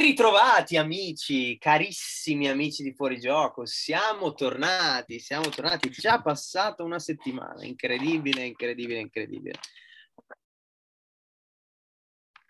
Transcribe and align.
Ben 0.00 0.08
ritrovati 0.08 0.78
amici, 0.78 1.58
carissimi 1.58 2.48
amici 2.48 2.82
di 2.82 2.94
Fuorigioco, 2.94 3.66
siamo 3.66 4.32
tornati, 4.32 5.18
siamo 5.18 5.50
tornati, 5.50 5.90
già 5.90 6.22
passata 6.22 6.82
una 6.82 6.98
settimana, 6.98 7.66
incredibile, 7.66 8.46
incredibile, 8.46 8.98
incredibile. 8.98 9.58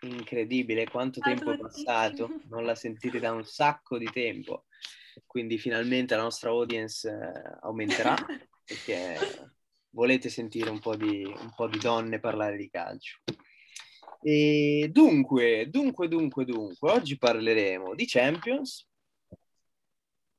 Incredibile 0.03 0.89
quanto 0.89 1.19
tempo 1.19 1.51
è 1.51 1.57
passato, 1.57 2.39
non 2.47 2.63
la 2.63 2.73
sentite 2.73 3.19
da 3.19 3.33
un 3.33 3.43
sacco 3.43 3.97
di 3.97 4.09
tempo, 4.09 4.67
quindi 5.25 5.57
finalmente 5.57 6.15
la 6.15 6.21
nostra 6.21 6.51
audience 6.51 7.09
eh, 7.09 7.57
aumenterà 7.63 8.15
perché 8.63 9.51
volete 9.89 10.29
sentire 10.29 10.69
un 10.69 10.79
po' 10.79 10.95
di, 10.95 11.25
un 11.25 11.51
po' 11.53 11.67
di 11.67 11.79
donne 11.79 12.21
parlare 12.21 12.55
di 12.55 12.69
calcio. 12.69 13.17
E 14.23 14.89
dunque, 14.91 15.67
dunque, 15.69 16.07
dunque, 16.07 16.45
dunque, 16.45 16.91
oggi 16.91 17.17
parleremo 17.17 17.95
di 17.95 18.05
Champions 18.05 18.87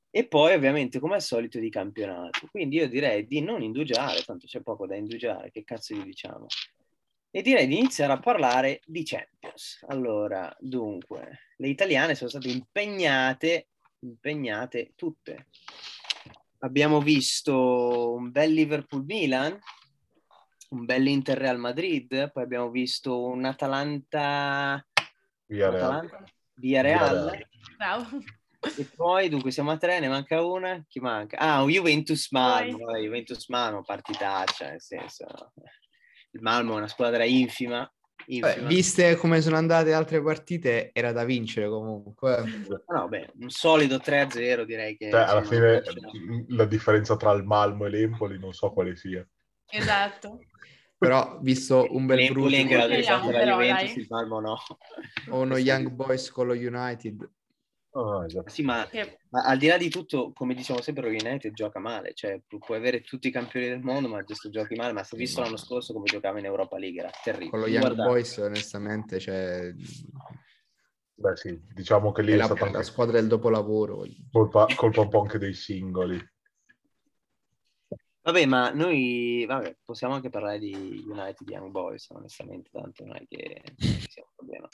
e 0.09 0.27
poi 0.27 0.53
ovviamente 0.53 0.99
come 0.99 1.15
al 1.15 1.21
solito 1.21 1.59
di 1.59 1.69
campionato. 1.69 2.47
Quindi 2.49 2.77
io 2.77 2.87
direi 2.87 3.27
di 3.27 3.41
non 3.41 3.61
indugiare, 3.61 4.21
tanto 4.23 4.47
c'è 4.47 4.61
poco 4.61 4.87
da 4.87 4.95
indugiare, 4.95 5.51
che 5.51 5.63
cazzo 5.63 5.95
gli 5.95 6.03
diciamo? 6.03 6.45
E 7.29 7.41
direi 7.41 7.65
di 7.67 7.77
iniziare 7.77 8.13
a 8.13 8.19
parlare 8.19 8.79
di 8.85 9.03
Champions. 9.03 9.83
Allora, 9.87 10.55
dunque, 10.59 11.39
le 11.57 11.67
italiane 11.67 12.15
sono 12.15 12.29
state 12.29 12.47
impegnate, 12.47 13.69
impegnate 13.99 14.93
tutte. 14.95 15.47
Abbiamo 16.59 17.01
visto 17.01 18.13
un 18.13 18.31
bel 18.31 18.53
Liverpool-Milan, 18.53 19.59
un 20.73 20.85
bel 20.85 21.07
Inter 21.07 21.37
Real 21.37 21.59
Madrid, 21.59 22.31
poi 22.31 22.43
abbiamo 22.43 22.69
visto 22.69 23.23
un 23.23 23.45
Atalanta 23.45 24.83
Via 25.45 25.69
Real. 25.69 26.25
Via 26.55 26.81
Real. 26.81 27.47
Bravo. 27.77 28.07
E 28.77 28.87
poi 28.95 29.29
dunque 29.29 29.51
siamo 29.51 29.71
a 29.71 29.77
tre, 29.77 29.99
ne 29.99 30.07
manca 30.07 30.41
una. 30.41 30.83
Chi 30.87 30.99
manca? 30.99 31.37
Ah, 31.37 31.61
un 31.61 31.69
Juventus 31.69 32.31
Malmo. 32.31 32.97
Juventus 32.97 33.47
Malmo, 33.49 33.83
partitaccia, 33.83 34.69
nel 34.69 34.81
senso. 34.81 35.25
Il 36.31 36.41
Malmo 36.41 36.73
è 36.73 36.77
una 36.77 36.87
squadra 36.87 37.23
infima. 37.23 37.89
infima. 38.25 38.53
Beh, 38.53 38.65
viste 38.65 39.15
come 39.17 39.41
sono 39.41 39.57
andate 39.57 39.93
altre 39.93 40.23
partite, 40.23 40.89
era 40.93 41.11
da 41.11 41.23
vincere 41.25 41.67
comunque. 41.67 42.43
No, 42.87 43.07
beh, 43.07 43.33
un 43.41 43.49
solido 43.49 43.97
3-0 43.97 44.63
direi 44.63 44.97
che... 44.97 45.09
Cioè, 45.11 45.21
alla 45.21 45.43
fine 45.43 45.83
la 46.47 46.65
differenza 46.65 47.15
tra 47.15 47.31
il 47.33 47.43
Malmo 47.43 47.85
e 47.85 47.89
l'Empoli 47.89 48.39
non 48.39 48.53
so 48.53 48.71
quale 48.71 48.95
sia. 48.95 49.27
Esatto. 49.69 50.39
Però 51.03 51.37
visto 51.41 51.87
un 51.89 52.05
bel 52.05 52.17
L'Empoli 52.17 52.55
è 52.55 52.59
in 52.59 52.67
grado 52.67 52.95
di 52.95 53.03
Speriamo, 53.03 53.25
battere 53.25 53.45
la 53.45 53.51
Juventus, 53.51 53.93
dai. 53.93 54.01
il 54.01 54.07
Malmo 54.09 54.39
no. 54.39 54.57
o 55.29 55.39
uno 55.39 55.57
Young 55.57 55.89
Boys 55.89 56.29
con 56.31 56.47
lo 56.47 56.53
United. 56.53 57.29
Ah, 57.95 58.25
esatto. 58.25 58.49
Sì, 58.49 58.63
ma 58.63 58.87
Ma 59.29 59.43
al 59.43 59.57
di 59.57 59.67
là 59.67 59.77
di 59.77 59.89
tutto, 59.89 60.31
come 60.33 60.55
diciamo 60.55 60.81
sempre, 60.81 61.03
lo 61.03 61.09
United 61.09 61.53
gioca 61.53 61.79
male, 61.79 62.13
cioè 62.13 62.41
pu- 62.47 62.57
puoi 62.57 62.77
avere 62.77 63.01
tutti 63.01 63.27
i 63.27 63.31
campioni 63.31 63.67
del 63.67 63.81
mondo, 63.81 64.07
ma 64.07 64.17
adesso 64.17 64.49
giochi 64.49 64.75
male, 64.75 64.93
ma 64.93 65.03
se 65.03 65.15
visto 65.15 65.41
l'anno 65.41 65.57
scorso 65.57 65.93
come 65.93 66.05
giocava 66.05 66.39
in 66.39 66.45
Europa 66.45 66.77
League, 66.79 66.99
era 66.99 67.11
terribile. 67.23 67.51
Con 67.51 67.59
lo 67.59 67.67
Young 67.67 67.81
Guardate, 67.81 68.09
Boys, 68.09 68.37
onestamente, 68.37 69.19
cioè, 69.19 69.73
Beh 71.15 71.35
sì, 71.35 71.61
diciamo 71.73 72.11
che 72.11 72.23
lì 72.23 72.31
è 72.31 72.33
è 72.33 72.37
la, 72.37 72.45
stata 72.45 72.61
la 72.61 72.71
anche 72.71 72.83
squadra 72.83 73.19
del 73.19 73.27
dopolavoro. 73.27 74.05
colpa, 74.31 74.65
colpa 74.75 75.01
un 75.01 75.09
po' 75.09 75.21
anche 75.21 75.37
dei 75.37 75.53
singoli. 75.53 76.19
Vabbè, 78.25 78.45
ma 78.45 78.69
noi 78.71 79.43
vabbè, 79.45 79.79
possiamo 79.83 80.13
anche 80.13 80.29
parlare 80.29 80.57
di 80.57 81.03
United 81.05 81.45
Young 81.45 81.71
Boys, 81.71 82.09
onestamente, 82.11 82.69
tanto 82.71 83.03
non 83.03 83.17
è 83.17 83.25
che 83.27 83.61
sia 83.77 84.23
un 84.23 84.31
problema. 84.33 84.69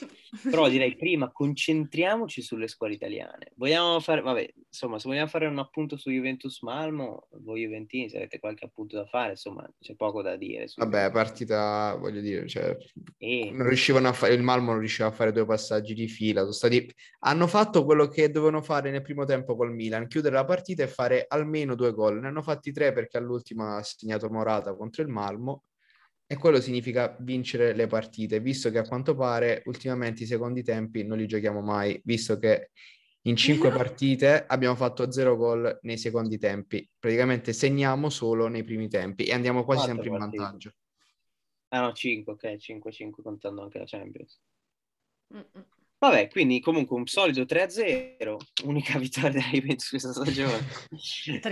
Però 0.51 0.69
direi 0.69 0.95
prima 0.95 1.31
concentriamoci 1.31 2.43
sulle 2.43 2.67
scuole 2.67 2.93
italiane. 2.93 3.51
Vogliamo 3.55 3.99
fare, 4.01 4.21
vabbè, 4.21 4.53
insomma, 4.67 4.99
se 4.99 5.07
vogliamo 5.07 5.27
fare 5.27 5.47
un 5.47 5.57
appunto 5.57 5.97
su 5.97 6.11
Juventus 6.11 6.61
Malmo, 6.61 7.27
voi 7.41 7.63
Juventini, 7.63 8.07
se 8.07 8.17
avete 8.17 8.37
qualche 8.37 8.65
appunto 8.65 8.97
da 8.97 9.07
fare, 9.07 9.31
insomma, 9.31 9.67
c'è 9.79 9.95
poco 9.95 10.21
da 10.21 10.35
dire. 10.35 10.67
su 10.67 10.79
Vabbè, 10.79 11.09
partita, 11.09 11.95
voglio 11.99 12.21
dire, 12.21 12.47
cioè, 12.47 12.77
E- 13.17 13.49
non 13.51 13.67
riuscivano 13.67 14.09
a 14.09 14.13
fare, 14.13 14.35
il 14.35 14.43
Malmo 14.43 14.71
non 14.71 14.79
riusciva 14.79 15.07
a 15.07 15.11
fare 15.11 15.31
due 15.31 15.45
passaggi 15.45 15.95
di 15.95 16.07
fila. 16.07 16.41
Sono 16.41 16.51
stati, 16.51 16.87
hanno 17.21 17.47
fatto 17.47 17.83
quello 17.83 18.07
che 18.07 18.29
dovevano 18.29 18.61
fare 18.61 18.91
nel 18.91 19.01
primo 19.01 19.25
tempo 19.25 19.55
col 19.55 19.73
Milan, 19.73 20.07
chiudere 20.07 20.35
la 20.35 20.45
partita 20.45 20.83
e 20.83 20.87
fare 20.87 21.25
almeno 21.27 21.73
due 21.73 21.93
gol. 21.93 22.19
Ne 22.19 22.27
hanno 22.27 22.43
fatti 22.43 22.71
tre 22.71 22.93
perché 22.93 23.17
all'ultima 23.39 23.77
ha 23.77 23.83
segnato 23.83 24.29
Morata 24.29 24.75
contro 24.75 25.01
il 25.01 25.07
Malmo 25.07 25.63
e 26.27 26.37
quello 26.37 26.61
significa 26.61 27.15
vincere 27.21 27.73
le 27.73 27.87
partite, 27.87 28.39
visto 28.39 28.69
che 28.69 28.77
a 28.77 28.87
quanto 28.87 29.15
pare 29.15 29.63
ultimamente 29.65 30.23
i 30.23 30.27
secondi 30.27 30.61
tempi 30.61 31.03
non 31.03 31.17
li 31.17 31.25
giochiamo 31.25 31.61
mai, 31.61 31.99
visto 32.03 32.37
che 32.37 32.69
in 33.23 33.35
cinque 33.35 33.71
partite 33.71 34.45
abbiamo 34.45 34.75
fatto 34.75 35.11
zero 35.11 35.35
gol 35.35 35.79
nei 35.81 35.97
secondi 35.97 36.37
tempi. 36.37 36.87
Praticamente 36.99 37.51
segniamo 37.51 38.09
solo 38.09 38.47
nei 38.47 38.63
primi 38.63 38.87
tempi 38.87 39.23
e 39.23 39.33
andiamo 39.33 39.63
quasi 39.63 39.85
Quattro 39.85 40.03
sempre 40.03 40.13
in 40.13 40.19
partite. 40.19 40.43
vantaggio. 40.43 40.73
Ah 41.69 41.81
no, 41.81 41.93
5, 41.93 42.33
ok, 42.33 42.55
5-5 42.57 43.23
contando 43.23 43.63
anche 43.63 43.79
la 43.79 43.85
Champions. 43.85 44.39
Mm-mm. 45.33 45.65
Vabbè, 45.99 46.29
quindi 46.29 46.61
comunque 46.61 46.95
un 46.95 47.05
solido 47.07 47.41
3-0, 47.41 48.35
unica 48.63 48.97
vittoria 48.99 49.29
della 49.31 49.49
Juventus 49.51 49.89
questa 49.89 50.13
stagione. 50.13 50.65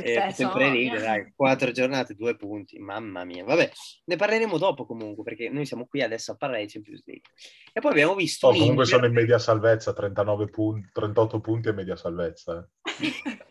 Eh, 0.03 0.31
sempre 0.31 0.69
mia. 0.69 0.97
dai, 0.99 1.33
quattro 1.35 1.71
giornate, 1.71 2.15
due 2.15 2.37
punti, 2.37 2.79
mamma 2.79 3.25
mia. 3.25 3.43
Vabbè, 3.43 3.69
ne 4.05 4.15
parleremo 4.15 4.57
dopo 4.57 4.85
comunque, 4.85 5.23
perché 5.23 5.49
noi 5.49 5.65
siamo 5.65 5.85
qui 5.85 6.01
adesso 6.01 6.31
a 6.31 6.35
parlare 6.35 6.65
di 6.65 6.71
Champions 6.71 7.03
League. 7.05 7.25
E 7.73 7.81
poi 7.81 7.91
abbiamo 7.91 8.15
visto 8.15 8.47
Oh, 8.47 8.51
un 8.51 8.57
comunque 8.57 8.83
Inter- 8.85 8.97
sono 8.99 9.09
in 9.11 9.13
media 9.17 9.37
salvezza, 9.37 9.91
39 9.93 10.45
punti, 10.49 10.89
38 10.93 11.39
punti 11.41 11.67
e 11.67 11.73
media 11.73 11.95
salvezza. 11.97 12.65
eh. 12.83 12.85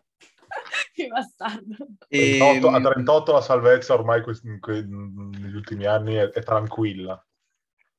che 0.94 1.06
bastardo. 1.08 1.76
38 2.08 2.68
a 2.70 2.76
ehm, 2.76 2.82
38 2.82 3.32
la 3.32 3.40
salvezza 3.42 3.92
ormai 3.92 4.22
quest- 4.22 4.44
in 4.44 4.58
que- 4.60 4.82
negli 4.86 5.54
ultimi 5.54 5.84
anni 5.84 6.14
è, 6.14 6.30
è 6.30 6.42
tranquilla. 6.42 7.22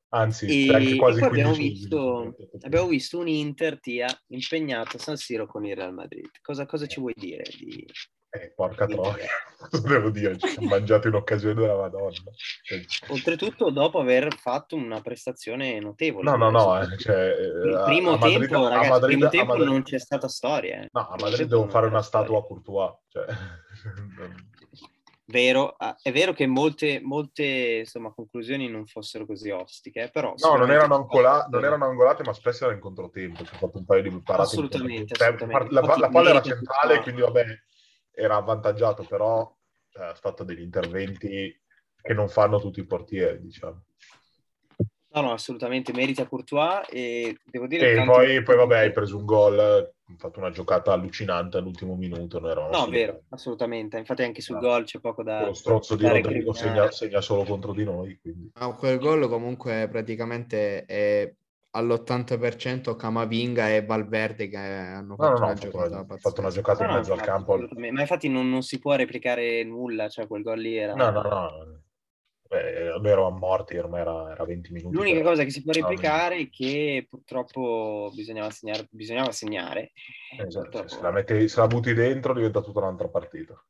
Anzi, 0.10 0.66
E, 0.68 0.96
quasi 0.96 1.20
e 1.20 1.26
abbiamo 1.26 1.52
15 1.52 1.70
visto, 1.70 2.36
abbiamo 2.62 2.88
visto 2.88 3.20
un 3.20 3.28
Inter 3.28 3.80
Tia 3.80 4.08
impegnato 4.28 4.96
a 4.98 5.00
San 5.00 5.18
Siro 5.18 5.46
con 5.48 5.66
il 5.66 5.76
Real 5.76 5.94
Madrid. 5.94 6.30
Cosa, 6.42 6.66
cosa 6.66 6.86
ci 6.88 7.00
vuoi 7.02 7.14
dire? 7.16 7.44
Di... 7.60 7.86
Eh, 8.30 8.54
porca 8.56 8.86
troia, 8.86 9.26
cosa 9.70 9.88
devo 9.88 10.10
dire? 10.10 10.38
Ci 10.38 10.48
siamo 10.48 10.68
mangiati 10.70 11.08
un'occasione 11.08 11.54
della 11.56 11.76
Madonna. 11.76 12.12
Cioè, 12.64 12.82
Oltretutto 13.10 13.70
dopo 13.70 14.00
aver 14.00 14.34
fatto 14.38 14.76
una 14.78 15.02
prestazione 15.02 15.78
notevole. 15.80 16.30
No, 16.30 16.36
no, 16.38 16.50
no, 16.52 16.80
eh, 16.82 16.98
cioè, 16.98 17.34
il 17.66 17.74
a- 17.74 17.84
primo 17.84 18.12
a 18.12 18.18
Madrid- 18.18 18.40
tempo, 18.48 18.66
a 18.66 18.70
ragazzi, 18.70 18.90
Madrid- 18.90 19.12
primo 19.18 19.30
tempo 19.30 19.52
Madrid- 19.54 19.68
non 19.70 19.84
c'è 19.84 20.00
stata 20.00 20.28
storia. 20.30 20.82
eh. 20.84 20.90
No, 20.92 21.08
a 21.08 21.16
Madrid 21.20 21.48
devo 21.48 21.68
fare 21.68 21.88
una 21.88 22.02
storia. 22.02 22.28
statua 22.28 22.40
a 22.40 22.44
Courtois. 22.44 22.94
Cioè, 23.10 23.26
Vero, 25.30 25.76
ah, 25.78 25.98
è 26.02 26.14
vero 26.14 26.32
che 26.32 26.48
molte, 26.48 27.02
molte 27.02 27.80
insomma, 27.80 28.14
conclusioni 28.14 28.70
non 28.70 28.86
fossero 28.86 29.26
così 29.26 29.50
ostiche, 29.50 30.04
eh, 30.04 30.10
però 30.10 30.34
no, 30.38 30.56
non 30.56 30.72
erano, 30.72 30.96
ancola- 30.96 31.46
non 31.50 31.66
erano 31.66 31.84
angolate, 31.84 32.24
ma 32.24 32.32
spesso 32.32 32.64
era 32.64 32.74
in 32.74 32.80
controtempo. 32.80 33.44
Ci 33.44 33.54
ha 33.54 33.58
fatto 33.58 33.78
un 33.78 33.84
paio 33.84 34.04
di 34.04 34.22
parate. 34.22 34.44
Assolutamente, 34.44 35.18
controtempo. 35.18 35.44
assolutamente. 35.44 35.74
La, 35.74 35.82
la 35.82 35.88
Infatti, 35.96 36.12
palla 36.14 36.30
era 36.30 36.42
centrale, 36.42 37.02
quindi 37.02 37.22
vabbè, 37.22 37.46
era 38.12 38.36
avvantaggiato, 38.38 39.04
però 39.04 39.54
cioè, 39.90 40.14
fatto 40.16 40.46
degli 40.46 40.62
interventi 40.62 41.62
che 42.02 42.14
non 42.14 42.30
fanno 42.30 42.58
tutti 42.62 42.80
i 42.80 42.86
portieri, 42.86 43.42
diciamo. 43.42 43.84
No, 45.10 45.22
no, 45.22 45.32
assolutamente 45.34 45.92
merita 45.92 46.26
Courtois 46.26 46.88
e 46.90 47.38
devo 47.44 47.68
dire 47.68 47.92
E 47.92 47.96
tanto- 47.96 48.12
poi, 48.14 48.42
poi, 48.44 48.56
vabbè, 48.56 48.78
hai 48.78 48.92
preso 48.94 49.18
un 49.18 49.26
gol, 49.26 49.94
fatto 50.16 50.40
una 50.40 50.52
giocata 50.52 50.94
allucinante 50.94 51.58
all'ultimo 51.58 51.96
minuto. 51.96 52.40
No, 52.40 52.72
solo- 52.72 52.92
vero, 52.92 53.24
assolutamente. 53.30 53.98
Infatti 53.98 54.24
anche 54.24 54.42
sul 54.42 54.56
Ah. 54.56 54.60
gol 54.60 54.86
c'è 54.86 55.00
poco 55.00 55.24
da... 55.24 55.46
Lo 55.46 55.54
strozzo 55.54 55.96
di 55.96 56.08
Rodrigo 56.08 56.54
segna, 56.54 56.90
segna 56.92 57.20
solo 57.20 57.44
contro 57.44 57.74
di 57.74 57.84
noi, 57.84 58.18
quindi... 58.22 58.52
Ma 58.58 58.74
quel 58.74 58.98
gol 59.00 59.28
comunque 59.28 59.88
praticamente 59.92 60.86
è 60.86 61.34
all'80% 61.72 62.96
Camavinga 62.96 63.70
e 63.70 63.86
Valverde 63.86 64.48
che 64.48 64.58
hanno 64.58 65.16
No, 65.18 65.26
fatto 65.26 65.32
no, 65.32 65.38
no, 65.40 65.46
una 65.46 65.54
fatto 65.56 65.70
giocata 65.70 66.02
una, 66.02 66.18
fatto 66.18 66.40
una 66.42 66.50
giocata 66.50 66.82
in 66.82 66.88
No, 66.88 66.94
no, 66.94 67.00
mezzo 67.00 67.14
al 67.14 67.22
campo. 67.22 67.68
Ma 67.76 68.00
infatti 68.02 68.30
non, 68.30 68.50
non 68.50 68.64
si 68.64 68.80
può 68.80 68.96
replicare 68.96 69.64
nulla, 69.64 70.08
cioè 70.08 70.26
quel 70.28 70.42
gol 70.42 70.60
lì 70.60 70.78
era... 70.78 70.94
No, 70.94 71.12
no, 71.12 71.22
no. 71.22 71.82
Beh, 72.48 72.98
noi 73.00 73.12
eravamo 73.12 73.38
morti, 73.38 73.78
ormai 73.78 74.02
era, 74.02 74.32
era 74.32 74.46
20 74.46 74.72
minuti. 74.72 74.96
L'unica 74.96 75.22
cosa 75.22 75.44
che 75.44 75.50
si 75.50 75.62
può 75.62 75.72
Ah, 75.74 75.76
replicare 75.76 76.38
è 76.38 76.50
che 76.50 77.06
purtroppo 77.10 78.12
bisognava 78.14 78.50
segnare. 78.50 78.88
Bisognava 78.90 79.32
segnare. 79.32 79.92
Esatto, 80.40 80.70
Purtroppo. 80.70 80.88
se, 80.88 81.02
la 81.02 81.12
metti- 81.12 81.48
se 81.48 81.60
la 81.60 81.68
butti 81.68 81.94
dentro 81.94 82.34
diventa 82.34 82.62
tutta 82.62 82.80
un'altra 82.80 83.10
partita. 83.10 83.62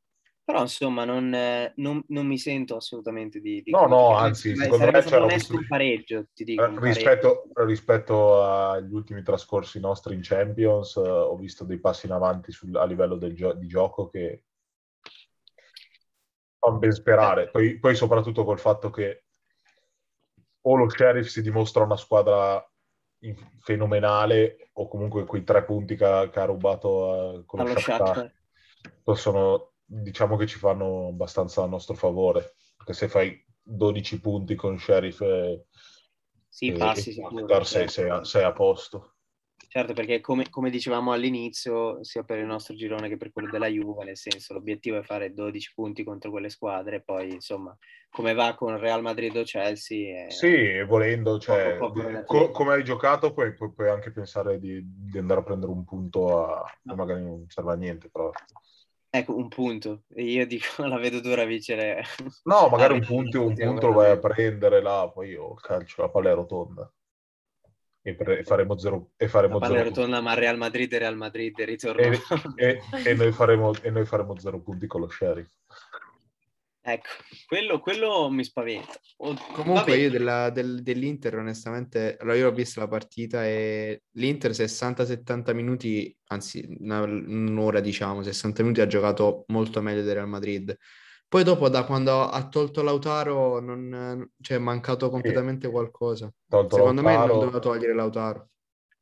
Però 0.44 0.60
insomma 0.62 1.04
non, 1.04 1.34
eh, 1.34 1.72
non- 1.76 2.02
non 2.08 2.26
mi 2.26 2.38
sento 2.38 2.76
assolutamente 2.76 3.40
di... 3.40 3.62
di 3.62 3.70
No, 3.70 3.86
no, 3.86 4.14
anzi, 4.16 4.56
secondo 4.56 4.90
me 4.90 5.02
c'era 5.02 5.24
onesto 5.24 5.56
un- 5.56 5.66
pareggio, 5.66 6.26
ti 6.32 6.44
dico. 6.44 6.62
Eh, 6.64 6.68
pareggio. 6.68 6.86
Rispetto, 6.86 7.48
rispetto 7.66 8.42
agli 8.44 8.94
ultimi 8.94 9.22
trascorsi 9.22 9.78
nostri 9.78 10.14
in 10.14 10.20
Champions, 10.22 10.96
eh, 10.96 11.00
ho 11.00 11.36
visto 11.36 11.64
dei 11.64 11.78
passi 11.78 12.06
in 12.06 12.12
avanti 12.12 12.50
sul- 12.52 12.74
a 12.76 12.84
livello 12.86 13.16
del 13.16 13.34
gio- 13.34 13.52
di 13.52 13.66
gioco 13.66 14.08
che 14.08 14.44
fanno 16.58 16.78
ben 16.78 16.92
sperare. 16.92 17.50
Poi, 17.50 17.78
poi 17.78 17.94
soprattutto 17.94 18.44
col 18.44 18.58
fatto 18.58 18.90
che 18.90 19.24
o 20.62 20.76
lo 20.76 20.88
Sheriff 20.88 21.28
si 21.28 21.42
dimostra 21.42 21.84
una 21.84 21.96
squadra 21.96 22.62
in- 23.20 23.36
fenomenale 23.60 24.70
o 24.74 24.88
comunque 24.88 25.24
quei 25.24 25.44
tre 25.44 25.64
punti 25.64 25.96
che 25.96 26.04
ha, 26.04 26.28
che 26.28 26.40
ha 26.40 26.44
rubato 26.44 27.40
eh, 27.40 27.44
con 27.46 27.60
lo 27.60 27.64
Allo 27.66 27.74
Shakhtar 27.80 28.06
Shakhtar. 28.06 28.32
possono, 29.02 29.72
diciamo 29.84 30.36
che 30.36 30.46
ci 30.46 30.58
fanno 30.58 31.08
abbastanza 31.08 31.62
a 31.62 31.66
nostro 31.66 31.94
favore, 31.94 32.54
perché 32.76 32.92
se 32.92 33.08
fai 33.08 33.44
12 33.62 34.20
punti 34.20 34.54
con 34.54 34.78
Sheriff 34.78 35.20
e, 35.20 35.66
Sì, 36.48 36.72
e- 36.72 36.76
passi 36.78 37.10
e 37.10 37.12
sicuro. 37.12 37.62
Sei, 37.64 37.88
certo. 37.88 37.92
sei 37.92 38.10
a, 38.10 38.24
sei 38.24 38.44
a 38.44 38.52
posto. 38.52 39.14
Certo, 39.70 39.92
perché 39.92 40.20
come, 40.20 40.48
come 40.48 40.70
dicevamo 40.70 41.12
all'inizio, 41.12 42.02
sia 42.02 42.22
per 42.22 42.38
il 42.38 42.46
nostro 42.46 42.74
girone 42.74 43.08
che 43.08 43.18
per 43.18 43.30
quello 43.30 43.50
della 43.50 43.66
Juve, 43.66 44.04
nel 44.04 44.16
senso 44.16 44.54
l'obiettivo 44.54 44.96
è 44.98 45.02
fare 45.02 45.34
12 45.34 45.72
punti 45.74 46.04
contro 46.04 46.30
quelle 46.30 46.48
squadre, 46.48 47.02
poi 47.02 47.30
insomma, 47.34 47.76
come 48.10 48.32
va 48.32 48.54
con 48.54 48.78
Real 48.78 49.02
Madrid 49.02 49.36
o 49.36 49.42
Chelsea, 49.42 50.24
è- 50.26 50.30
Sì, 50.30 50.82
volendo, 50.84 51.38
cioè, 51.38 51.76
Poco, 51.78 52.00
poco 52.02 52.24
co- 52.24 52.50
come 52.50 52.72
hai 52.74 52.84
giocato 52.84 53.32
puoi, 53.34 53.52
puoi- 53.52 53.90
anche 53.90 54.10
pensare 54.10 54.58
di, 54.58 54.80
di 54.82 55.18
andare 55.18 55.40
a 55.40 55.42
prendere 55.42 55.70
un 55.70 55.84
punto 55.84 56.46
a... 56.46 56.64
No. 56.84 56.94
magari 56.94 57.22
non 57.22 57.44
serve 57.48 57.72
a 57.72 57.76
niente, 57.76 58.08
però... 58.08 58.30
ecco 59.10 59.36
un 59.36 59.48
punto. 59.48 60.04
E 60.14 60.22
io 60.24 60.46
dico, 60.46 60.64
la 60.86 60.96
vedo 60.98 61.20
dura 61.20 61.44
vincere. 61.44 62.02
No, 62.44 62.68
magari 62.70 62.94
un 62.94 63.04
punto, 63.04 63.42
un 63.42 63.54
punto 63.54 63.88
lo 63.88 63.92
vai 63.92 64.12
a 64.12 64.18
prendere 64.18 64.80
là, 64.80 65.10
poi 65.12 65.28
io 65.30 65.52
calcio, 65.54 66.00
la 66.02 66.08
palla 66.08 66.30
è 66.30 66.34
rotonda. 66.34 66.90
E, 68.08 68.14
pre- 68.14 68.38
e 68.38 68.42
faremo 68.44 68.78
zero, 68.78 69.10
e 69.18 69.28
faremo 69.28 69.62
zero 69.62 69.82
rotonda, 69.82 70.22
ma 70.22 70.32
Real 70.32 70.56
Madrid 70.56 70.90
è 70.94 70.98
Real 70.98 71.16
Madrid, 71.16 71.58
e 71.58 71.64
ritorno. 71.66 72.00
E, 72.00 72.18
e- 72.56 72.80
e 73.04 73.14
noi 73.14 73.32
faremo, 73.32 73.74
e 73.82 73.90
noi 73.90 74.06
faremo 74.06 74.38
zero 74.38 74.60
punti 74.60 74.86
con 74.86 75.02
lo 75.02 75.08
sheriff. 75.10 75.50
Ecco, 76.80 77.08
quello, 77.46 77.80
quello 77.80 78.30
mi 78.30 78.42
spaventa. 78.44 78.98
O- 79.18 79.36
Comunque 79.52 79.96
io 79.96 80.08
della- 80.08 80.48
del- 80.48 80.82
dell'Inter 80.82 81.36
onestamente, 81.36 82.16
allora 82.18 82.36
io 82.36 82.48
ho 82.48 82.52
visto 82.52 82.80
la 82.80 82.88
partita 82.88 83.44
e 83.44 84.04
l'Inter 84.12 84.54
60-70 84.54 85.52
minuti, 85.52 86.16
anzi 86.28 86.66
una- 86.78 87.02
un'ora 87.02 87.80
diciamo, 87.80 88.22
60 88.22 88.62
minuti 88.62 88.80
ha 88.80 88.86
giocato 88.86 89.44
molto 89.48 89.82
meglio 89.82 90.02
del 90.02 90.14
Real 90.14 90.28
Madrid. 90.28 90.74
Poi 91.28 91.44
dopo 91.44 91.68
da 91.68 91.84
quando 91.84 92.22
ha 92.22 92.48
tolto 92.48 92.82
Lautaro 92.82 93.60
non, 93.60 94.30
cioè, 94.40 94.56
è 94.56 94.60
mancato 94.60 95.10
completamente 95.10 95.68
qualcosa. 95.70 96.32
Tolto 96.48 96.76
Secondo 96.76 97.02
me 97.02 97.08
non 97.12 97.18
Lautaro- 97.26 97.40
doveva 97.40 97.58
togliere 97.58 97.94
Lautaro. 97.94 98.48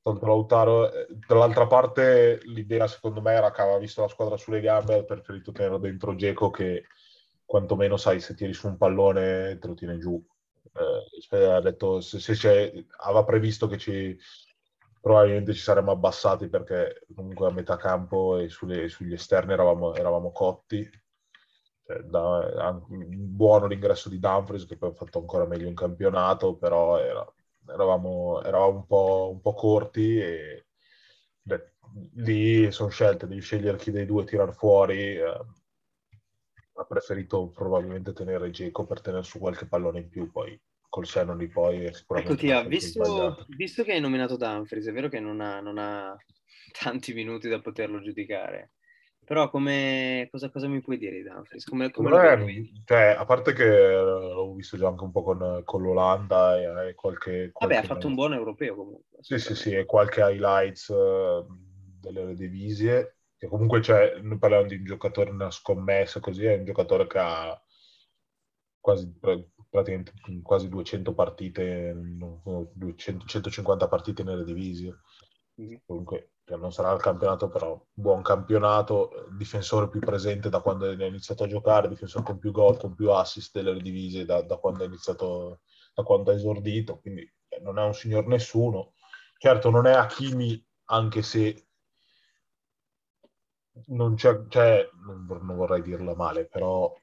tolto 0.03 0.27
Lautaro. 0.27 0.93
eh, 0.93 1.07
Dall'altra 1.27 1.67
parte 1.69 2.41
l'idea 2.45 2.89
secondo 2.89 3.21
me 3.21 3.33
era 3.33 3.53
che 3.53 3.61
aveva 3.61 3.79
visto 3.79 4.01
la 4.01 4.09
squadra 4.09 4.37
sulle 4.37 4.61
gambe 4.61 4.95
e 4.97 4.99
ha 4.99 5.05
preferito 5.05 5.53
tenere 5.53 5.79
dentro 5.79 6.17
Geco 6.17 6.51
che 6.51 6.87
quantomeno 7.45 7.97
sai 7.97 8.19
se 8.21 8.35
tiri 8.35 8.53
su 8.53 8.67
un 8.67 8.77
pallone 8.77 9.59
te 9.61 9.67
lo 9.69 9.75
tiene 9.75 9.99
giù. 9.99 10.21
Eh, 10.73 11.21
spe- 11.21 11.47
ha 11.53 11.61
detto 11.61 12.01
se, 12.01 12.19
se 12.19 12.33
c'è, 12.35 12.73
aveva 13.05 13.25
previsto 13.25 13.69
che 13.69 13.79
ci 13.79 14.19
probabilmente 15.01 15.53
ci 15.55 15.61
saremmo 15.61 15.93
abbassati 15.93 16.49
perché 16.49 17.07
comunque 17.15 17.47
a 17.47 17.53
metà 17.53 17.77
campo 17.77 18.37
e 18.39 18.49
sulle- 18.49 18.89
sugli 18.89 19.13
esterni 19.13 19.53
eravamo, 19.53 19.95
eravamo 19.95 20.33
cotti. 20.33 20.89
Cioè, 21.87 22.01
da- 22.03 22.81
buono 22.89 23.67
l'ingresso 23.67 24.09
di 24.09 24.19
Dumfries 24.19 24.67
che 24.67 24.77
poi 24.77 24.91
ha 24.91 24.95
fatto 24.95 25.19
ancora 25.21 25.47
meglio 25.47 25.69
in 25.69 25.75
campionato, 25.75 26.57
però 26.57 26.99
era- 26.99 27.25
eravamo, 27.69 28.43
eravamo 28.43 28.77
un, 28.79 28.87
po', 28.87 29.31
un 29.33 29.41
po' 29.41 29.55
corti 29.55 30.19
e 30.19 30.67
beh, 31.43 31.73
lì 32.15 32.71
sono 32.73 32.89
scelte, 32.91 33.27
devi 33.29 33.41
scegliere 33.41 33.77
chi 33.79 33.91
dei 33.93 34.07
due 34.07 34.25
tirar 34.25 34.53
fuori. 34.55 35.17
eh, 35.17 35.23
ha 36.75 36.85
preferito 36.85 37.49
probabilmente 37.49 38.13
tenere 38.13 38.51
Geco 38.51 38.85
per 38.87 39.01
tenere 39.01 39.23
su 39.25 39.39
qualche 39.39 39.67
pallone 39.67 40.01
in 40.01 40.09
più, 40.09 40.31
poi 40.31 40.59
col 40.89 41.07
senno 41.07 41.35
di 41.37 41.49
poi 41.49 41.93
sicuramente 41.93 42.35
Ecco, 42.35 42.35
Tia, 42.37 42.65
visto, 42.65 43.45
visto 43.57 43.85
che 43.85 43.93
hai 43.93 44.01
nominato 44.01 44.37
Dumfries, 44.37 44.87
è 44.87 44.93
vero 44.93 45.09
che 45.09 45.21
non 45.21 45.41
ha, 45.41 45.61
non 45.61 45.79
ha 45.79 46.17
tanti 46.81 47.13
minuti 47.13 47.49
da 47.49 47.61
poterlo 47.61 48.01
giudicare, 48.01 48.73
però 49.27 49.51
come, 49.51 50.29
cosa, 50.31 50.51
cosa 50.51 50.69
mi 50.69 50.81
puoi 50.81 50.99
dire 50.99 51.17
di 51.17 51.23
Dumfries? 51.23 51.65
Come, 51.67 51.91
come 51.91 52.11
vedi? 52.11 52.41
cioè, 52.85 53.15
a 53.19 53.25
parte 53.25 53.53
che 53.53 53.65
eh, 53.65 54.03
l'ho 54.03 54.55
visto 54.55 54.77
già 54.77 54.89
anche 54.89 55.05
un 55.05 55.13
po' 55.13 55.23
con, 55.23 55.63
con 55.65 55.83
l'Olanda 55.83 56.57
e, 56.59 56.89
e 56.91 56.95
qualche, 56.95 57.51
Vabbè, 57.59 57.77
ha 57.77 57.83
qualche- 57.83 57.87
fatto 57.89 58.07
un 58.07 58.15
buon 58.15 58.33
europeo 58.35 58.75
comunque. 58.77 59.19
Sì, 59.21 59.39
sì, 59.39 59.55
sì, 59.57 59.73
e 59.75 59.85
qualche 59.87 60.21
highlights 60.21 60.89
eh, 60.91 61.45
delle 62.01 62.35
divisie, 62.35 63.17
che 63.37 63.49
comunque 63.49 63.81
c'è, 63.81 64.21
noi 64.21 64.39
parliamo 64.39 64.67
di 64.67 64.77
un 64.77 64.85
giocatore, 64.85 65.31
una 65.31 65.51
scommessa 65.51 66.21
così, 66.21 66.45
è 66.45 66.57
un 66.57 66.65
giocatore 66.65 67.07
che 67.09 67.19
ha 67.19 67.61
quasi, 68.81 69.09
pra- 69.19 69.39
praticamente 69.69 70.13
quasi 70.43 70.69
200 70.69 71.15
partite, 71.15 71.93
no, 71.95 72.43
no, 72.45 72.71
200, 72.75 73.27
150 73.27 73.89
partite 73.89 74.23
nelle 74.23 74.45
divisie. 74.45 74.97
Mhm. 75.59 75.77
Comunque 75.85 76.33
cioè, 76.47 76.59
non 76.59 76.73
sarà 76.73 76.93
il 76.93 77.01
campionato, 77.01 77.49
però 77.49 77.85
buon 77.93 78.23
campionato, 78.23 79.27
difensore 79.33 79.89
più 79.89 79.99
presente 79.99 80.49
da 80.49 80.61
quando 80.61 80.87
ha 80.87 80.93
iniziato 80.93 81.43
a 81.43 81.49
giocare, 81.49 81.89
difensore 81.89 82.25
con 82.25 82.39
più 82.39 82.53
gol, 82.53 82.79
con 82.79 82.95
più 82.95 83.11
assist 83.11 83.61
delle 83.61 83.83
divise 83.83 84.25
da, 84.25 84.43
da 84.43 84.57
quando 84.57 84.85
ha 84.85 84.87
iniziato, 84.87 85.63
da 85.93 86.05
quando 86.05 86.31
ha 86.31 86.35
esordito, 86.35 87.01
quindi 87.01 87.23
eh, 87.49 87.61
non 87.61 87.81
è 87.81 87.83
un 87.83 87.95
signor 87.95 88.27
nessuno. 88.29 88.93
Certo, 89.37 89.71
non 89.71 89.87
è 89.87 89.93
Hakimi, 89.93 90.65
anche 90.85 91.23
se 91.23 91.67
non 93.87 94.15
c'è, 94.15 94.45
cioè, 94.49 94.89
non, 95.05 95.27
non 95.27 95.57
vorrei 95.57 95.83
dirla 95.83 96.15
male, 96.15 96.47
però 96.47 96.95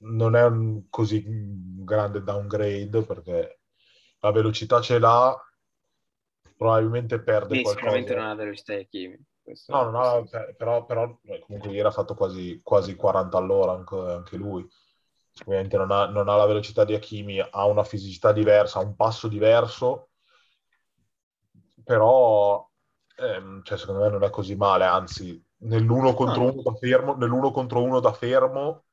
non 0.00 0.36
è 0.36 0.44
un 0.44 0.90
così 0.90 1.24
grande 1.26 2.22
downgrade 2.22 3.02
perché 3.02 3.60
la 4.18 4.30
velocità 4.30 4.82
ce 4.82 4.98
l'ha, 4.98 5.34
probabilmente 6.64 7.20
perde 7.20 7.58
Sì, 7.58 7.60
qualcosa. 7.60 7.74
sicuramente 7.74 8.14
non 8.14 8.26
ha 8.26 8.34
velocità 8.34 8.76
di 8.76 8.86
Kimi. 8.88 9.18
No, 9.66 9.82
non 9.90 9.94
ha- 9.96 10.22
però, 10.56 10.84
però 10.84 11.18
comunque 11.46 11.72
ieri 11.72 11.86
ha 11.88 11.90
fatto 11.90 12.14
quasi, 12.14 12.60
quasi 12.62 12.94
40 12.96 13.38
all'ora 13.38 13.72
anche, 13.72 13.94
anche 13.96 14.36
lui. 14.36 14.66
Ovviamente 15.46 15.76
non 15.76 15.90
ha, 15.90 16.06
non 16.06 16.28
ha 16.28 16.36
la 16.36 16.46
velocità 16.46 16.84
di 16.84 16.94
Hakimi, 16.94 17.40
ha 17.40 17.66
una 17.66 17.82
fisicità 17.84 18.32
diversa, 18.32 18.78
ha 18.78 18.82
un 18.82 18.94
passo 18.96 19.26
diverso, 19.28 20.10
però 21.82 22.68
ehm, 23.16 23.62
cioè, 23.62 23.78
secondo 23.78 24.02
me 24.02 24.08
non 24.10 24.22
è 24.24 24.30
così 24.30 24.54
male, 24.56 24.84
anzi 24.84 25.42
nell'uno 25.58 26.14
contro 26.14 26.44
No. 26.44 26.50
uno 26.50 26.62
da 26.62 26.74
fermo, 26.74 27.14
nell'uno 27.16 27.50
contro 27.50 27.82
uno 27.82 28.00
da 28.00 28.12
fermo, 28.12 28.84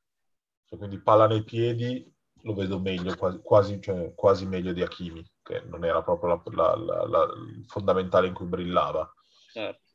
cioè, 0.66 0.78
quindi 0.78 1.00
palla 1.00 1.26
nei 1.26 1.44
piedi, 1.44 2.10
lo 2.42 2.54
vedo 2.54 2.78
meglio, 2.80 3.16
quasi, 3.16 3.40
quasi, 3.42 3.80
cioè, 3.80 4.14
quasi 4.14 4.46
meglio 4.46 4.72
di 4.72 4.82
Hakimi, 4.82 5.24
che 5.42 5.60
non 5.66 5.84
era 5.84 6.02
proprio 6.02 6.42
la- 6.50 6.76
la- 6.76 7.06
la- 7.06 7.32
il 7.34 7.64
fondamentale 7.66 8.26
in 8.28 8.34
cui 8.34 8.46
brillava 8.46 9.10
Certo. 9.54 9.92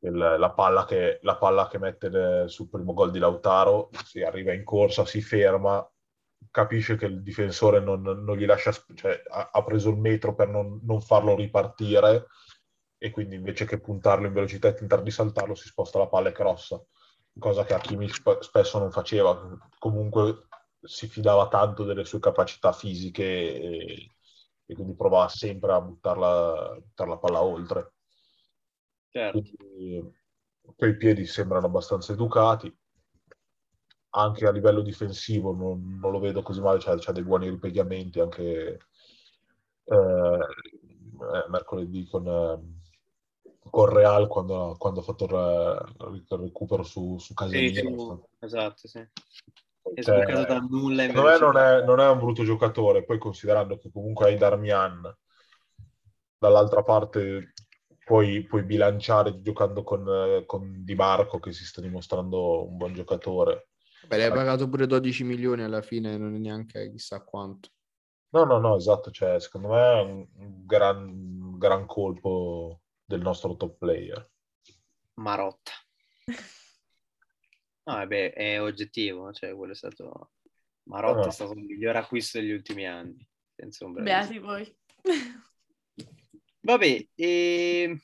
il- 0.00 0.36
la, 0.38 0.50
palla 0.52 0.84
che, 0.84 1.18
la 1.22 1.36
palla 1.36 1.68
che 1.68 1.78
mette 1.78 2.08
le- 2.08 2.48
sul 2.48 2.68
primo 2.68 2.92
gol 2.92 3.10
di 3.10 3.18
Lautaro, 3.18 3.90
si 4.04 4.22
arriva 4.22 4.52
in 4.52 4.64
corsa, 4.64 5.04
si 5.06 5.20
ferma, 5.22 5.86
capisce 6.50 6.96
che 6.96 7.06
il 7.06 7.22
difensore 7.22 7.80
non, 7.80 8.02
non 8.02 8.36
gli 8.36 8.44
lascia, 8.46 8.72
cioè 8.94 9.22
ha, 9.30 9.50
ha 9.52 9.64
preso 9.64 9.90
il 9.90 9.96
metro 9.98 10.34
per 10.34 10.48
non, 10.48 10.80
non 10.84 11.00
farlo 11.00 11.34
ripartire 11.34 12.26
e 12.98 13.10
quindi 13.10 13.34
invece 13.36 13.64
che 13.66 13.80
puntarlo 13.80 14.26
in 14.26 14.32
velocità 14.32 14.68
e 14.68 14.74
tentare 14.74 15.02
di 15.02 15.10
saltarlo 15.10 15.54
si 15.54 15.68
sposta 15.68 15.98
la 15.98 16.08
palla 16.08 16.28
e 16.30 16.32
crossa, 16.32 16.82
cosa 17.38 17.64
che 17.64 17.74
Hakimi 17.74 18.08
sp- 18.08 18.40
spesso 18.40 18.78
non 18.78 18.90
faceva, 18.90 19.38
comunque 19.78 20.46
si 20.82 21.08
fidava 21.08 21.48
tanto 21.48 21.84
delle 21.84 22.04
sue 22.04 22.20
capacità 22.20 22.72
fisiche 22.72 23.22
e, 23.24 24.15
e 24.66 24.74
quindi 24.74 24.94
provava 24.94 25.28
sempre 25.28 25.72
a 25.72 25.80
buttarla, 25.80 26.78
buttare 26.80 27.10
la 27.10 27.18
palla 27.18 27.42
oltre. 27.42 27.92
certo. 29.10 29.40
Quindi, 29.40 30.12
poi 30.76 30.90
i 30.90 30.96
piedi 30.96 31.24
sembrano 31.26 31.66
abbastanza 31.66 32.12
educati. 32.12 32.74
Anche 34.10 34.46
a 34.46 34.50
livello 34.50 34.80
difensivo 34.80 35.54
non, 35.54 35.98
non 36.00 36.10
lo 36.10 36.18
vedo 36.18 36.42
così 36.42 36.60
male, 36.60 36.78
c'ha, 36.80 36.96
c'ha 36.98 37.12
dei 37.12 37.22
buoni 37.22 37.50
ripiegamenti 37.50 38.18
anche 38.18 38.78
eh, 39.84 39.94
eh, 39.94 41.48
mercoledì 41.48 42.06
con, 42.06 42.26
eh, 42.26 43.68
con 43.70 43.88
Real 43.88 44.26
quando, 44.26 44.74
quando 44.78 45.00
ha 45.00 45.02
fatto 45.02 45.24
il, 45.24 45.30
re- 45.30 46.16
il 46.16 46.24
recupero 46.28 46.82
su, 46.82 47.18
su 47.18 47.34
Sì, 47.34 47.34
Casemiro. 47.34 47.98
su- 47.98 48.28
esatto, 48.40 48.88
sì. 48.88 49.06
È 49.96 50.02
Cioè, 50.02 50.24
sboccato 50.24 50.44
dal 50.44 50.66
nulla 50.68 51.04
in 51.04 51.08
Secondo 51.08 51.30
me 51.30 51.38
non 51.38 51.56
è, 51.56 51.82
non 51.82 52.00
è 52.00 52.08
un 52.10 52.18
brutto 52.18 52.44
giocatore, 52.44 53.02
poi 53.02 53.18
considerando 53.18 53.78
che 53.78 53.90
comunque 53.90 54.26
hai 54.26 54.36
Darmian, 54.36 55.10
dall'altra 56.36 56.82
parte 56.82 57.54
puoi, 58.04 58.44
puoi 58.44 58.62
bilanciare 58.64 59.40
giocando 59.40 59.82
con, 59.82 60.44
con 60.44 60.84
Di 60.84 60.94
Marco 60.94 61.38
che 61.38 61.52
si 61.52 61.64
sta 61.64 61.80
dimostrando 61.80 62.68
un 62.68 62.76
buon 62.76 62.92
giocatore. 62.92 63.68
Beh, 64.06 64.18
l'hai 64.18 64.30
pagato 64.30 64.68
pure 64.68 64.86
12 64.86 65.24
milioni 65.24 65.62
alla 65.62 65.80
fine, 65.80 66.18
non 66.18 66.34
è 66.34 66.38
neanche 66.38 66.90
chissà 66.90 67.24
quanto. 67.24 67.70
No, 68.32 68.44
no, 68.44 68.58
no, 68.58 68.76
esatto, 68.76 69.10
cioè, 69.10 69.40
secondo 69.40 69.68
me 69.68 69.80
è 69.80 70.02
un 70.02 70.26
un 70.40 70.66
gran, 70.66 71.08
un 71.08 71.56
gran 71.56 71.86
colpo 71.86 72.82
del 73.02 73.22
nostro 73.22 73.56
top 73.56 73.78
player. 73.78 74.30
Marotta. 75.14 75.72
No, 77.86 77.94
vabbè, 77.94 78.32
è 78.32 78.60
oggettivo, 78.60 79.32
cioè 79.32 79.54
quello 79.54 79.72
è 79.72 79.76
stato... 79.76 80.32
Marotta 80.88 81.22
No. 81.22 81.26
è 81.26 81.30
stato 81.32 81.52
il 81.52 81.64
miglior 81.64 81.96
acquisto 81.96 82.38
degli 82.38 82.52
ultimi 82.52 82.86
anni, 82.86 83.26
senza 83.54 83.84
ombra. 83.84 84.02
Beati 84.02 84.38
voi. 84.38 84.72
Vabbè, 86.60 87.06
e... 87.14 88.00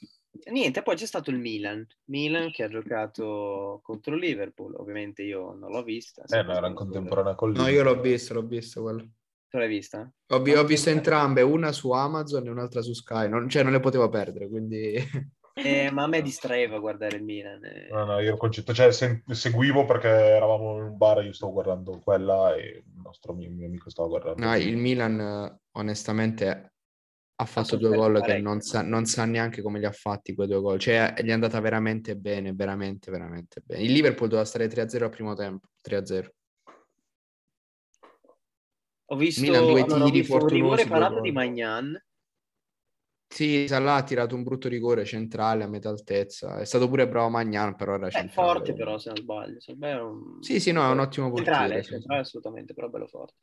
niente, 0.51 0.83
poi 0.83 0.97
c'è 0.97 1.07
stato 1.07 1.31
il 1.31 1.39
Milan. 1.39 1.87
Milan 2.07 2.51
che 2.51 2.65
ha 2.65 2.69
giocato 2.69 3.81
contro 3.83 4.17
Liverpool. 4.17 4.75
Ovviamente 4.77 5.23
io 5.23 5.53
non 5.53 5.71
l'ho 5.71 5.83
vista. 5.83 6.23
Eh, 6.27 6.43
no, 6.43 6.53
era 6.57 6.67
in 6.69 6.75
contemporanea 6.75 7.35
con 7.35 7.51
No, 7.53 7.69
io 7.69 7.83
l'ho 7.83 8.01
visto, 8.01 8.35
l'ho 8.35 8.47
visto 8.47 8.83
quello. 8.83 9.09
Tu 9.49 9.59
l'hai 9.59 9.69
vista? 9.69 10.13
Ho, 10.29 10.43
vi- 10.43 10.55
ho 10.55 10.65
visto 10.65 10.91
entrambe, 10.91 11.43
una 11.43 11.73
su 11.73 11.91
Amazon 11.91 12.47
e 12.47 12.51
un'altra 12.51 12.83
su 12.83 12.95
Sky, 12.95 13.29
non, 13.29 13.49
cioè 13.49 13.63
non 13.63 13.73
le 13.73 13.81
potevo 13.81 14.09
perdere, 14.09 14.49
quindi... 14.49 14.95
Eh, 15.55 15.91
ma 15.91 16.05
a 16.05 16.07
me 16.07 16.23
distraeva 16.23 16.79
guardare 16.79 17.17
il 17.17 17.23
Milan. 17.23 17.63
eh. 17.65 17.89
No, 17.91 18.05
no, 18.07 18.19
io 18.21 18.29
ero 18.29 18.37
concetto, 18.39 18.73
cioè 18.73 18.91
sen- 18.91 19.23
seguivo 19.27 19.85
perché 19.85 20.09
eravamo 20.09 20.77
in 20.79 20.83
un 20.85 20.97
bar 20.97 21.19
e 21.19 21.25
io 21.27 21.33
stavo 21.33 21.53
guardando 21.53 21.99
quella 21.99 22.55
e 22.55 22.83
il 22.85 22.85
nostro 23.03 23.35
mio, 23.35 23.51
mio 23.51 23.67
amico 23.67 23.91
stava 23.91 24.09
guardando. 24.09 24.45
No, 24.45 24.57
il 24.57 24.77
Milan 24.77 25.21
eh, 25.21 25.59
onestamente 25.73 26.73
ha 27.35 27.45
fatto 27.45 27.77
due 27.77 27.91
gol 27.91 28.15
che 28.15 28.21
parecchio. 28.21 28.43
non 28.43 28.61
sa, 28.61 28.83
non 28.83 29.05
sa 29.05 29.25
neanche 29.27 29.61
come 29.63 29.79
li 29.79 29.85
ha 29.85 29.93
fatti 29.93 30.35
quei 30.35 30.47
due 30.47 30.61
gol, 30.61 30.79
cioè 30.79 31.13
gli 31.19 31.29
è 31.29 31.33
andata 31.33 31.61
veramente 31.61 32.17
bene, 32.17 32.55
veramente, 32.55 33.11
veramente 33.11 33.61
bene. 33.63 33.83
Il 33.83 33.93
Liverpool 33.93 34.29
doveva 34.29 34.47
stare 34.47 34.69
3-0 34.69 35.05
al 35.05 35.11
primo 35.11 35.35
tempo, 35.35 35.67
3-0. 35.83 36.33
Ho 39.07 39.17
visto, 39.17 39.43
Milan, 39.43 39.67
due 39.67 39.83
allora, 39.83 40.05
ho 40.05 40.07
tiri 40.07 40.21
visto 40.21 40.37
un 40.37 40.49
rigore 40.49 40.87
parato 40.87 41.21
di 41.21 41.33
Magnan. 41.33 42.03
Sì, 43.33 43.67
Salah 43.67 43.95
ha 43.95 44.03
tirato 44.03 44.35
un 44.35 44.43
brutto 44.43 44.69
rigore 44.69 45.07
centrale 45.07 45.65
a 45.65 45.67
metà 45.67 45.89
altezza, 45.89 46.59
è 46.59 46.67
stato 46.67 46.87
pure 46.87 47.09
bravo 47.09 47.31
Magnan, 47.31 47.75
però 47.77 47.95
era 47.95 48.09
È 48.09 48.11
centrale. 48.11 48.49
Eh, 48.51 48.53
forte 48.53 48.75
però, 48.75 48.99
se 48.99 49.09
non 49.09 49.17
sbaglio. 49.19 49.59
Se 49.59 49.73
un- 49.81 50.43
Sì, 50.43 50.61
sì, 50.61 50.71
no, 50.71 50.87
è 50.87 50.91
un 50.91 50.99
ottimo 50.99 51.31
portiere, 51.31 51.57
Centrale, 51.57 51.83
sì. 51.83 51.91
centrale 51.91 52.21
assolutamente, 52.21 52.75
però 52.75 52.89
bello 52.91 53.07
forte. 53.07 53.37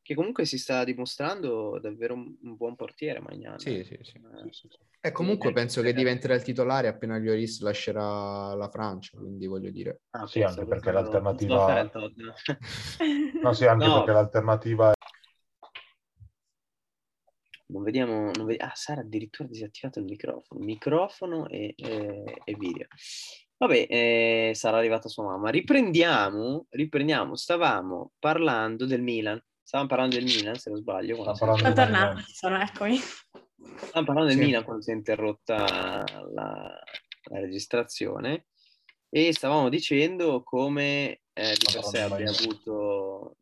Che 0.00 0.14
comunque 0.14 0.44
si 0.44 0.56
sta 0.56 0.84
dimostrando 0.84 1.80
davvero 1.80 2.14
un, 2.14 2.32
un 2.42 2.56
buon 2.56 2.76
portiere 2.76 3.18
Magnan. 3.20 3.58
Sì, 3.58 3.82
sì, 3.82 3.98
sì. 4.02 4.12
Eh, 4.18 4.52
Sì. 4.52 4.68
E 5.00 5.12
comunque 5.12 5.50
eh, 5.50 5.52
penso 5.52 5.82
che 5.82 5.88
eh. 5.88 5.92
diventerà 5.94 6.34
il 6.34 6.42
titolare 6.42 6.88
appena 6.88 7.18
Lloris 7.18 7.60
lascerà 7.60 8.54
la 8.54 8.68
Francia, 8.70 9.18
quindi 9.18 9.46
voglio 9.46 9.70
dire. 9.70 10.02
ah, 10.10 10.26
Sì, 10.26 10.42
anche 10.42 10.64
perché 10.64 10.92
l'alternativa-. 10.92 11.90
No, 13.42 13.52
sì, 13.52 13.66
anche 13.66 13.84
perché 13.90 14.12
l'alternativa 14.12 14.92
è... 14.92 14.94
Non 17.66 17.82
vediamo, 17.82 18.30
non 18.34 18.44
vedi- 18.46 18.60
Ah, 18.62 18.72
Sara 18.74 19.00
ha 19.00 19.04
addirittura 19.04 19.48
disattivato 19.48 19.98
il 19.98 20.04
microfono. 20.04 20.60
Microfono 20.64 21.48
e, 21.48 21.72
e- 21.76 22.40
e 22.44 22.54
video. 22.58 22.86
Vabbè, 23.56 23.86
eh, 23.88 24.52
sarà 24.54 24.78
arrivata 24.78 25.08
sua 25.08 25.24
mamma. 25.24 25.48
Riprendiamo, 25.50 26.66
riprendiamo. 26.70 27.36
Stavamo 27.36 28.12
parlando 28.18 28.84
del 28.84 29.00
Milan. 29.02 29.42
Stavamo 29.62 29.88
parlando 29.88 30.16
del 30.16 30.24
Milan, 30.24 30.56
se 30.56 30.70
non 30.70 30.78
sbaglio. 30.80 31.14
Stavamo 31.14 31.38
parlando 31.38 31.62
Sono 31.62 31.74
del 31.74 31.84
tornata, 31.84 32.20
sono, 32.32 32.60
eccomi. 32.60 32.96
Stavamo 32.98 34.06
parlando 34.06 34.24
del 34.28 34.38
Sì. 34.38 34.44
Milan 34.44 34.64
quando 34.64 34.82
si 34.82 34.90
è 34.90 34.94
interrotta 34.94 35.56
la, 35.56 36.82
la 37.30 37.40
registrazione 37.40 38.46
e 39.08 39.32
stavamo 39.32 39.68
dicendo 39.70 40.42
come 40.42 41.22
eh, 41.32 41.54
di 41.56 41.72
per 41.72 41.84
sé 41.84 42.00
abbia 42.00 42.28
avuto 42.30 43.36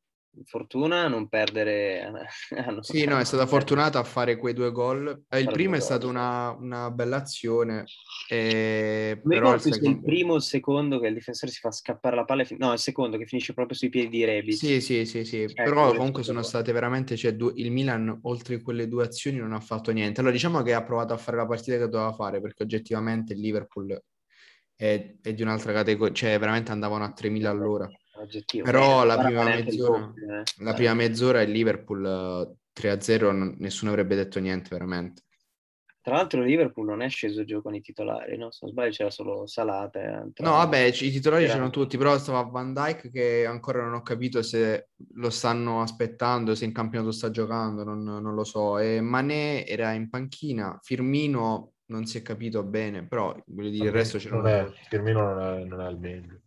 fortuna 0.45 1.03
a 1.05 1.09
non 1.09 1.29
perdere. 1.29 2.03
a 2.57 2.71
non- 2.71 2.83
Sì, 2.83 3.05
no, 3.05 3.19
è 3.19 3.25
stata 3.25 3.47
fortunata 3.47 3.99
a 3.99 4.05
fare 4.05 4.37
quei 4.37 4.55
due 4.55 4.71
gol. 4.73 5.25
Eh, 5.29 5.41
Il 5.41 5.51
primo 5.51 5.77
è 5.77 5.81
stata 5.81 6.07
una, 6.07 6.51
una 6.51 6.91
bella 6.91 7.17
azione, 7.17 7.85
eh, 8.29 9.21
mi 9.25 9.37
però 9.37 9.55
il 9.55 9.61
se 9.61 9.69
è 9.69 9.73
il 9.73 9.75
secondo... 9.77 10.07
primo 10.07 10.33
o 10.33 10.37
il 10.37 10.43
secondo 10.43 10.99
che 11.01 11.07
il 11.09 11.15
difensore 11.15 11.53
si 11.53 11.59
fa 11.61 11.71
scappare 11.71 12.17
la 12.17 12.25
palla. 12.25 12.43
e 12.43 12.45
fin- 12.47 12.57
No, 12.59 12.73
il 12.73 12.79
secondo 12.79 13.19
che 13.19 13.27
finisce 13.27 13.53
proprio 13.55 13.77
sui 13.77 13.89
piedi 13.89 14.09
di 14.09 14.25
Rebic. 14.25 14.55
Sì, 14.55 14.81
sì, 14.81 15.05
sì, 15.07 15.25
sì, 15.25 15.43
Ecco, 15.43 15.53
però 15.62 15.95
comunque 15.95 16.23
sono 16.23 16.43
state 16.43 16.73
veramente, 16.73 17.17
cioè, 17.17 17.35
due- 17.35 17.53
il 17.57 17.71
Milan 17.71 18.19
oltre 18.23 18.61
quelle 18.62 18.89
due 18.89 19.05
azioni 19.05 19.39
non 19.39 19.53
ha 19.53 19.61
fatto 19.61 19.91
niente. 19.93 20.21
Allora 20.21 20.35
diciamo 20.35 20.62
che 20.62 20.75
ha 20.75 20.83
provato 20.83 21.12
a 21.12 21.17
fare 21.19 21.37
la 21.37 21.47
partita 21.47 21.77
che 21.79 21.89
doveva 21.89 22.12
fare, 22.12 22.41
perché 22.41 22.62
oggettivamente 22.62 23.33
il 23.33 23.41
Liverpool 23.41 24.01
è, 24.75 25.15
è 25.23 25.35
di 25.35 25.43
un'altra 25.43 25.73
categoria, 25.73 26.12
cioè 26.15 26.39
veramente 26.39 26.73
andavano 26.73 27.05
a 27.05 27.12
3.000 27.12 27.51
all'ora. 27.51 27.89
Oggettivo. 28.14 28.64
Però 28.64 29.02
Eh, 29.02 29.07
la 29.07 29.14
guarda, 29.14 29.25
prima 29.25 29.45
mezz'ora- 29.45 29.99
doppio, 29.99 30.35
eh. 30.35 30.42
La 30.59 30.71
Eh. 30.71 30.75
prima 30.75 30.95
mezz'ora 30.95 31.42
il 31.42 31.50
Liverpool 31.50 32.04
eh, 32.07 32.57
3-0, 32.73 33.33
non- 33.33 33.54
nessuno 33.59 33.90
avrebbe 33.90 34.14
detto 34.14 34.38
niente 34.38 34.69
veramente. 34.71 35.23
Tra 36.02 36.16
l'altro 36.16 36.40
il 36.40 36.47
Liverpool 36.47 36.87
non 36.87 37.00
è 37.00 37.09
sceso 37.09 37.45
giù 37.45 37.62
con 37.62 37.76
i 37.76 37.81
titolari, 37.81 38.37
no? 38.37 38.50
Se 38.50 38.59
non 38.62 38.73
sbaglio 38.73 38.90
c'era 38.90 39.11
solo 39.11 39.47
Salata. 39.47 40.26
No, 40.38 40.50
vabbè, 40.50 40.90
c- 40.90 41.02
i 41.02 41.12
titolari 41.12 41.45
Era- 41.45 41.52
c'erano 41.52 41.71
tutti, 41.71 41.97
però 41.97 42.19
stava 42.19 42.42
Van 42.42 42.75
Dijk 42.75 43.11
che 43.12 43.47
ancora 43.47 43.83
non 43.85 43.95
ho 43.95 44.02
capito 44.02 44.42
se 44.42 44.88
lo 45.14 45.31
stanno 45.31 45.81
aspettando, 45.81 46.57
se 46.57 46.64
in 46.64 46.73
campionato 46.73 47.12
sta 47.12 47.31
giocando, 47.31 47.85
non, 47.85 48.02
non 48.02 48.35
lo 48.35 48.42
so. 48.42 48.78
E 48.78 49.00
Mané 49.00 49.64
era 49.64 49.92
in 49.92 50.11
panchina, 50.11 50.76
Firmino 50.83 51.75
non 51.87 52.04
si 52.07 52.19
è 52.19 52.23
capito 52.23 52.64
bene, 52.64 53.07
però 53.07 53.37
voglio 53.47 53.71
dire, 53.71 53.85
il 53.87 53.92
resto 53.92 54.16
non 54.28 54.42
c'erano 54.42 54.71
è. 54.73 54.73
Firmino 54.88 55.23
non 55.35 55.40
è, 55.40 55.64
non 55.64 55.81
è 55.83 55.85
al 55.85 55.99
meglio. 56.00 56.40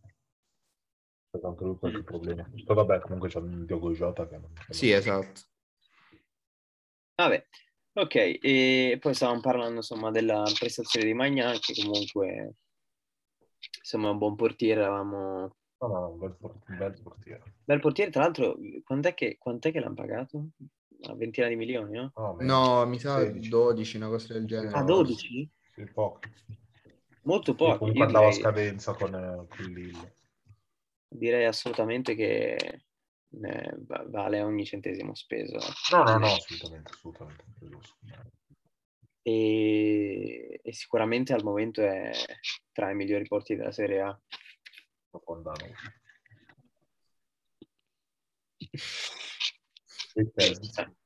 C'è 1.40 1.48
anche 1.48 1.64
lui 1.64 1.78
qualche 1.78 2.04
problema. 2.04 2.50
Poi 2.66 2.76
vabbè, 2.76 3.00
comunque 3.00 3.30
c'è 3.30 3.40
un 3.40 3.66
Diogo 3.66 3.92
Jota 3.92 4.28
che 4.28 4.38
non... 4.38 4.52
Sì, 4.70 4.92
esatto. 4.92 5.42
Vabbè, 7.16 7.46
ok, 7.94 8.16
e 8.16 8.98
poi 9.00 9.14
stavamo 9.14 9.40
parlando 9.40 9.76
insomma 9.76 10.12
della 10.12 10.44
prestazione 10.58 11.06
di 11.06 11.14
Magnan 11.14 11.58
che 11.60 11.74
comunque 11.82 12.56
insomma 13.78 14.10
è 14.10 14.12
un 14.12 14.18
buon 14.18 14.36
portiere, 14.36 14.82
eravamo... 14.82 15.56
No, 15.78 15.88
no, 15.88 16.10
un 16.10 16.18
bel, 16.18 16.36
un 16.40 16.78
bel 16.78 17.02
portiere. 17.02 17.44
Bel 17.64 17.80
portiere, 17.80 18.12
tra 18.12 18.24
l'altro, 18.24 18.58
quant'è 18.84 19.14
che, 19.14 19.38
quant'è 19.38 19.72
che 19.72 19.80
l'hanno 19.80 19.94
pagato? 19.94 20.48
Una 20.98 21.14
ventina 21.16 21.48
di 21.48 21.56
milioni, 21.56 21.98
no? 21.98 22.12
No, 22.16 22.38
No, 22.40 22.86
mi 22.86 23.00
sa 23.00 23.20
16. 23.20 23.50
12, 23.50 23.98
una 23.98 24.08
cosa 24.08 24.34
del 24.34 24.46
genere. 24.46 24.76
Ah, 24.76 24.84
12? 24.84 25.50
Sì, 25.74 25.86
poco. 25.94 26.20
Molto 27.24 27.56
poco. 27.56 27.78
comunque 27.80 28.02
Io 28.02 28.06
andava 28.08 28.28
a 28.28 28.32
scadenza 28.32 28.94
con, 28.94 29.14
eh, 29.14 29.48
con 29.48 29.66
Lille. 29.66 30.14
Direi 31.18 31.46
assolutamente 31.46 32.16
che 32.16 32.56
eh, 32.56 33.76
va- 33.80 34.06
vale 34.08 34.42
ogni 34.42 34.66
centesimo 34.66 35.16
speso. 35.16 35.58
No, 35.92 36.04
no, 36.04 36.18
no, 36.18 36.28
assolutamente, 36.28 36.92
assolutamente. 36.92 37.44
E, 39.22 40.60
e 40.62 40.74
sicuramente 40.74 41.34
al 41.34 41.44
momento 41.44 41.82
è 41.82 42.12
tra 42.72 42.92
i 42.92 42.96
migliori 42.96 43.26
portieri 43.26 43.62
della 43.62 43.74
Serie 43.74 44.02
A. 44.02 44.22
Lo 45.12 45.20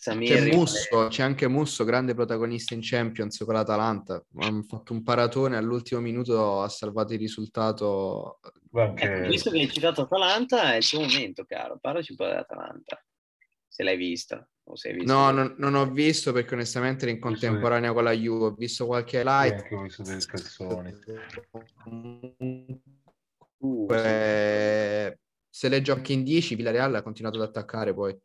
Sa- 0.00 0.12
Samir 0.12 0.38
C'è 0.38 0.54
Musso, 0.56 1.06
c'è 1.08 1.22
anche 1.22 1.46
Musso, 1.48 1.84
grande 1.84 2.14
protagonista 2.14 2.74
in 2.74 2.80
Champions 2.82 3.36
con 3.44 3.54
l'Atalanta. 3.54 4.24
Ha 4.38 4.62
fatto 4.66 4.92
un 4.94 5.02
paratone 5.02 5.56
all'ultimo 5.56 6.00
minuto, 6.00 6.62
ha 6.62 6.68
salvato 6.68 7.12
il 7.12 7.18
risultato. 7.18 8.40
Anche- 8.72 9.04
Ecco, 9.04 9.28
visto 9.28 9.50
che 9.50 9.58
hai 9.58 9.70
citato 9.70 10.02
Atalanta, 10.02 10.72
è 10.72 10.76
il 10.76 10.88
tuo 10.88 11.00
momento, 11.00 11.44
caro. 11.44 11.78
Parlaci 11.80 12.12
un 12.12 12.16
po' 12.16 12.24
dell'Atalanta. 12.24 13.04
Se 13.68 13.82
l'hai 13.82 13.96
vista 13.96 14.46
o 14.64 14.76
se 14.76 14.88
hai 14.88 14.94
visto. 14.94 15.12
No, 15.12 15.30
non, 15.30 15.54
non 15.58 15.74
ho 15.74 15.88
visto 15.90 16.32
perché 16.32 16.54
onestamente 16.54 17.04
era 17.04 17.12
in 17.12 17.20
contemporanea 17.20 17.92
con 17.92 18.04
la 18.04 18.12
Juve. 18.12 18.46
Ho 18.46 18.54
visto 18.54 18.86
qualche 18.86 19.18
Sì, 19.18 19.26
highlight. 19.26 19.62
anche 19.62 19.74
ho 19.74 19.82
visto 19.82 20.02
dei 20.02 20.20
spezzoni. 20.20 20.94
Uh, 23.58 23.86
Comunque, 23.86 25.20
se 25.48 25.68
le 25.68 25.82
giochi 25.82 26.14
in 26.14 26.24
10, 26.24 26.54
Villarreal 26.54 26.94
ha 26.94 27.02
continuato 27.02 27.36
ad 27.36 27.48
attaccare 27.48 27.92
poi. 27.94 28.16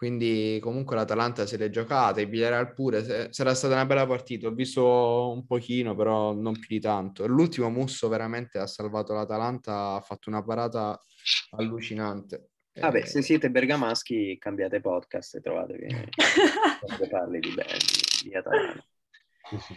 Quindi 0.00 0.58
comunque 0.62 0.96
l'Atalanta 0.96 1.44
se 1.44 1.58
l'è 1.58 1.68
giocata, 1.68 2.22
il 2.22 2.28
Villarreal 2.30 2.72
pure. 2.72 3.04
Se- 3.04 3.28
sarà 3.32 3.52
stata 3.54 3.74
una 3.74 3.84
bella 3.84 4.06
partita. 4.06 4.46
Ho 4.48 4.52
visto 4.52 5.30
un 5.30 5.44
pochino, 5.44 5.94
però 5.94 6.32
non 6.32 6.54
più 6.54 6.68
di 6.68 6.80
tanto. 6.80 7.26
L'ultimo 7.26 7.68
Musso 7.68 8.08
veramente 8.08 8.56
ha 8.58 8.66
salvato 8.66 9.12
l'Atalanta, 9.12 9.92
ha 9.96 10.00
fatto 10.00 10.30
una 10.30 10.42
parata 10.42 10.98
allucinante. 11.50 12.48
Vabbè, 12.72 13.00
Eh, 13.00 13.04
se 13.06 13.20
siete 13.20 13.50
bergamaschi, 13.50 14.38
cambiate 14.38 14.80
podcast 14.80 15.34
e 15.34 15.40
trovatevi 15.42 15.88
quando 16.80 17.06
parli 17.10 17.40
di, 17.40 17.50
di, 17.50 18.28
di 18.30 18.34
Atalanta. 18.34 18.82
Sì, 19.50 19.58
sì. 19.58 19.74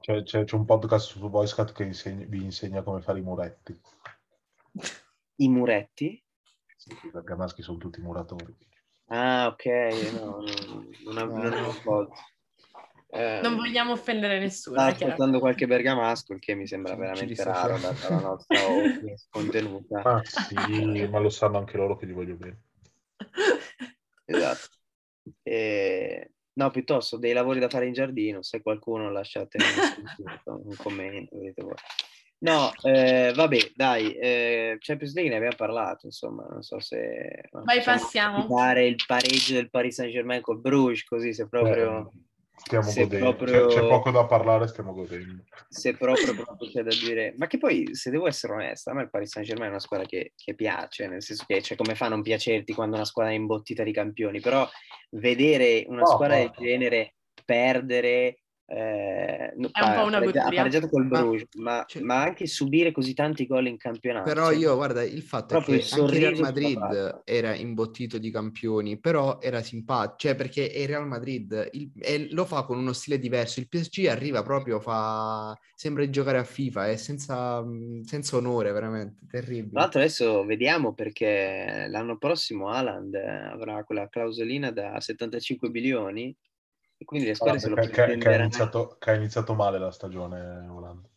C'è, 0.00 0.22
c'è- 0.22 0.44
c'è 0.44 0.54
un 0.54 0.64
podcast 0.64 1.08
su 1.10 1.28
Voicecat 1.28 1.72
che 1.74 1.82
insegna- 1.84 2.24
vi 2.26 2.42
insegna 2.42 2.82
come 2.82 3.02
fare 3.02 3.18
i 3.18 3.22
muretti. 3.22 3.78
I 5.36 5.48
muretti? 5.50 6.24
Sì, 6.74 6.88
I 7.02 7.10
bergamaschi 7.12 7.60
sono 7.60 7.76
tutti 7.76 8.00
muratori. 8.00 8.56
Ah, 9.08 9.46
ok, 9.48 9.64
no, 10.12 10.40
non, 10.40 10.88
non, 11.04 11.18
av- 11.18 11.30
non 11.32 11.64
ho 11.64 11.80
colto. 11.82 12.14
Eh, 13.10 13.40
Non 13.42 13.54
vogliamo 13.56 13.92
offendere 13.92 14.38
nessuno. 14.40 14.76
Chiaro. 14.76 14.94
ascoltando 14.94 15.38
qualche 15.38 15.66
bergamasco, 15.66 16.32
il 16.32 16.40
che 16.40 16.54
mi 16.54 16.66
sembra 16.66 16.94
Ci 16.94 16.98
veramente 17.00 17.44
raro 17.44 17.78
data 17.78 18.08
la 18.08 18.18
nostra 18.20 18.60
contenuta. 19.30 20.00
Ah 20.02 20.22
sì, 20.24 21.06
ma 21.08 21.18
lo 21.20 21.30
sanno 21.30 21.58
anche 21.58 21.76
loro 21.76 21.96
che 21.96 22.06
li 22.06 22.12
voglio 22.12 22.34
bene. 22.34 22.60
Esatto. 24.24 24.68
E- 25.42 26.30
No, 26.56 26.70
piuttosto 26.70 27.18
dei 27.18 27.34
lavori 27.34 27.60
da 27.60 27.68
fare 27.68 27.84
in 27.86 27.92
giardino, 27.92 28.40
se 28.42 28.62
qualcuno 28.62 29.10
lasciate 29.10 29.58
un, 29.58 30.54
un 30.64 30.74
commento. 30.76 31.36
vedete 31.36 31.62
voi. 31.62 31.74
No, 32.38 32.70
eh, 32.82 33.32
vabbè, 33.34 33.72
dai, 33.74 34.12
eh, 34.14 34.76
Champions 34.78 35.14
League 35.14 35.30
ne 35.30 35.38
abbiamo 35.38 35.56
parlato, 35.56 36.04
insomma, 36.06 36.46
non 36.50 36.62
so 36.62 36.78
se... 36.80 37.48
Vai, 37.50 37.78
possiamo 37.78 37.98
passiamo. 38.00 38.40
citare 38.42 38.86
il 38.86 39.02
pareggio 39.06 39.54
del 39.54 39.70
Paris 39.70 39.94
Saint-Germain 39.94 40.42
col 40.42 40.60
Bruges, 40.60 41.04
così 41.04 41.32
se 41.32 41.48
proprio... 41.48 42.12
Stiamo 42.58 42.88
Se 42.88 43.02
godendo. 43.02 43.34
proprio- 43.36 43.66
C'è, 43.66 43.80
c'è 43.82 43.86
poco 43.86 44.10
da 44.10 44.24
parlare, 44.24 44.66
stiamo 44.66 44.94
godendo. 44.94 45.44
se 45.68 45.94
proprio, 45.94 46.34
proprio 46.34 46.70
c'è 46.70 46.82
da 46.82 46.88
dire, 46.94 47.34
ma 47.36 47.46
che 47.46 47.58
poi, 47.58 47.94
se 47.94 48.10
devo 48.10 48.26
essere 48.26 48.54
onesta, 48.54 48.90
a 48.90 48.94
me 48.94 49.02
il 49.02 49.10
Paris 49.10 49.30
Saint 49.30 49.46
Germain 49.46 49.68
è 49.68 49.72
una 49.72 49.80
squadra 49.80 50.06
che, 50.06 50.32
che 50.34 50.54
piace, 50.54 51.06
nel 51.06 51.22
senso 51.22 51.44
che, 51.46 51.60
cioè, 51.60 51.76
come 51.76 51.94
fa 51.94 52.06
a 52.06 52.08
non 52.08 52.22
piacerti 52.22 52.72
quando 52.72 52.96
una 52.96 53.04
squadra 53.04 53.32
è 53.32 53.36
imbottita 53.36 53.82
di 53.82 53.92
campioni, 53.92 54.40
però 54.40 54.66
vedere 55.10 55.84
una 55.88 56.00
No, 56.00 56.06
squadra 56.06 56.36
del 56.36 56.46
certo. 56.46 56.62
genere 56.62 57.14
perdere, 57.44 58.38
eh, 58.68 59.52
no, 59.56 59.68
È 59.72 59.80
un 59.82 59.94
po' 59.94 60.04
una 60.06 60.18
pareggia- 60.18 60.44
ha 60.46 60.50
pareggiato 60.52 60.88
col 60.88 61.06
Ma- 61.06 61.20
Bruges, 61.20 61.46
ma, 61.54 61.84
cioè- 61.86 62.02
ma 62.02 62.22
anche 62.22 62.46
subire 62.46 62.90
così 62.90 63.14
tanti 63.14 63.46
gol 63.46 63.68
in 63.68 63.76
campionato. 63.76 64.24
Però 64.28 64.46
cioè, 64.46 64.56
io, 64.56 64.74
guarda, 64.74 65.02
il 65.04 65.22
fatto 65.22 65.54
è 65.54 65.62
proprio 65.62 65.78
che 65.78 65.84
il 65.84 66.00
anche 66.00 66.14
il 66.14 66.20
Real 66.20 66.38
Madrid 66.40 67.20
era 67.24 67.54
imbottito 67.54 68.18
di 68.18 68.30
campioni, 68.32 68.98
però 68.98 69.38
era 69.40 69.62
simpatico, 69.62 70.16
cioè 70.18 70.34
perché 70.34 70.70
è 70.72 70.78
il 70.80 70.88
Real 70.88 71.06
Madrid 71.06 71.68
il- 71.72 71.92
e 72.00 72.26
lo 72.32 72.44
fa 72.44 72.64
con 72.64 72.78
uno 72.78 72.92
stile 72.92 73.18
diverso. 73.20 73.60
Il 73.60 73.68
PSG 73.68 74.06
arriva 74.06 74.42
proprio, 74.42 74.80
fa... 74.80 75.56
sembra 75.74 76.04
di 76.04 76.10
giocare 76.10 76.38
a 76.38 76.44
FIFA, 76.44 76.88
è 76.88 76.96
senza, 76.96 77.62
mh, 77.62 78.02
senza 78.02 78.36
onore, 78.36 78.72
veramente, 78.72 79.20
Tra 79.28 79.40
terribile. 79.40 79.68
l'altro 79.78 80.00
adesso 80.00 80.44
vediamo 80.44 80.92
perché 80.92 81.86
l'anno 81.88 82.16
prossimo 82.18 82.68
Haaland 82.68 83.14
avrà 83.14 83.84
quella 83.84 84.08
clausolina 84.08 84.70
da 84.72 84.98
75 85.00 85.68
milioni 85.68 86.34
e 86.98 87.04
quindi 87.04 87.26
le 87.26 87.34
squadre 87.34 87.58
se 87.58 87.68
lo 87.68 87.76
Che, 87.76 88.02
ha 88.02 88.34
iniziato, 88.34 88.96
che 88.98 89.10
ha 89.10 89.14
iniziato 89.14 89.54
male 89.54 89.78
la 89.78 89.90
stagione 89.90 90.66
Olanda. 90.68 91.08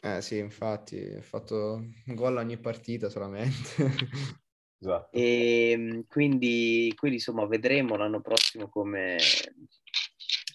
Eh 0.00 0.22
sì, 0.22 0.38
infatti, 0.38 0.98
ha 1.16 1.22
fatto 1.22 1.74
un 2.06 2.14
gol 2.14 2.36
ogni 2.36 2.58
partita 2.58 3.08
solamente. 3.08 3.54
Esatto. 4.78 5.16
E 5.16 5.74
mm, 5.76 6.00
quindi, 6.06 6.92
quindi 6.96 7.16
insomma 7.16 7.46
vedremo 7.46 7.96
l'anno 7.96 8.20
prossimo 8.20 8.68
come, 8.68 9.16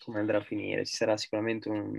come 0.06 0.20
andrà 0.20 0.38
a 0.38 0.42
finire. 0.44 0.86
Ci 0.86 0.96
sarà 0.96 1.18
sicuramente 1.18 1.70
un- 1.70 1.92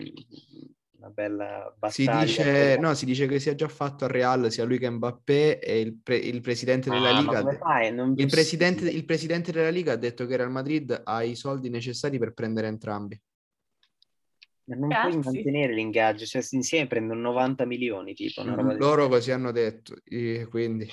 una 1.02 1.10
bella 1.10 1.74
Si 1.88 2.04
battaglia. 2.04 2.24
dice, 2.24 2.76
no, 2.78 2.94
si 2.94 3.04
dice 3.04 3.26
che 3.26 3.40
sia 3.40 3.54
già 3.56 3.66
fatto 3.66 4.04
al 4.04 4.10
Real 4.10 4.50
sia 4.52 4.64
lui 4.64 4.78
che 4.78 4.88
Mbappé 4.88 5.58
e 5.58 5.80
il, 5.80 5.96
pre- 6.00 6.16
il 6.16 6.40
presidente 6.40 6.88
della 6.90 7.10
Ah, 7.10 7.20
Liga... 7.20 7.40
come 7.40 7.56
fai? 7.58 7.92
Non 7.92 8.14
Il 8.16 8.28
presidente, 8.28 8.88
il 8.88 9.04
presidente 9.04 9.50
della 9.50 9.70
Liga 9.70 9.92
ha 9.92 9.96
detto 9.96 10.26
che 10.26 10.36
Real 10.36 10.50
Madrid 10.50 11.00
ha 11.04 11.22
i 11.24 11.34
soldi 11.34 11.68
necessari 11.70 12.18
per 12.18 12.32
prendere 12.32 12.68
entrambi. 12.68 13.20
Ma 14.64 14.76
non 14.76 14.88
puoi 14.90 15.12
Cazzi. 15.12 15.18
mantenere 15.18 15.74
l'ingaggio, 15.74 16.24
cioè 16.24 16.42
insieme 16.52 16.86
prendono 16.86 17.20
90 17.20 17.64
milioni, 17.66 18.14
tipo 18.14 18.42
una 18.42 18.54
roba 18.54 18.68
del- 18.70 18.78
Loro 18.78 19.08
così 19.08 19.32
hanno 19.32 19.50
detto, 19.50 19.96
quindi 20.48 20.88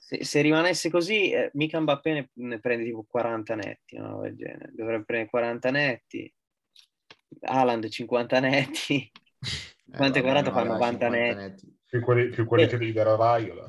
Se, 0.00 0.24
se 0.24 0.40
rimanesse 0.40 0.90
così, 0.90 1.30
eh, 1.30 1.50
mica 1.54 1.78
Mbappé 1.78 2.12
ne, 2.12 2.30
ne 2.32 2.58
prende 2.58 2.84
tipo 2.84 3.04
40 3.08 3.54
netti, 3.54 3.96
genere. 3.96 4.72
Dovrebbe 4.74 5.04
prendere 5.04 5.30
40 5.30 5.70
netti, 5.70 6.34
Haaland 7.40 7.88
50 7.88 8.40
netti. 8.40 9.10
Quante 9.90 10.20
40 10.20 10.52
fanno 10.52 10.72
90 10.72 11.08
netti? 11.08 11.78
Più 11.88 12.00
quelli, 12.00 12.28
più 12.30 12.44
quelli 12.46 12.64
Eh. 12.64 12.66
che 12.68 12.78
devi 12.78 12.92
dare 12.92 13.10
a 13.10 13.16
Raiola. 13.16 13.66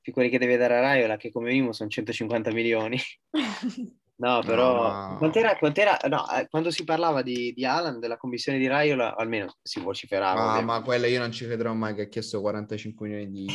più 0.00 0.12
quelli 0.12 0.28
che 0.30 0.38
deve 0.38 0.56
dare 0.56 0.76
a 0.76 0.80
Raiola, 0.80 1.16
che 1.16 1.30
come 1.32 1.50
minimo 1.50 1.72
sono 1.72 1.88
150 1.90 2.52
milioni. 2.52 2.98
No, 4.18 4.40
però 4.46 5.10
no. 5.10 5.16
Quant'era, 5.18 5.58
quant'era- 5.58 5.98
no, 6.08 6.24
eh, 6.30 6.48
quando 6.48 6.70
si 6.70 6.84
parlava 6.84 7.20
di, 7.20 7.52
di 7.52 7.66
Haaland, 7.66 7.98
della 8.00 8.16
commissione 8.16 8.56
di 8.56 8.66
Raiola, 8.66 9.14
almeno 9.14 9.58
si 9.60 9.78
vociferava. 9.78 10.32
Ma, 10.40 10.40
ovviamente. 10.52 10.72
ma 10.72 10.82
quella 10.82 11.06
io 11.06 11.18
non 11.18 11.30
ci 11.32 11.44
crederò 11.44 11.74
mai 11.74 11.94
che 11.94 12.00
ha 12.00 12.08
chiesto 12.08 12.40
45 12.40 13.06
milioni 13.08 13.30
di... 13.30 13.46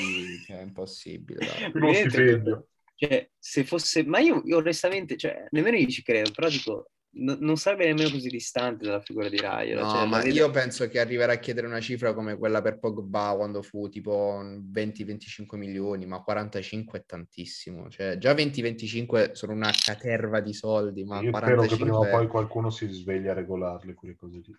cioè, 0.46 0.60
è 0.60 0.62
impossibile. 0.62 1.48
Uno 1.74 1.88
Evidente, 1.88 2.10
stipendio. 2.12 2.68
Cioè, 2.94 3.30
se 3.40 3.64
fosse, 3.64 4.04
ma 4.06 4.20
io, 4.20 4.44
io 4.46 4.58
onestamente, 4.58 5.18
cioè, 5.18 5.48
nemmeno 5.50 5.78
io 5.78 5.88
ci 5.88 6.04
credo, 6.04 6.30
però 6.30 6.48
dico, 6.48 6.92
no- 7.14 7.38
non 7.40 7.58
sarebbe 7.58 7.86
nemmeno 7.88 8.10
così 8.10 8.30
distante 8.30 8.86
dalla 8.86 9.02
figura 9.02 9.30
di 9.30 9.38
Raiola. 9.38 9.82
No, 9.82 9.90
cioè, 9.90 10.06
ma 10.08 10.22
vedo- 10.22 10.36
io 10.36 10.52
penso 10.52 10.88
che 10.88 11.00
arriverà 11.00 11.34
a 11.34 11.38
chiedere 11.40 11.68
una 11.68 11.80
cifra 11.80 12.14
come 12.14 12.38
quella 12.38 12.62
per 12.62 12.80
Pogba 12.80 13.34
quando 13.36 13.62
fu 13.62 13.90
tipo 13.90 14.42
20-25 14.62 15.58
milioni, 15.58 16.06
ma 16.06 16.22
45 16.22 17.00
è 17.00 17.06
tantissimo. 17.06 17.90
Cioè, 17.90 18.18
già 18.18 18.34
20-25 18.34 19.32
sono 19.34 19.54
una 19.54 19.72
caterva 19.72 20.40
di 20.40 20.54
soldi, 20.54 21.04
ma 21.04 21.20
Io 21.22 21.30
spero 21.36 21.62
che 21.62 21.68
45 21.68 21.86
prima 21.86 21.98
o 21.98 22.06
poi 22.18 22.28
qualcuno 22.28 22.70
si 22.70 22.88
svegli 22.88 23.28
a 23.28 23.34
regolarle 23.34 23.94
quelle 23.94 24.16
cose 24.16 24.42
lì. 24.46 24.56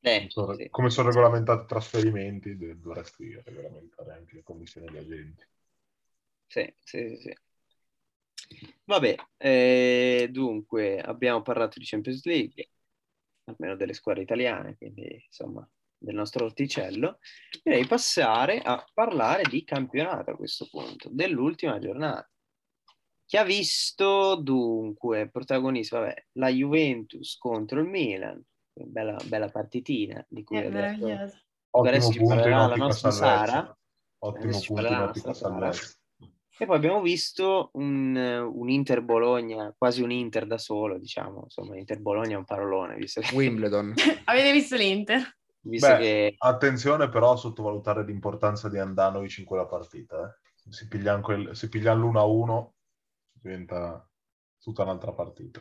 Eh, 0.00 0.18
Come 0.18 0.30
sono- 0.30 0.54
sì. 0.54 0.68
Come 0.70 0.90
sono 0.90 1.08
regolamentati 1.08 1.62
i 1.64 1.66
trasferimenti, 1.66 2.56
dovresti 2.56 3.40
regolamentare 3.44 4.12
anche 4.12 4.36
le 4.36 4.42
commissioni 4.42 4.88
di 4.88 4.96
agenti. 4.98 5.44
Sì, 6.48 6.72
sì, 6.84 7.08
sì, 7.08 7.16
sì. 7.22 7.34
Vabbè, 8.84 9.14
eh, 9.36 10.28
dunque 10.30 11.00
abbiamo 11.00 11.42
parlato 11.42 11.78
di 11.78 11.84
Champions 11.84 12.24
League, 12.24 12.70
almeno 13.44 13.76
delle 13.76 13.94
squadre 13.94 14.22
italiane, 14.22 14.76
quindi 14.76 15.22
insomma 15.24 15.68
del 15.98 16.14
nostro 16.14 16.44
orticello. 16.44 17.18
Direi 17.62 17.86
passare 17.86 18.60
a 18.60 18.84
parlare 18.92 19.42
di 19.48 19.64
campionato 19.64 20.30
a 20.30 20.36
questo 20.36 20.68
punto, 20.70 21.08
dell'ultima 21.10 21.78
giornata. 21.78 22.30
Chi 23.24 23.36
ha 23.38 23.44
visto 23.44 24.36
dunque 24.36 25.28
protagonista, 25.30 25.98
vabbè, 25.98 26.26
la 26.34 26.48
Juventus 26.48 27.36
contro 27.38 27.80
il 27.80 27.88
Milan, 27.88 28.40
bella, 28.72 29.16
bella 29.24 29.48
partitina 29.48 30.24
di 30.28 30.44
cui 30.44 30.58
È 30.58 30.66
adesso. 30.66 31.06
Adesso 31.06 32.08
Ottimo 32.08 32.12
ci 32.12 32.18
parlerà 32.20 32.56
la 32.56 32.64
ottica 32.66 32.84
nostra. 32.84 33.10
Sara. 33.10 33.78
Ottimo 34.18 34.44
Adesso 34.44 34.60
ci 34.60 34.66
punto 34.68 34.82
in 34.82 34.88
parlerà 34.88 35.04
la 35.04 35.10
ottica 35.10 35.28
nostra 35.28 35.48
Sara. 35.50 35.72
salvezza. 35.72 35.95
E 36.58 36.64
poi 36.64 36.76
abbiamo 36.76 37.02
visto 37.02 37.70
un, 37.74 38.16
un 38.16 38.68
Inter 38.70 39.02
Bologna, 39.02 39.74
quasi 39.76 40.02
un 40.02 40.10
Inter 40.10 40.46
da 40.46 40.58
solo, 40.58 40.98
diciamo. 40.98 41.42
Insomma, 41.44 41.76
Inter 41.76 42.00
Bologna 42.00 42.34
è 42.34 42.38
un 42.38 42.44
parolone, 42.44 42.96
visto 42.96 43.20
che, 43.20 43.34
Wimbledon. 43.34 43.94
Avete 44.24 44.52
visto 44.52 44.76
l'Inter? 44.76 45.36
visto 45.66 45.88
Beh, 45.88 45.96
che 45.98 46.34
Attenzione 46.38 47.08
però 47.08 47.32
a 47.32 47.36
sottovalutare 47.36 48.04
l'importanza 48.04 48.68
di 48.68 48.78
Andanovic 48.78 49.38
in 49.38 49.44
quella 49.44 49.66
partita. 49.66 50.28
eh. 50.28 50.72
Si 50.72 50.88
pigliano, 50.88 51.20
quel, 51.20 51.54
si 51.54 51.68
pigliano 51.68 52.10
l'1-1, 52.10 52.68
diventa 53.32 54.08
tutta 54.58 54.82
un'altra 54.82 55.12
partita. 55.12 55.60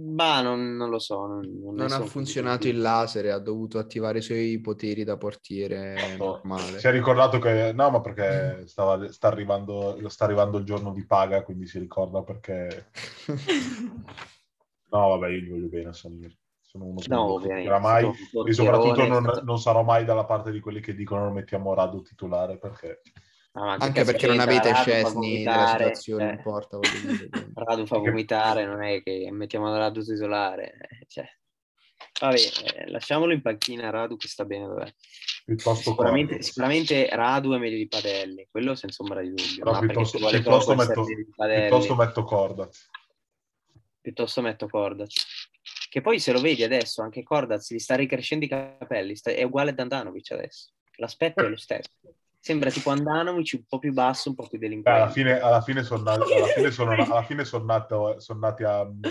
Ma 0.00 0.40
non, 0.40 0.76
non 0.76 0.88
lo 0.90 0.98
so. 0.98 1.26
Non, 1.26 1.40
non 1.62 1.74
Non 1.74 1.92
ha 1.92 2.00
funzionato 2.00 2.66
il 2.68 2.80
laser 2.80 3.26
e 3.26 3.30
ha 3.30 3.38
dovuto 3.38 3.78
attivare 3.78 4.18
i 4.18 4.22
suoi 4.22 4.58
poteri 4.60 5.04
da 5.04 5.16
portiere 5.16 6.16
normale. 6.16 6.78
Si 6.78 6.86
è 6.86 6.90
ricordato 6.90 7.38
che 7.38 7.72
no, 7.72 7.90
ma 7.90 8.00
perché 8.00 8.66
stava, 8.66 9.10
sta, 9.12 9.28
arrivando, 9.28 9.98
sta 10.08 10.24
arrivando 10.24 10.58
il 10.58 10.64
giorno 10.64 10.92
di 10.92 11.04
paga, 11.04 11.42
quindi 11.42 11.66
si 11.66 11.78
ricorda 11.78 12.22
perché. 12.22 12.90
No, 14.92 15.06
vabbè, 15.10 15.28
io 15.28 15.38
gli 15.38 15.50
voglio 15.50 15.68
bene 15.68 15.90
a 15.90 15.92
Samir. 15.92 16.36
Sono 16.60 16.86
uno 16.86 16.98
che 16.98 17.08
No, 17.08 17.16
non 17.16 17.30
ovviamente, 17.30 17.68
criticherà 17.68 17.78
mai 17.78 18.12
e 18.46 18.52
soprattutto 18.52 19.06
non, 19.06 19.40
non 19.44 19.60
sarò 19.60 19.84
mai 19.84 20.04
dalla 20.04 20.24
parte 20.24 20.50
di 20.50 20.58
quelli 20.58 20.80
che 20.80 20.96
dicono 20.96 21.22
non 21.22 21.32
mettiamo 21.32 21.74
Radu 21.74 22.02
titolare 22.02 22.58
perché 22.58 23.02
Ma 23.52 23.74
Anche 23.74 24.04
perché 24.04 24.28
non 24.28 24.38
avete 24.38 24.70
nella 24.70 25.08
vomitare, 25.10 25.94
situazione, 25.94 26.40
voglio 26.44 26.78
dire, 27.00 27.28
quindi. 27.30 27.52
Radu 27.54 27.86
fa 27.86 27.98
vomitare, 27.98 28.64
non 28.64 28.82
è 28.82 29.02
che 29.02 29.28
mettiamo 29.32 29.76
Radu 29.76 30.02
titolare. 30.02 30.72
eh, 30.78 31.06
Cioè. 31.08 31.28
Vabbè, 32.20 32.36
eh, 32.36 32.90
lasciamolo 32.90 33.32
in 33.32 33.42
panchina 33.42 33.90
Radu 33.90 34.16
che 34.16 34.28
sta 34.28 34.44
bene, 34.44 34.66
dov'è. 34.66 34.94
piuttosto 35.44 35.90
Sicuramente, 35.90 36.42
sicuramente 36.42 37.08
Radu 37.10 37.52
è 37.52 37.58
meglio 37.58 37.76
di 37.76 37.88
Padelli, 37.88 38.46
quello 38.50 38.74
senza 38.74 39.02
ombra 39.02 39.20
di 39.20 39.28
dubbio. 39.28 39.56
Però 39.58 39.72
ma 39.72 39.78
perché 39.80 39.94
piuttosto, 39.94 40.28
piuttosto 40.28 40.74
metto, 40.74 41.04
piuttosto 41.04 41.94
metto 41.96 42.24
Cordaz. 42.24 42.88
piuttosto 44.00 44.40
metto 44.42 44.68
Cordaz. 44.68 45.12
Che 45.90 46.00
poi 46.00 46.20
se 46.20 46.32
lo 46.32 46.40
vedi 46.40 46.62
adesso, 46.62 47.02
anche 47.02 47.24
Cordaz 47.24 47.72
gli 47.72 47.78
sta 47.78 47.96
ricrescendo 47.96 48.44
i 48.44 48.48
capelli, 48.48 49.16
sta- 49.16 49.32
è 49.32 49.42
uguale 49.42 49.70
ad 49.70 49.78
Andanovic 49.80 50.30
adesso. 50.30 50.70
L'aspetto 50.96 51.44
è 51.44 51.48
lo 51.48 51.56
stesso. 51.56 51.90
Sembra 52.40 52.70
tipo 52.70 52.90
Andanovic 52.90 53.52
un 53.54 53.64
po' 53.68 53.78
più 53.78 53.92
basso, 53.92 54.30
un 54.30 54.34
po' 54.34 54.48
più 54.48 54.58
Beh, 54.58 54.66
alla 54.92 55.04
delinquente. 55.04 55.10
fine, 55.10 55.40
alla 55.40 55.60
fine 55.60 55.82
sono 55.82 56.02
nati, 56.02 56.32
alla 56.32 56.46
fine 56.48 56.70
sono, 56.74 56.92
alla 57.06 57.22
fine 57.22 57.44
sono 57.44 57.64
nato- 57.64 58.18
sono 58.20 58.38
nati 58.40 58.64
a 58.64 58.84
mm, 58.84 59.02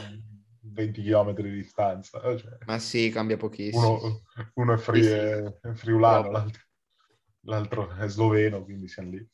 20 0.61 1.03
km 1.03 1.43
di 1.43 1.51
distanza. 1.51 2.21
eh, 2.23 2.37
cioè, 2.37 2.57
Ma 2.65 2.79
sì, 2.79 3.09
cambia 3.09 3.37
pochissimo. 3.37 3.77
uno, 3.77 4.21
uno 4.55 4.73
è, 4.73 4.77
fri- 4.77 5.03
Sì, 5.03 5.03
sì. 5.03 5.17
è 5.61 5.73
friulano, 5.73 6.31
l'altro, 6.31 6.61
l'altro 7.41 7.95
è 7.95 8.07
sloveno, 8.09 8.63
quindi 8.63 8.87
siamo 8.87 9.11
lì. 9.11 9.27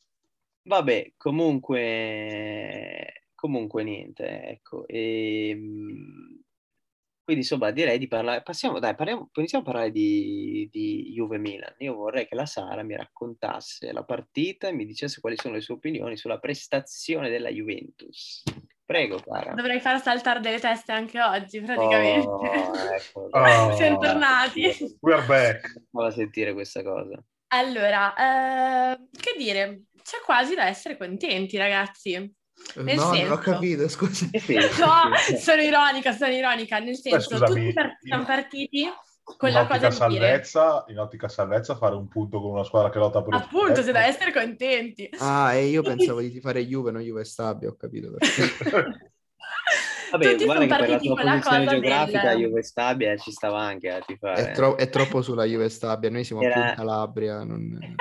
Vabbè, 0.62 1.12
comunque, 1.16 3.22
comunque 3.34 3.84
niente, 3.84 4.42
ecco. 4.48 4.86
Ehm, 4.88 6.42
quindi 7.26 7.42
insomma 7.42 7.72
direi 7.72 7.98
di 7.98 8.06
parlare, 8.06 8.40
passiamo, 8.42 8.78
dai, 8.78 8.94
parliamo, 8.94 9.30
iniziamo 9.34 9.64
a 9.64 9.66
parlare 9.66 9.90
di, 9.90 10.68
di 10.70 11.12
Juve 11.12 11.38
Milan. 11.38 11.74
Io 11.78 11.96
vorrei 11.96 12.24
che 12.28 12.36
la 12.36 12.46
Sara 12.46 12.84
mi 12.84 12.94
raccontasse 12.94 13.90
la 13.90 14.04
partita 14.04 14.68
e 14.68 14.72
mi 14.72 14.86
dicesse 14.86 15.20
quali 15.20 15.34
sono 15.36 15.54
le 15.54 15.60
sue 15.60 15.74
opinioni 15.74 16.16
sulla 16.16 16.38
prestazione 16.38 17.28
della 17.28 17.48
Juventus. 17.48 18.44
Prego, 18.84 19.18
Sara. 19.18 19.54
Dovrei 19.54 19.80
far 19.80 20.00
saltare 20.00 20.38
delle 20.38 20.60
teste 20.60 20.92
anche 20.92 21.20
oggi, 21.20 21.60
praticamente. 21.60 22.28
Oh, 22.28 22.76
ecco, 22.94 23.28
Oh. 23.32 23.72
Siamo 23.74 23.98
tornati. 23.98 24.96
We 25.00 25.12
are 25.12 25.26
back. 25.26 25.82
Falla 25.90 26.12
sentire 26.12 26.52
questa 26.52 26.84
cosa. 26.84 27.20
Allora, 27.48 28.14
eh, 28.92 28.98
che 29.10 29.34
dire, 29.36 29.86
c'è 30.00 30.18
quasi 30.24 30.54
da 30.54 30.68
essere 30.68 30.96
contenti, 30.96 31.56
ragazzi. 31.56 32.32
Nel 32.76 32.96
no, 32.96 33.02
non 33.04 33.10
ho 33.10 33.14
senso- 33.14 33.36
capito, 33.38 33.88
scusa. 33.88 34.28
Pensi? 34.30 34.54
No, 34.80 35.38
sono 35.38 35.62
ironica, 35.62 36.12
sono 36.12 36.32
ironica, 36.32 36.78
nel 36.78 36.96
senso, 36.96 37.20
scusami, 37.30 37.60
tutti 37.60 37.72
par- 37.72 37.98
siamo 38.02 38.24
partiti 38.24 38.88
con 39.22 39.48
in 39.48 39.54
la 39.54 39.62
ottica 39.62 39.88
cosa 39.88 40.06
di 40.06 40.12
dire, 40.14 40.26
salvezza, 40.26 40.84
in 40.88 40.98
ottica 40.98 41.28
salvezza 41.28 41.76
fare 41.76 41.94
un 41.96 42.06
punto 42.08 42.40
con 42.40 42.50
una 42.52 42.64
squadra 42.64 42.90
che 42.90 42.98
lotta 42.98 43.22
per 43.22 43.32
lo 43.32 43.38
appunto, 43.38 43.82
se 43.82 43.92
da 43.92 44.06
essere 44.06 44.32
contenti. 44.32 45.08
Ah, 45.18 45.52
e 45.54 45.66
io 45.66 45.82
pensavo 45.82 46.20
di 46.20 46.38
fare 46.40 46.64
Juve, 46.66 46.90
non 46.92 47.00
Juve 47.02 47.24
Stabia, 47.24 47.68
ho 47.68 47.76
capito 47.76 48.12
perché. 48.16 48.42
Vabbè, 50.10 50.30
Tutti 50.30 50.44
guarda 50.44 50.62
sono 50.62 50.66
che 50.66 50.66
per 50.68 50.68
la 50.68 50.86
partiti 50.86 51.06
tua 51.08 51.16
con 51.16 51.24
la 51.24 51.30
posizione 51.32 51.64
cosa 51.64 51.70
geografica 51.80 52.28
del- 52.34 52.38
Juve 52.46 52.62
Stabia 52.62 53.16
ci 53.16 53.30
stava 53.32 53.60
anche 53.60 53.90
a 53.90 54.00
tifare. 54.00 54.50
È, 54.50 54.52
tro- 54.52 54.76
è 54.76 54.88
troppo 54.88 55.20
sulla 55.22 55.44
Juve 55.44 55.68
Stabia, 55.68 56.10
noi 56.10 56.22
siamo 56.24 56.42
più 56.42 56.50
Era- 56.50 56.68
in 56.70 56.74
Calabria. 56.76 57.42
non- 57.42 57.96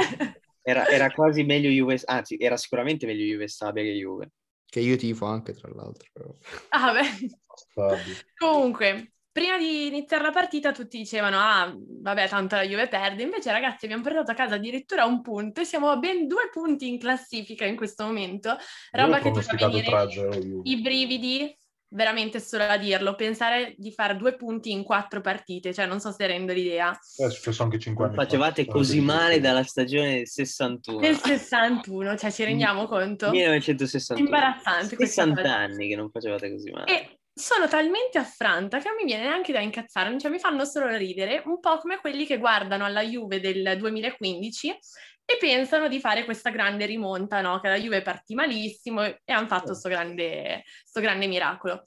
Era, 0.62 0.88
era 0.88 1.12
quasi 1.12 1.44
meglio 1.44 1.70
Juve, 1.70 2.00
anzi 2.06 2.38
era 2.40 2.58
sicuramente 2.58 3.06
meglio 3.08 3.24
Juve 3.26 3.48
Stabia 3.48 3.82
che 3.82 3.94
Juve. 3.94 4.30
Che 4.76 4.82
io 4.82 4.98
tifo 4.98 5.26
anche, 5.26 5.54
tra 5.54 5.70
l'altro. 5.74 6.10
però. 6.12 6.36
Ah. 6.68 7.96
Comunque, 8.38 9.14
prima 9.32 9.58
di 9.58 9.88
iniziare 9.88 10.22
la 10.22 10.32
partita 10.32 10.74
tutti 10.74 10.98
dicevano, 10.98 11.38
ah, 11.40 11.74
vabbè, 11.74 12.28
tanto 12.28 12.58
la 12.58 12.64
Juve 12.64 12.90
perde. 12.90 13.24
Invece, 13.24 13.54
ragazzi, 13.54 13.86
abbiamo 13.86 14.04
portato 14.04 14.32
a 14.32 14.34
casa 14.34 14.56
addirittura 14.56 15.06
un 15.06 15.22
punto 15.22 15.62
e 15.62 15.64
siamo 15.64 15.92
a 15.92 15.96
ben 15.96 16.28
due 16.28 16.50
punti 16.52 16.90
in 16.90 17.00
classifica 17.00 17.64
in 17.64 17.78
questo 17.78 18.04
momento. 18.04 18.58
Roba 18.92 19.20
che 19.20 19.32
ti 19.32 19.42
fa 19.44 19.56
venire 19.56 19.88
3-0 19.88 20.08
Juve. 20.40 20.70
i 20.70 20.82
brividi, 20.82 21.58
veramente 21.96 22.40
solo 22.40 22.66
a 22.66 22.78
dirlo. 22.78 23.16
Pensare 23.16 23.74
di 23.78 23.92
fare 23.92 24.16
due 24.18 24.36
punti 24.36 24.72
in 24.72 24.84
quattro 24.84 25.22
partite, 25.22 25.74
cioè 25.74 25.86
non 25.86 26.00
so 26.00 26.12
se 26.12 26.28
rendo 26.28 26.54
l'idea. 26.54 26.92
È 26.92 27.30
successo 27.30 27.64
anche 27.64 27.80
5 27.80 28.06
Non 28.06 28.14
anni 28.14 28.24
fa. 28.24 28.30
facevate 28.30 28.66
così 28.66 29.00
male 29.00 29.40
dalla 29.40 29.64
stagione 29.64 30.16
del 30.18 30.28
61. 30.28 31.00
Nel 31.00 31.18
61, 31.18 32.18
cioè 32.18 32.32
ci 32.32 32.44
rendiamo 32.44 32.86
conto? 32.86 33.30
1961. 33.32 34.20
Imbarazzante 34.20 34.96
questa 34.96 35.24
60 35.24 35.42
cosa. 35.42 35.56
anni 35.56 35.88
che 35.88 35.96
non 35.96 36.10
facevate 36.12 36.52
così 36.52 36.70
male. 36.72 36.86
E 36.86 37.20
sono 37.34 37.68
talmente 37.68 38.18
affranta 38.18 38.80
che 38.80 38.88
non 38.88 38.98
mi 38.98 39.04
viene 39.06 39.24
neanche 39.24 39.52
da 39.52 39.60
incazzare, 39.60 40.18
cioè 40.20 40.32
mi 40.32 40.40
fanno 40.40 40.64
solo 40.64 40.88
ridere, 40.96 41.42
un 41.46 41.60
po' 41.60 41.80
come 41.80 41.98
quelli 42.00 42.26
che 42.26 42.38
guardano 42.38 42.86
alla 42.86 43.04
Juve 43.04 43.40
del 43.42 43.76
2015 43.78 44.78
e 45.26 45.38
pensano 45.40 45.88
di 45.88 46.00
fare 46.00 46.24
questa 46.24 46.52
grande 46.52 46.86
rimonta, 46.86 47.42
no? 47.42 47.60
Che 47.60 47.68
la 47.68 47.80
Juve 47.80 48.02
partì 48.02 48.36
malissimo 48.36 49.04
e 49.04 49.20
hanno 49.26 49.48
fatto 49.48 49.74
sto 49.74 49.90
grande, 49.90 50.64
sto 50.84 51.02
grande 51.02 51.28
miracolo. 51.28 51.84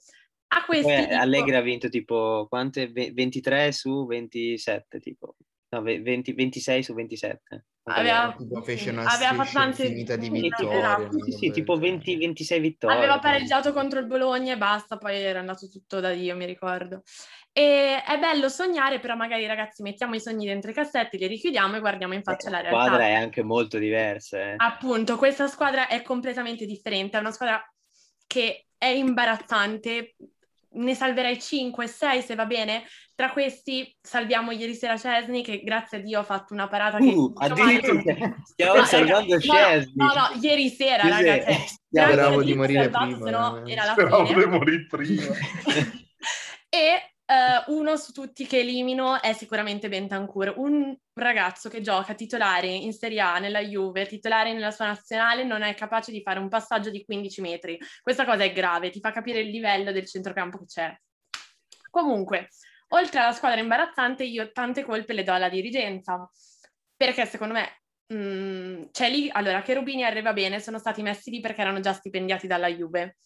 A 0.51 0.65
questi 0.65 0.91
Poi 0.91 1.05
dico- 1.05 1.15
Allegri 1.15 1.55
ha 1.55 1.61
vinto 1.61 1.89
tipo 1.89 2.47
quante? 2.49 2.87
Ve- 2.91 3.11
23 3.13 3.71
su 3.71 4.05
27 4.05 4.99
tipo. 4.99 5.35
No, 5.71 5.81
ve- 5.83 6.01
20 6.01 6.33
26 6.33 6.81
su 6.83 6.93
27. 6.95 7.65
aveva, 7.83 8.33
Tipo 8.35 8.61
fece 8.63 8.89
una 8.89 9.03
aveva 9.05 9.33
fatto 9.35 9.51
tante 9.53 9.83
infinita 9.83 10.15
di 10.15 10.29
vittorie, 10.29 10.77
esatto. 10.79 11.01
no? 11.17 11.23
Sì, 11.23 11.31
sì, 11.31 11.51
tipo 11.51 11.77
20 11.77 12.17
26 12.17 12.59
vittorie. 12.59 12.97
Aveva 12.97 13.19
pareggiato 13.19 13.71
contro 13.71 13.99
il 13.99 14.07
Bologna 14.07 14.53
e 14.53 14.57
basta, 14.57 14.97
poi 14.97 15.15
era 15.17 15.39
andato 15.39 15.69
tutto 15.69 15.99
da 15.99 16.11
Dio, 16.11 16.35
mi 16.35 16.45
ricordo. 16.45 17.03
E 17.51 18.01
è 18.03 18.17
bello 18.19 18.49
sognare, 18.49 18.99
però 18.99 19.15
magari 19.15 19.45
ragazzi 19.45 19.83
mettiamo 19.83 20.15
i 20.15 20.19
sogni 20.19 20.45
dentro 20.47 20.71
i 20.71 20.73
cassetti, 20.73 21.17
li 21.17 21.27
richiudiamo 21.27 21.75
e 21.75 21.79
guardiamo 21.79 22.13
in 22.15 22.23
faccia 22.23 22.49
la 22.49 22.61
La 22.61 22.67
squadra 22.69 22.97
realtà. 22.97 23.07
è 23.07 23.21
anche 23.21 23.43
molto 23.43 23.77
diversa. 23.77 24.39
eh. 24.39 24.53
Appunto, 24.57 25.17
questa 25.17 25.47
squadra 25.47 25.87
è 25.87 26.01
completamente 26.01 26.65
differente, 26.65 27.17
è 27.17 27.19
una 27.19 27.31
squadra 27.31 27.63
che 28.25 28.65
è 28.75 28.87
imbarazzante. 28.87 30.15
Ne 30.71 30.93
salverei 30.95 31.39
5, 31.39 31.87
6 31.87 32.21
se 32.21 32.35
va 32.35 32.45
bene. 32.45 32.83
Tra 33.19 33.31
questi 33.31 33.93
salviamo 34.01 34.51
ieri 34.51 34.73
sera 34.73 34.95
Cesni 34.97 35.43
che 35.43 35.61
grazie 35.61 35.97
a 35.97 35.99
Dio 35.99 36.19
ha 36.19 36.23
fatto 36.23 36.53
una 36.53 36.69
parata 36.69 36.99
che... 36.99 37.09
Uh, 37.09 37.33
addirittura 37.35 38.33
stiamo 38.47 38.75
No, 38.77 38.85
salvando 38.85 39.33
raga, 39.33 39.39
Scesni. 39.41 39.93
No, 39.95 40.05
no, 40.05 40.13
no, 40.13 40.39
ieri 40.41 40.69
sera, 40.69 41.01
Cos'è? 41.01 41.25
raga, 41.25 41.43
cioè, 41.43 41.65
Speravo 41.67 42.43
di 42.43 42.53
morire 42.53 42.83
salvato, 42.83 43.05
prima, 43.05 43.25
sennò 43.25 43.65
eh. 43.65 43.71
era 43.73 43.83
la 43.83 43.91
Speravo 43.91 44.25
fine. 44.25 44.39
di 44.39 44.49
morire 44.49 44.85
prima. 44.87 45.23
E 46.69 46.77
eh, 46.77 47.63
uno 47.67 47.97
su 47.97 48.13
tutti 48.13 48.47
che 48.47 48.59
elimino 48.59 49.21
è 49.21 49.33
sicuramente 49.33 49.89
Bentancur, 49.89 50.53
un 50.55 50.95
ragazzo 51.13 51.67
che 51.67 51.81
gioca 51.81 52.13
titolare 52.13 52.67
in 52.67 52.93
Serie 52.93 53.19
A 53.19 53.37
nella 53.39 53.59
Juve, 53.59 54.07
titolare 54.07 54.53
nella 54.53 54.71
sua 54.71 54.85
nazionale, 54.85 55.43
non 55.43 55.61
è 55.61 55.73
capace 55.73 56.13
di 56.13 56.21
fare 56.21 56.39
un 56.39 56.47
passaggio 56.47 56.89
di 56.89 57.03
15 57.03 57.41
metri. 57.41 57.77
Questa 58.01 58.23
cosa 58.23 58.45
è 58.45 58.53
grave, 58.53 58.91
ti 58.91 59.01
fa 59.01 59.11
capire 59.11 59.39
il 59.39 59.49
livello 59.49 59.91
del 59.91 60.07
centrocampo 60.07 60.57
che 60.59 60.65
c'è. 60.67 60.97
Comunque, 61.89 62.47
oltre 62.89 63.19
alla 63.19 63.31
squadra 63.33 63.59
imbarazzante, 63.59 64.23
io 64.23 64.51
tante 64.51 64.83
colpe 64.83 65.13
le 65.13 65.23
do 65.23 65.33
alla 65.33 65.49
dirigenza, 65.49 66.29
perché 66.95 67.25
secondo 67.25 67.53
me 67.53 67.81
mh, 68.15 68.89
c'è 68.91 69.09
lì, 69.09 69.29
allora, 69.31 69.61
Cherubini 69.61 70.03
arriva 70.03 70.33
bene, 70.33 70.59
sono 70.59 70.77
stati 70.79 71.01
messi 71.01 71.31
lì 71.31 71.39
perché 71.39 71.61
erano 71.61 71.79
già 71.79 71.93
stipendiati 71.93 72.47
dalla 72.47 72.67
Juve. 72.67 73.17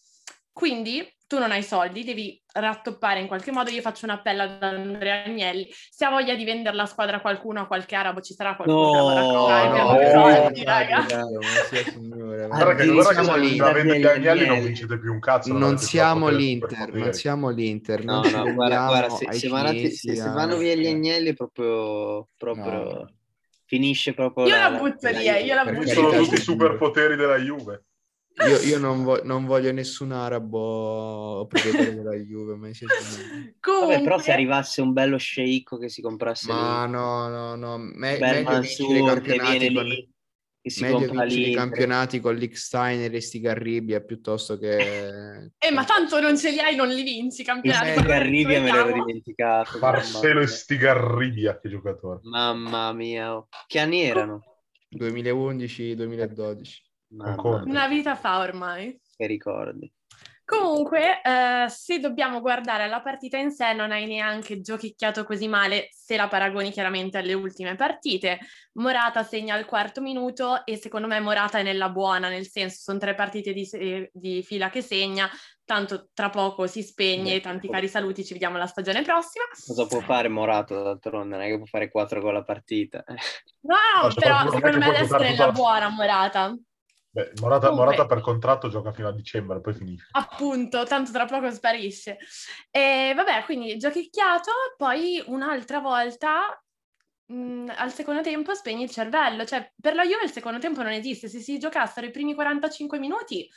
Quindi 0.54 1.04
tu 1.28 1.40
non 1.40 1.52
hai 1.52 1.64
soldi, 1.64 2.04
devi 2.04 2.40
rattoppare 2.54 3.20
in 3.20 3.28
qualche 3.28 3.52
modo. 3.52 3.72
Io 3.72 3.82
faccio 3.82 4.06
un 4.06 4.12
appello 4.12 4.44
ad 4.44 4.62
Andrea 4.62 5.24
Agnelli. 5.24 5.68
Se 5.90 6.06
ha 6.06 6.12
voglia 6.12 6.36
di 6.36 6.44
vendere 6.44 6.76
la 6.76 6.86
squadra 6.86 7.18
a 7.18 7.22
qualcuno, 7.22 7.62
a 7.62 7.66
qualche 7.66 7.96
arabo, 7.96 8.22
ci 8.22 8.36
sarà 8.36 8.56
qualcuno 8.56 8.92
che 8.92 8.98
No, 8.98 9.34
comprare 9.34 9.98
per 9.98 10.14
no, 10.14 10.28
no, 10.28 10.46
soldi, 10.46 10.64
raga. 10.64 11.06
Guarda 12.48 12.76
che, 12.76 12.86
guarda 12.88 13.14
che 13.16 13.24
siamo 13.24 13.44
se 13.48 13.56
la 13.58 13.72
vende 13.72 14.00
gli 14.00 14.06
Agnelli 14.06 14.46
non 14.46 14.62
vincete 14.62 15.00
più 15.00 15.12
un 15.12 15.20
cazzo. 15.20 15.54
Non 15.58 15.78
siamo 15.80 16.30
l'Inter, 16.30 16.94
non 16.94 17.14
siamo 17.14 17.50
l'Inter, 17.50 18.06
No, 18.06 18.22
no, 18.30 18.54
guarda, 18.54 18.86
guarda, 18.86 19.10
se, 19.10 19.32
se 19.34 19.48
vanno, 19.50 19.72
se- 19.72 19.90
se 19.90 20.22
a- 20.22 20.32
vanno 20.32 20.58
via 20.58 20.76
gli 20.76 20.86
agnelli 20.86 21.34
proprio, 21.34 22.28
proprio 22.38 22.72
No. 22.72 23.10
finisce 23.66 24.14
proprio 24.14 24.46
Io 24.46 24.56
la, 24.56 24.70
la 24.70 24.78
butto 24.78 25.10
lì, 25.10 25.28
eh, 25.28 25.44
io 25.46 25.56
la 25.56 25.66
butto 25.66 25.88
Sono 25.88 26.12
tutti 26.12 26.36
i 26.36 26.38
superpoteri 26.38 27.16
della 27.16 27.38
Juve. 27.38 27.86
Io, 28.36 28.60
io 28.62 28.80
non, 28.80 29.04
vo- 29.04 29.22
non 29.24 29.46
voglio 29.46 29.72
nessun 29.72 30.12
arabo 30.12 31.46
proprietario 31.48 31.94
della 31.94 32.16
Juve, 32.16 32.56
ma 32.56 32.74
siete- 32.74 32.94
Vabbè, 32.94 33.54
Comunque, 33.60 34.02
però 34.02 34.18
se 34.18 34.32
arrivasse 34.32 34.82
un 34.82 34.92
bello 34.92 35.18
sceicco 35.18 35.78
che 35.78 35.88
si 35.88 36.02
comprasse 36.02 36.52
Ma 36.52 36.86
lì, 36.86 36.92
no, 36.92 37.30
no, 37.30 37.56
no, 37.56 37.78
me- 37.78 38.18
meglio 38.18 38.60
vincere 38.60 38.98
i 38.98 39.06
campionati 39.06 39.74
con, 39.74 39.86
lì, 39.86 40.10
che 40.62 40.70
si 40.70 40.82
meglio 40.82 41.24
i 41.24 41.54
campionati 41.54 42.20
con 42.20 42.36
l'Icksteiner 42.36 43.14
e 43.14 43.22
Stigarribia 43.22 44.02
piuttosto 44.02 44.58
che... 44.58 45.52
eh, 45.58 45.72
ma 45.72 45.84
tanto 45.86 46.20
non 46.20 46.36
ce 46.36 46.50
li 46.52 46.60
hai, 46.60 46.76
non 46.76 46.88
li 46.88 47.04
vinci 47.04 47.42
i 47.42 47.44
Il 47.44 47.48
campionati. 47.48 47.86
Guarda, 47.86 48.02
Stigarribia 48.02 48.62
me 48.62 48.72
l'ero 48.72 48.94
dimenticato. 48.94 49.78
Marcelo 49.78 50.42
e. 50.42 50.48
Stigarribia, 50.48 51.60
che 51.60 51.70
giocatore. 51.70 52.22
Mamma 52.24 52.92
mia, 52.94 53.36
oh. 53.36 53.48
che 53.68 53.80
anni 53.80 54.02
erano? 54.02 54.42
2011-2012. 54.98 56.92
Mamma 57.16 57.62
Una 57.64 57.88
vita 57.88 58.16
fa 58.16 58.40
ormai. 58.40 59.00
che 59.16 59.26
ricordi. 59.28 59.92
Comunque, 60.46 61.22
eh, 61.22 61.70
se 61.70 62.00
dobbiamo 62.00 62.42
guardare 62.42 62.84
alla 62.84 63.02
partita 63.02 63.38
in 63.38 63.50
sé, 63.50 63.72
non 63.72 63.92
hai 63.92 64.06
neanche 64.06 64.60
giochicchiato 64.60 65.24
così 65.24 65.48
male 65.48 65.88
se 65.92 66.18
la 66.18 66.28
paragoni 66.28 66.70
chiaramente 66.70 67.18
alle 67.18 67.34
ultime 67.34 67.76
partite. 67.76 68.40
Morata 68.74 69.24
segna 69.24 69.56
al 69.56 69.66
quarto 69.66 70.02
minuto 70.02 70.66
e 70.66 70.76
secondo 70.76 71.08
me 71.08 71.22
Morata 71.22 71.60
è 71.60 71.64
nella 71.64 71.90
buona, 71.90 72.28
nel 72.28 72.46
senso 72.48 72.82
sono 72.82 73.00
tre 73.00 73.16
partite 73.16 73.54
di, 73.54 73.66
se- 73.66 74.10
di 74.14 74.44
fila 74.44 74.70
che 74.70 74.82
segna, 74.82 75.30
tanto 75.64 76.10
tra 76.14 76.30
poco 76.30 76.68
si 76.68 76.84
spegne, 76.84 77.40
tanti 77.40 77.70
cari 77.70 77.88
saluti, 77.88 78.26
ci 78.26 78.34
vediamo 78.34 78.58
la 78.58 78.68
stagione 78.68 79.02
prossima. 79.02 79.46
Cosa 79.66 79.86
può 79.86 80.02
fare 80.02 80.28
Morato 80.28 80.84
d'altronde? 80.84 81.38
Non 81.38 81.46
è 81.46 81.50
che 81.50 81.58
può 81.58 81.66
fare 81.66 81.90
4 81.90 82.20
con 82.22 82.34
la 82.34 82.44
partita. 82.44 83.02
No, 83.62 83.76
No, 84.04 84.14
però 84.14 84.50
secondo 84.52 84.78
me 84.78 84.88
adesso 84.88 85.18
è 85.18 85.30
nella 85.30 85.52
buona 85.54 85.88
Morata. 85.88 86.54
Beh, 87.16 87.34
Morata, 87.42 87.68
Comunque- 87.68 87.92
Morata 87.96 88.08
per 88.08 88.22
contratto 88.22 88.70
gioca 88.70 88.92
fino 88.92 89.08
a 89.08 89.14
dicembre, 89.14 89.62
poi 89.62 89.76
finisce. 89.76 90.08
Appunto, 90.14 90.84
tanto 90.86 91.12
tra 91.12 91.26
poco 91.26 91.52
sparisce. 91.52 92.18
E 92.72 93.14
vabbè, 93.16 93.44
quindi 93.46 93.78
giochicchiato, 93.78 94.50
poi 94.76 95.22
un'altra 95.28 95.80
volta 95.80 96.60
mh, 97.28 97.72
al 97.78 97.94
secondo 97.94 98.22
tempo 98.22 98.56
spegni 98.56 98.82
il 98.84 98.90
cervello. 98.90 99.46
Cioè, 99.46 99.74
per 99.80 99.94
la 99.94 100.04
Juve 100.06 100.24
il 100.24 100.32
secondo 100.32 100.58
tempo 100.58 100.82
non 100.82 100.92
esiste. 100.92 101.28
Se 101.28 101.38
si 101.38 101.60
giocassero 101.60 102.08
i 102.08 102.12
primi 102.12 102.34
45 102.34 102.98
minuti, 102.98 103.48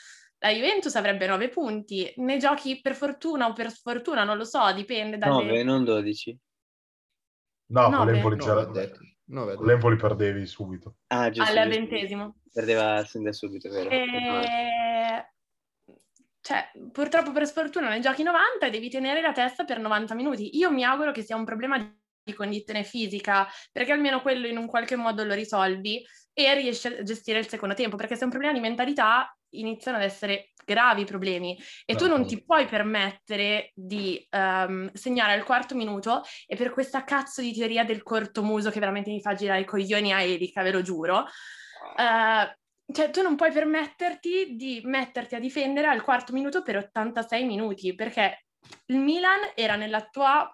la 0.41 0.51
Juventus 0.51 0.95
avrebbe 0.97 1.27
9 1.27 1.49
punti. 1.49 2.13
Ne 2.17 2.37
giochi 2.37 2.83
per 2.83 2.95
fortuna 2.95 3.47
o 3.47 3.55
per 3.55 3.71
sfortuna, 3.71 4.23
non 4.25 4.37
lo 4.37 4.45
so, 4.45 4.71
dipende 4.75 5.17
dalle... 5.17 5.33
9, 5.45 5.63
non 5.63 5.83
12. 5.83 6.39
No, 7.69 7.89
No, 7.89 7.97
con 7.97 8.07
beh. 8.73 8.93
l'Empoli, 9.27 9.39
No, 9.41 9.45
vedo. 9.45 9.65
l'Empoli 9.65 9.97
perdevi 9.97 10.47
subito. 10.47 10.97
Ah, 11.09 11.31
giusto. 11.31 11.51
al 11.51 11.67
giusto. 11.67 11.81
ventesimo. 11.81 12.37
Perdeva 12.53 13.05
sin 13.05 13.23
da 13.23 13.33
subito, 13.33 13.69
vero? 13.69 13.91
E... 13.91 15.31
Cioè, 16.41 16.71
purtroppo 16.93 17.33
per 17.33 17.47
sfortuna 17.47 17.89
ne 17.89 17.99
giochi 17.99 18.23
90 18.23 18.67
e 18.67 18.71
devi 18.71 18.89
tenere 18.89 19.21
la 19.21 19.33
testa 19.33 19.65
per 19.65 19.81
90 19.81 20.15
minuti. 20.15 20.57
Io 20.57 20.71
mi 20.71 20.85
auguro 20.85 21.11
che 21.11 21.23
sia 21.23 21.35
un 21.35 21.45
problema 21.45 21.77
di 21.77 21.93
di 22.27 22.35
condizione 22.35 22.83
fisica, 22.83 23.49
perché 23.71 23.93
almeno 23.93 24.21
quello 24.21 24.49
in 24.49 24.57
un 24.57 24.67
qualche 24.67 24.97
modo 24.97 25.23
lo 25.23 25.33
risolvi 25.33 26.05
e 26.33 26.55
riesci 26.55 26.89
a 26.89 27.03
gestire 27.03 27.39
il 27.39 27.49
secondo 27.49 27.75
tempo, 27.75 27.97
perché 27.97 28.15
se 28.15 28.23
è 28.23 28.25
un 28.25 28.31
problema 28.31 28.53
di 28.53 28.61
mentalità 28.61 29.35
iniziano 29.51 29.97
ad 29.97 30.03
essere 30.03 30.51
gravi 30.65 31.05
problemi 31.05 31.57
e 31.85 31.95
tu 31.95 32.09
non 32.09 32.27
ti 32.27 32.43
puoi 32.45 32.67
permettere 32.67 33.71
di 33.73 34.27
ehm, 34.29 34.91
segnare 34.93 35.33
al 35.33 35.45
quarto 35.45 35.77
minuto 35.77 36.23
e 36.47 36.57
per 36.57 36.73
questa 36.73 37.05
cazzo 37.05 37.41
di 37.41 37.55
teoria 37.55 37.85
del 37.85 38.03
cortomuso 38.03 38.71
che 38.71 38.81
veramente 38.81 39.11
mi 39.11 39.21
fa 39.21 39.35
girare 39.35 39.61
i 39.61 39.65
coglioni 39.65 40.13
a 40.13 40.21
Erika, 40.21 40.63
ve 40.63 40.73
lo 40.73 40.83
giuro, 40.83 41.25
eh, 41.97 42.57
cioè, 42.93 43.11
tu 43.11 43.23
non 43.23 43.37
puoi 43.37 43.53
permetterti 43.53 44.57
di 44.57 44.81
metterti 44.85 45.35
a 45.35 45.41
difendere 45.41 45.87
al 45.87 46.03
quarto 46.03 46.33
minuto 46.33 46.63
per 46.63 46.77
86 46.77 47.45
minuti, 47.45 47.95
perché 47.95 48.47
il 48.87 48.99
Milan 48.99 49.41
era 49.55 49.77
nella 49.77 50.07
tua 50.09 50.49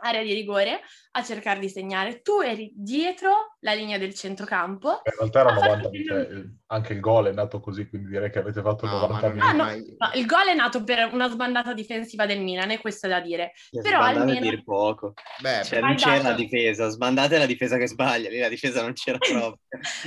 area 0.00 0.22
di 0.22 0.32
rigore 0.32 0.80
a 1.12 1.22
cercare 1.22 1.60
di 1.60 1.68
segnare. 1.68 2.20
Tu 2.20 2.40
eri 2.40 2.70
dietro 2.74 3.56
la 3.60 3.72
linea 3.72 3.98
del 3.98 4.14
centrocampo. 4.14 5.02
In 5.04 5.12
realtà 5.18 5.40
era 5.40 5.54
90, 5.54 5.90
cioè, 6.06 6.44
anche 6.66 6.92
il 6.92 7.00
gol 7.00 7.26
è 7.26 7.32
nato 7.32 7.60
così, 7.60 7.88
quindi 7.88 8.08
direi 8.08 8.30
che 8.30 8.38
avete 8.38 8.62
fatto 8.62 8.86
no, 8.86 9.00
90 9.00 9.28
minuti. 9.28 9.46
Ah, 9.46 9.52
no, 9.52 9.64
no, 9.64 10.10
il 10.14 10.26
gol 10.26 10.46
è 10.46 10.54
nato 10.54 10.84
per 10.84 11.10
una 11.12 11.28
sbandata 11.28 11.72
difensiva 11.72 12.26
del 12.26 12.40
Milan, 12.40 12.70
e 12.70 12.78
questo 12.78 13.06
è 13.06 13.10
da 13.10 13.20
dire. 13.20 13.52
Sì, 13.54 13.80
Però 13.80 14.00
almeno... 14.00 14.40
dir 14.40 14.62
poco. 14.62 15.14
Beh, 15.40 15.64
cioè, 15.64 15.80
non 15.80 15.96
c'era 15.96 16.16
dato... 16.16 16.28
la 16.28 16.34
difesa, 16.34 16.88
sbandate 16.88 17.38
la 17.38 17.46
difesa 17.46 17.76
che 17.76 17.88
sbaglia, 17.88 18.28
lì 18.28 18.38
la 18.38 18.48
difesa 18.48 18.82
non 18.82 18.92
c'era 18.92 19.18
proprio. 19.28 19.58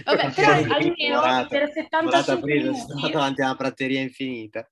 Vabbè, 0.04 0.32
però 0.32 0.52
almeno 0.76 1.48
per 1.48 1.72
75 1.72 2.54
minuti... 2.54 3.12
davanti 3.12 3.42
a 3.42 3.46
una 3.46 3.56
prateria 3.56 4.02
infinita. 4.02 4.70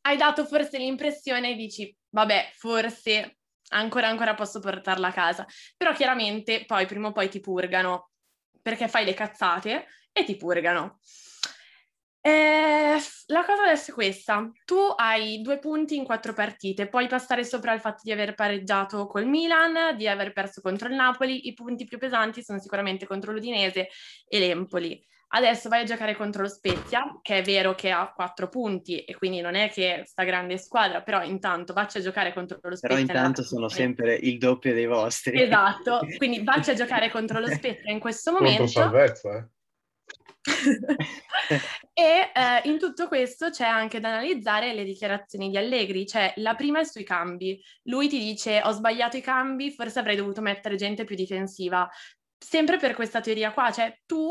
Hai 0.00 0.16
dato 0.16 0.44
forse 0.46 0.78
l'impressione 0.78 1.50
e 1.50 1.54
dici, 1.54 1.94
vabbè, 2.10 2.52
forse 2.54 3.37
ancora 3.70 4.08
ancora 4.08 4.34
posso 4.34 4.60
portarla 4.60 5.08
a 5.08 5.12
casa. 5.12 5.46
Però 5.76 5.92
chiaramente 5.92 6.64
poi 6.64 6.86
prima 6.86 7.08
o 7.08 7.12
poi 7.12 7.28
ti 7.28 7.40
purgano, 7.40 8.10
perché 8.62 8.88
fai 8.88 9.04
le 9.04 9.14
cazzate 9.14 9.86
e 10.12 10.24
ti 10.24 10.36
purgano. 10.36 10.98
Eh, 12.20 12.98
la 13.26 13.44
cosa 13.44 13.62
adesso 13.62 13.90
è 13.90 13.94
questa, 13.94 14.50
tu 14.64 14.76
hai 14.96 15.40
due 15.40 15.58
punti 15.58 15.96
in 15.96 16.04
quattro 16.04 16.34
partite, 16.34 16.88
puoi 16.88 17.06
passare 17.06 17.44
sopra 17.44 17.72
il 17.72 17.80
fatto 17.80 18.00
di 18.02 18.12
aver 18.12 18.34
pareggiato 18.34 19.06
col 19.06 19.24
Milan, 19.24 19.96
di 19.96 20.08
aver 20.08 20.32
perso 20.32 20.60
contro 20.60 20.88
il 20.88 20.94
Napoli, 20.94 21.46
i 21.46 21.54
punti 21.54 21.84
più 21.84 21.96
pesanti 21.96 22.42
sono 22.42 22.58
sicuramente 22.58 23.06
contro 23.06 23.32
l'Udinese 23.32 23.88
e 24.26 24.38
l'Empoli. 24.38 25.02
Adesso 25.30 25.68
vai 25.68 25.82
a 25.82 25.84
giocare 25.84 26.16
contro 26.16 26.42
lo 26.42 26.48
Spezia, 26.48 27.18
che 27.20 27.38
è 27.38 27.42
vero 27.42 27.74
che 27.74 27.90
ha 27.90 28.10
quattro 28.14 28.48
punti 28.48 29.00
e 29.04 29.14
quindi 29.14 29.40
non 29.40 29.54
è 29.54 29.68
che 29.68 30.02
sta 30.06 30.24
grande 30.24 30.56
squadra, 30.56 31.02
però 31.02 31.22
intanto 31.22 31.74
vacci 31.74 31.98
a 31.98 32.00
giocare 32.00 32.32
contro 32.32 32.58
lo 32.62 32.76
Spezia. 32.76 32.96
Però 32.96 33.00
intanto 33.00 33.42
sono 33.42 33.68
sempre 33.68 34.14
il 34.14 34.38
doppio 34.38 34.72
dei 34.72 34.86
vostri. 34.86 35.42
Esatto, 35.42 36.00
quindi 36.16 36.42
vacci 36.42 36.70
a 36.70 36.74
giocare 36.74 37.10
contro 37.10 37.40
lo 37.40 37.48
Spezia 37.48 37.92
in 37.92 37.98
questo 37.98 38.32
momento. 38.32 38.62
Contro 38.62 38.82
salvezza, 38.82 39.36
eh. 39.36 39.48
e 41.92 42.30
eh, 42.34 42.68
in 42.68 42.78
tutto 42.78 43.06
questo 43.06 43.50
c'è 43.50 43.66
anche 43.66 44.00
da 44.00 44.08
analizzare 44.08 44.72
le 44.72 44.84
dichiarazioni 44.84 45.50
di 45.50 45.58
Allegri, 45.58 46.06
cioè 46.06 46.32
la 46.36 46.54
prima 46.54 46.80
è 46.80 46.84
sui 46.84 47.04
cambi. 47.04 47.62
Lui 47.82 48.08
ti 48.08 48.18
dice 48.18 48.62
ho 48.64 48.70
sbagliato 48.70 49.18
i 49.18 49.20
cambi, 49.20 49.70
forse 49.70 49.98
avrei 49.98 50.16
dovuto 50.16 50.40
mettere 50.40 50.76
gente 50.76 51.04
più 51.04 51.16
difensiva. 51.16 51.86
Sempre 52.38 52.78
per 52.78 52.94
questa 52.94 53.20
teoria 53.20 53.52
qua, 53.52 53.70
cioè 53.70 53.94
tu 54.06 54.30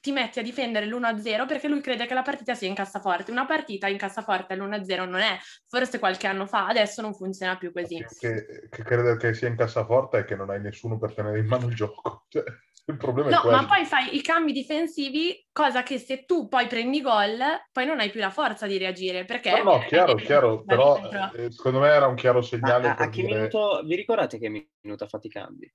ti 0.00 0.12
metti 0.12 0.38
a 0.38 0.42
difendere 0.42 0.86
l'1-0 0.86 1.46
perché 1.46 1.68
lui 1.68 1.80
crede 1.80 2.06
che 2.06 2.14
la 2.14 2.22
partita 2.22 2.54
sia 2.54 2.68
in 2.68 2.74
cassaforte. 2.74 3.30
Una 3.30 3.46
partita 3.46 3.86
in 3.86 3.98
cassaforte 3.98 4.54
all'1-0 4.54 5.08
non 5.08 5.20
è, 5.20 5.38
forse 5.68 5.98
qualche 5.98 6.26
anno 6.26 6.46
fa, 6.46 6.66
adesso 6.66 7.02
non 7.02 7.14
funziona 7.14 7.56
più 7.56 7.72
così. 7.72 8.04
Che, 8.18 8.68
che 8.70 8.82
crede 8.82 9.16
che 9.16 9.34
sia 9.34 9.48
in 9.48 9.56
cassaforte 9.56 10.18
è 10.18 10.24
che 10.24 10.36
non 10.36 10.50
hai 10.50 10.60
nessuno 10.60 10.98
per 10.98 11.14
tenere 11.14 11.38
in 11.38 11.46
mano 11.46 11.66
il 11.66 11.74
gioco. 11.74 12.26
Cioè, 12.30 12.44
il 12.86 12.96
problema 12.96 13.30
no, 13.30 13.36
è 13.36 13.40
quello. 13.40 13.56
ma 13.56 13.66
poi 13.66 13.84
fai 13.84 14.16
i 14.16 14.22
cambi 14.22 14.52
difensivi, 14.52 15.46
cosa 15.52 15.82
che 15.82 15.98
se 15.98 16.24
tu 16.24 16.48
poi 16.48 16.66
prendi 16.66 17.00
gol, 17.00 17.38
poi 17.70 17.86
non 17.86 18.00
hai 18.00 18.10
più 18.10 18.20
la 18.20 18.30
forza 18.30 18.66
di 18.66 18.78
reagire. 18.78 19.24
Perché? 19.24 19.62
No, 19.62 19.76
no, 19.76 19.84
chiaro, 19.86 20.14
chiaro, 20.14 20.62
però 20.64 20.98
eh, 21.34 21.50
secondo 21.50 21.80
me 21.80 21.88
era 21.88 22.06
un 22.06 22.14
chiaro 22.14 22.42
segnale. 22.42 22.88
A, 22.88 22.94
a, 22.94 23.04
a 23.04 23.08
che 23.08 23.22
dire... 23.22 23.34
minuto, 23.34 23.82
vi 23.84 23.94
ricordate 23.94 24.38
che 24.38 24.48
minuto 24.80 25.04
ha 25.04 25.08
fatto 25.08 25.26
i 25.26 25.30
cambi? 25.30 25.72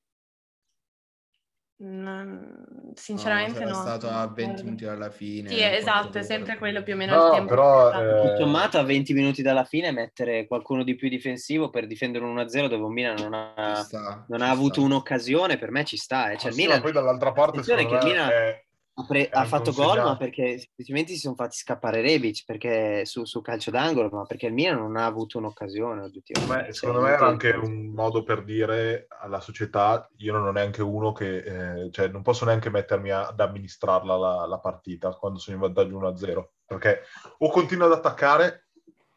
Non, 1.78 2.94
sinceramente 2.94 3.66
no. 3.66 3.72
È 3.72 3.74
stato 3.74 4.08
a 4.08 4.26
20 4.28 4.64
minuti 4.64 4.86
dalla 4.86 5.10
fine. 5.10 5.50
Sì, 5.50 5.62
esatto, 5.62 6.20
è 6.20 6.24
sempre 6.24 6.58
quello 6.58 6.84
più 6.84 6.94
o 6.94 6.96
meno 6.96 7.16
no, 7.16 7.26
il 7.26 7.32
tempo. 7.34 7.50
Però, 7.50 7.92
eh... 7.92 8.38
sommato 8.38 8.78
a 8.78 8.84
20 8.84 9.14
minuti 9.14 9.42
dalla 9.42 9.66
fine 9.66 9.92
mettere 9.92 10.48
qualcuno 10.48 10.84
di 10.84 10.96
più 10.96 11.10
difensivo 11.10 11.70
per 11.70 11.86
difendere 11.86 12.24
un 12.24 12.36
1-0 12.36 12.68
dove 12.68 12.84
un 12.84 12.94
Milan 12.94 13.16
non 13.20 13.34
ha, 13.34 13.76
sta, 13.76 14.24
non 14.30 14.42
ha 14.42 14.50
avuto 14.50 14.76
sta. 14.76 14.82
un'occasione, 14.84 15.58
per 15.58 15.72
me 15.72 15.84
ci 15.84 15.98
sta. 15.98 16.32
Eh. 16.32 16.38
Cioè, 16.38 16.54
Milan... 16.54 16.80
poi 16.80 16.94
dall'altra 16.94 17.34
parte 17.34 17.60
che 17.60 17.74
il 17.74 18.00
Milan 18.04 18.30
è 18.30 18.65
ha, 18.98 19.06
pre- 19.06 19.30
ha 19.30 19.44
fatto 19.46 19.74
gol, 19.74 19.98
ma 19.98 20.16
perché 20.16 20.58
semplicemente 20.58 21.14
si 21.14 21.20
sono 21.20 21.36
fatti 21.36 21.58
scappare 21.58 22.02
Rebic 22.02 22.44
perché 22.46 23.06
su, 23.06 23.26
su, 23.26 23.42
calcio 23.42 23.70
d'angolo, 23.70 24.10
ma 24.10 24.26
perché 24.26 24.48
il 24.48 24.54
Milan 24.54 24.78
non 24.78 24.96
ha 24.96 25.06
avuto 25.06 25.38
un'occasione. 25.38 26.10
Beh, 26.48 26.72
secondo 26.72 27.02
me 27.02 27.12
era 27.12 27.28
anche 27.28 27.50
un 27.50 27.88
modo 27.88 28.24
per 28.24 28.44
dire 28.44 29.08
alla 29.20 29.42
società: 29.42 30.10
io 30.18 30.32
non 30.32 30.46
ho 30.46 30.52
neanche 30.52 30.82
uno 30.82 31.12
che, 31.12 31.38
eh, 31.84 31.92
cioè, 31.92 32.08
non 32.08 32.22
posso 32.22 32.46
neanche 32.46 32.70
mettermi 32.70 33.10
a, 33.10 33.28
ad 33.28 33.40
amministrarla 33.40 34.16
la, 34.16 34.46
la, 34.46 34.60
partita 34.60 35.10
quando 35.12 35.40
sono 35.40 35.58
in 35.58 35.62
vantaggio 35.62 36.00
1-0 36.00 36.48
perché 36.66 37.02
o 37.40 37.50
continui 37.50 37.86
ad 37.86 37.92
attaccare 37.92 38.68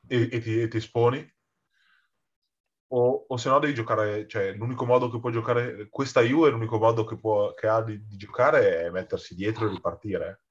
e, 0.06 0.28
e, 0.30 0.40
ti, 0.40 0.60
e 0.60 0.68
ti 0.68 0.76
esponi, 0.76 1.26
o, 2.88 3.26
o 3.28 3.36
se 3.36 3.48
no 3.48 3.58
devi 3.58 3.74
giocare, 3.74 4.26
cioè 4.26 4.52
l'unico 4.52 4.86
modo 4.86 5.10
che 5.10 5.20
può 5.20 5.30
giocare 5.30 5.88
questa 5.90 6.20
Juve, 6.20 6.50
l'unico 6.50 6.78
modo 6.78 7.04
che, 7.04 7.18
può, 7.18 7.52
che 7.54 7.66
ha 7.66 7.82
di, 7.82 8.06
di, 8.06 8.16
giocare 8.16 8.84
è 8.84 8.90
mettersi 8.90 9.34
dietro 9.34 9.66
e 9.66 9.70
ripartire. 9.70 10.42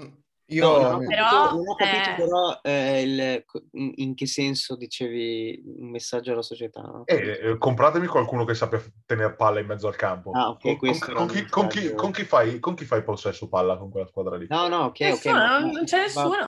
Mm. 0.00 0.12
Io 0.50 0.80
no, 0.80 0.90
no, 0.92 0.98
però, 0.98 1.50
non 1.54 1.66
ho 1.66 1.74
capito 1.74 2.10
eh... 2.10 2.14
però 2.14 2.60
eh, 2.62 3.02
il, 3.02 3.44
in 3.96 4.14
che 4.14 4.26
senso 4.26 4.76
dicevi 4.76 5.60
un 5.64 5.90
messaggio 5.90 6.30
alla 6.30 6.42
società. 6.42 7.02
Eh, 7.04 7.40
eh, 7.42 7.58
compratemi 7.58 8.06
qualcuno 8.06 8.44
che 8.44 8.54
sappia 8.54 8.80
tenere 9.04 9.34
palla 9.34 9.58
in 9.58 9.66
mezzo 9.66 9.88
al 9.88 9.96
campo. 9.96 10.30
Ah, 10.30 10.50
okay, 10.50 10.76
con, 10.76 10.96
con, 10.98 11.26
chi, 11.26 11.46
con, 11.46 11.66
chi, 11.66 11.94
con, 11.94 12.12
chi, 12.12 12.22
fai, 12.22 12.60
con 12.60 12.76
chi 12.76 12.84
fai 12.84 13.02
possesso 13.02 13.48
palla 13.48 13.76
con 13.76 13.90
quella 13.90 14.06
squadra 14.06 14.36
lì? 14.36 14.46
No, 14.48 14.68
no, 14.68 14.84
ok, 14.84 15.00
nessuno, 15.00 15.34
ok. 15.34 15.40
Ma, 15.40 15.58
non 15.58 15.84
c'è 15.84 15.98
nessuno. 16.02 16.28
Ma... 16.28 16.46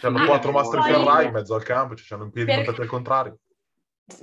C'hanno 0.00 0.18
ah, 0.18 0.26
quattro 0.26 0.50
Master 0.50 0.82
Ferrari 0.82 1.26
in 1.26 1.32
mezzo 1.32 1.54
al 1.54 1.62
campo, 1.62 1.94
cioè 1.94 2.18
hanno 2.18 2.26
in 2.26 2.32
piedi 2.32 2.64
per... 2.64 2.80
al 2.80 2.86
contrario. 2.86 3.38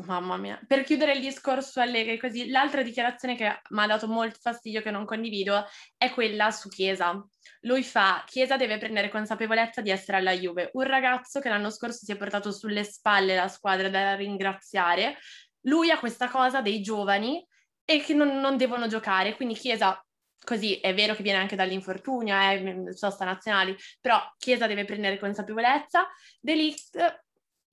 Mamma 0.05 0.37
mia, 0.37 0.61
per 0.67 0.83
chiudere 0.83 1.13
il 1.13 1.21
discorso 1.21 1.79
Allegri 1.81 2.19
così, 2.19 2.49
l'altra 2.49 2.83
dichiarazione 2.83 3.35
che 3.35 3.61
mi 3.69 3.81
ha 3.81 3.87
dato 3.87 4.07
molto 4.07 4.37
fastidio 4.39 4.79
che 4.79 4.91
non 4.91 5.05
condivido 5.05 5.65
è 5.97 6.11
quella 6.11 6.51
su 6.51 6.69
Chiesa. 6.69 7.19
Lui 7.61 7.81
fa, 7.81 8.23
Chiesa 8.27 8.57
deve 8.57 8.77
prendere 8.77 9.09
consapevolezza 9.09 9.81
di 9.81 9.89
essere 9.89 10.17
alla 10.17 10.33
Juve, 10.33 10.69
un 10.73 10.83
ragazzo 10.83 11.39
che 11.39 11.49
l'anno 11.49 11.71
scorso 11.71 12.05
si 12.05 12.11
è 12.11 12.17
portato 12.17 12.51
sulle 12.51 12.83
spalle 12.83 13.35
la 13.35 13.47
squadra 13.47 13.89
da 13.89 14.13
ringraziare, 14.13 15.17
lui 15.61 15.89
ha 15.89 15.97
questa 15.97 16.29
cosa 16.29 16.61
dei 16.61 16.81
giovani 16.81 17.43
e 17.83 18.01
che 18.01 18.13
non, 18.13 18.39
non 18.39 18.57
devono 18.57 18.85
giocare, 18.85 19.35
quindi 19.35 19.55
Chiesa 19.55 19.99
così 20.43 20.75
è 20.75 20.93
vero 20.93 21.15
che 21.15 21.23
viene 21.23 21.39
anche 21.39 21.55
dall'infortunio, 21.55 22.35
eh, 22.35 22.93
sosta 22.93 23.25
nazionali, 23.25 23.75
però 23.99 24.19
Chiesa 24.37 24.67
deve 24.67 24.85
prendere 24.85 25.17
consapevolezza, 25.17 26.07
Delict 26.39 27.23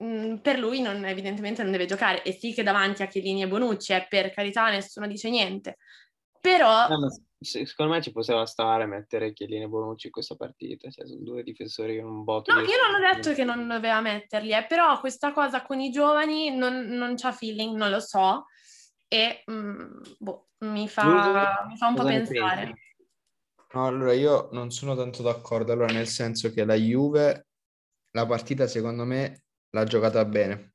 Mm, 0.03 0.37
per 0.37 0.59
lui 0.59 0.81
non, 0.81 1.05
evidentemente 1.05 1.63
non 1.63 1.73
deve 1.73 1.87
giocare. 1.87 2.23
E 2.23 2.33
sì 2.33 2.53
che 2.53 2.63
davanti 2.63 3.03
a 3.03 3.07
Chiellini 3.07 3.43
e 3.43 3.49
Bonucci, 3.49 3.93
eh, 3.93 4.07
per 4.09 4.31
carità, 4.31 4.71
nessuno 4.71 5.07
dice 5.07 5.29
niente. 5.29 5.79
Però... 6.41 6.87
No, 6.89 7.09
secondo 7.41 7.93
me 7.93 8.03
ci 8.03 8.13
poteva 8.13 8.47
stare 8.47 8.87
mettere 8.87 9.33
Chiellini 9.33 9.65
e 9.65 9.69
Bonucci 9.69 10.07
in 10.07 10.13
questa 10.13 10.37
partita. 10.37 10.89
Cioè, 10.89 11.07
sono 11.07 11.23
due 11.23 11.43
difensori 11.43 11.97
che 11.97 12.03
non 12.03 12.23
botto. 12.23 12.53
No, 12.53 12.61
io 12.61 12.67
non 12.67 12.95
ho 12.95 13.13
detto 13.13 13.33
che 13.35 13.45
non 13.45 13.67
doveva 13.67 14.01
metterli, 14.01 14.53
eh, 14.53 14.67
però 14.67 15.01
questa 15.01 15.33
cosa 15.33 15.63
con 15.63 15.81
i 15.81 15.91
giovani 15.91 16.55
non, 16.57 16.87
non 16.87 17.17
c'ha 17.17 17.33
feeling, 17.33 17.77
non 17.77 17.91
lo 17.91 18.01
so. 18.01 18.47
E 19.09 19.43
mm, 19.51 20.01
boh, 20.19 20.49
mi, 20.59 20.89
fa, 20.89 21.65
mi, 21.67 21.77
fa, 21.77 21.87
un 21.89 21.95
po' 21.95 22.05
pensare. 22.05 22.75
No, 23.73 23.87
allora 23.87 24.13
io 24.13 24.49
non 24.53 24.71
sono 24.71 24.95
tanto 24.95 25.23
d'accordo, 25.23 25.73
allora 25.73 25.93
nel 25.93 26.07
senso 26.07 26.53
che 26.53 26.65
la 26.65 26.75
Juve, 26.75 27.49
la 28.13 28.27
partita 28.27 28.67
secondo 28.67 29.05
me 29.05 29.43
l'ha 29.71 29.85
giocata 29.85 30.25
bene. 30.25 30.75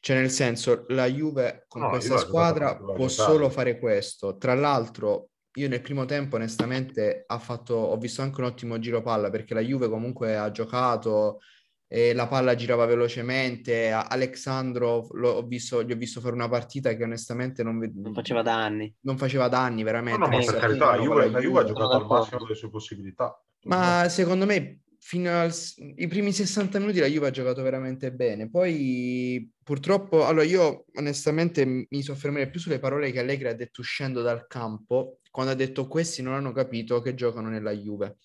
Cioè, 0.00 0.16
nel 0.18 0.30
senso, 0.30 0.84
la 0.88 1.06
Juve 1.06 1.64
con 1.66 1.80
no, 1.80 1.88
questa 1.88 2.18
squadra 2.18 2.76
può 2.76 3.08
solo 3.08 3.48
fare 3.48 3.78
questo. 3.78 4.36
Tra 4.36 4.54
l'altro, 4.54 5.30
io 5.54 5.68
nel 5.68 5.80
primo 5.80 6.04
tempo, 6.04 6.36
onestamente, 6.36 7.24
ha 7.26 7.38
fatto, 7.38 7.74
ho 7.74 7.96
visto 7.96 8.20
anche 8.20 8.40
un 8.40 8.48
ottimo 8.48 8.78
giro 8.78 9.00
palla 9.00 9.30
perché 9.30 9.54
la 9.54 9.60
Juve 9.60 9.88
comunque 9.88 10.36
ha 10.36 10.50
giocato 10.50 11.38
e 11.86 12.12
la 12.12 12.26
palla 12.26 12.54
girava 12.54 12.84
velocemente. 12.84 13.92
Alexandro 13.92 15.06
l'ho 15.12 15.42
visto, 15.46 15.82
gli 15.82 15.92
ho 15.92 15.96
visto 15.96 16.20
fare 16.20 16.34
una 16.34 16.48
partita 16.48 16.94
che 16.94 17.04
onestamente 17.04 17.62
non, 17.62 17.78
non 17.94 18.12
faceva 18.12 18.42
da 18.42 18.62
anni. 18.62 18.94
Non 19.02 19.16
faceva 19.16 19.48
da 19.48 19.62
anni, 19.62 19.84
veramente. 19.84 20.18
No, 20.18 20.26
no, 20.26 20.36
ma 20.36 20.44
per 20.44 20.56
carità, 20.56 20.96
la 20.96 21.02
Juve, 21.02 21.30
la 21.30 21.40
Juve 21.40 21.60
ha 21.60 21.64
giocato 21.64 21.92
al 21.92 22.04
massimo 22.04 22.40
delle 22.40 22.54
sue 22.56 22.68
possibilità. 22.68 23.42
Ma 23.66 24.06
secondo 24.10 24.44
me 24.44 24.80
fino 25.06 25.30
ai 25.38 26.06
primi 26.08 26.32
60 26.32 26.78
minuti 26.78 26.98
la 26.98 27.06
Juve 27.06 27.26
ha 27.26 27.30
giocato 27.30 27.60
veramente 27.60 28.10
bene. 28.10 28.48
Poi 28.48 29.46
purtroppo, 29.62 30.24
allora 30.24 30.44
io 30.44 30.86
onestamente 30.94 31.66
mi 31.66 32.02
soffermerei 32.02 32.48
più 32.48 32.58
sulle 32.58 32.78
parole 32.78 33.10
che 33.10 33.18
Allegri 33.18 33.48
ha 33.48 33.54
detto 33.54 33.82
uscendo 33.82 34.22
dal 34.22 34.46
campo, 34.46 35.18
quando 35.30 35.52
ha 35.52 35.54
detto 35.54 35.86
questi 35.88 36.22
non 36.22 36.32
hanno 36.32 36.52
capito 36.52 37.02
che 37.02 37.14
giocano 37.14 37.50
nella 37.50 37.72
Juve. 37.72 38.16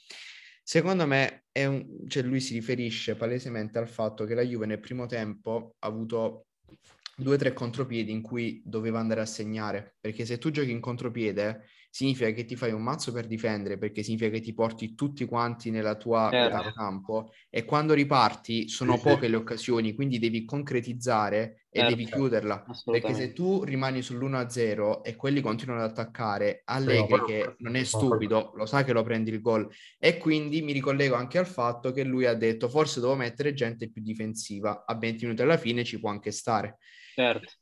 Secondo 0.64 1.06
me 1.06 1.44
un, 1.52 2.08
cioè 2.08 2.24
lui 2.24 2.40
si 2.40 2.54
riferisce 2.54 3.18
palesemente 3.18 3.78
al 3.78 3.90
fatto 3.90 4.24
che 4.24 4.34
la 4.34 4.44
Juve 4.44 4.66
nel 4.66 4.80
primo 4.80 5.06
tempo 5.06 5.76
ha 5.80 5.88
avuto 5.88 6.46
due 7.14 7.36
o 7.36 7.38
tre 7.38 7.52
contropiedi 7.52 8.14
in 8.14 8.22
cui 8.22 8.62
doveva 8.64 9.00
andare 9.02 9.20
a 9.20 9.26
segnare, 9.26 9.96
perché 10.00 10.24
se 10.24 10.38
tu 10.38 10.50
giochi 10.50 10.72
in 10.72 10.80
contropiede 10.80 11.66
significa 11.90 12.30
che 12.32 12.46
ti 12.46 12.56
fai 12.56 12.72
un 12.72 12.82
mazzo 12.84 13.12
per 13.12 13.28
difendere, 13.28 13.78
perché 13.78 14.04
significa 14.04 14.30
che 14.32 14.42
ti 14.42 14.54
porti 14.54 14.96
tutti 14.96 15.26
quanti 15.26 15.70
nella 15.72 15.96
tua 15.96 16.36
metà 16.40 16.64
campo 16.74 17.32
e 17.50 17.66
quando 17.66 17.94
riparti 17.94 18.68
sono 18.70 18.94
Sì, 18.94 19.00
sì. 19.00 19.02
poche 19.02 19.28
le 19.28 19.36
occasioni, 19.36 19.94
quindi 19.94 20.20
devi 20.20 20.46
concretizzare 20.46 21.66
e 21.72 21.80
Certo. 21.82 21.96
devi 21.96 22.06
chiuderla. 22.06 22.64
Perché 22.90 23.14
se 23.14 23.34
tu 23.34 23.64
rimani 23.64 24.02
sull'1-0 24.02 25.04
e 25.04 25.16
quelli 25.16 25.42
continuano 25.42 25.84
ad 25.84 25.90
attaccare, 25.92 26.62
Allegri 26.66 27.08
poi- 27.08 27.22
che 27.22 27.56
non 27.60 27.76
è 27.76 27.84
stupido, 27.84 28.52
lo 28.56 28.66
sa 28.66 28.84
che 28.84 28.94
lo 28.94 29.04
prendi 29.04 29.30
il 29.32 29.42
gol 29.42 29.70
e 30.00 30.18
quindi 30.18 30.62
mi 30.64 30.72
ricollego 30.72 31.14
anche 31.16 31.38
al 31.38 31.46
fatto 31.48 31.92
che 31.92 32.04
lui 32.04 32.26
ha 32.26 32.34
detto 32.34 32.68
forse 32.68 33.00
devo 33.00 33.16
mettere 33.16 33.54
gente 33.54 33.90
più 33.92 34.02
difensiva, 34.02 34.86
a 34.86 34.96
20 34.98 35.26
minuti 35.26 35.44
alla 35.44 35.58
fine 35.58 35.84
ci 35.84 36.00
può 36.00 36.10
anche 36.10 36.32
stare. 36.32 36.78
Certo. 37.18 37.59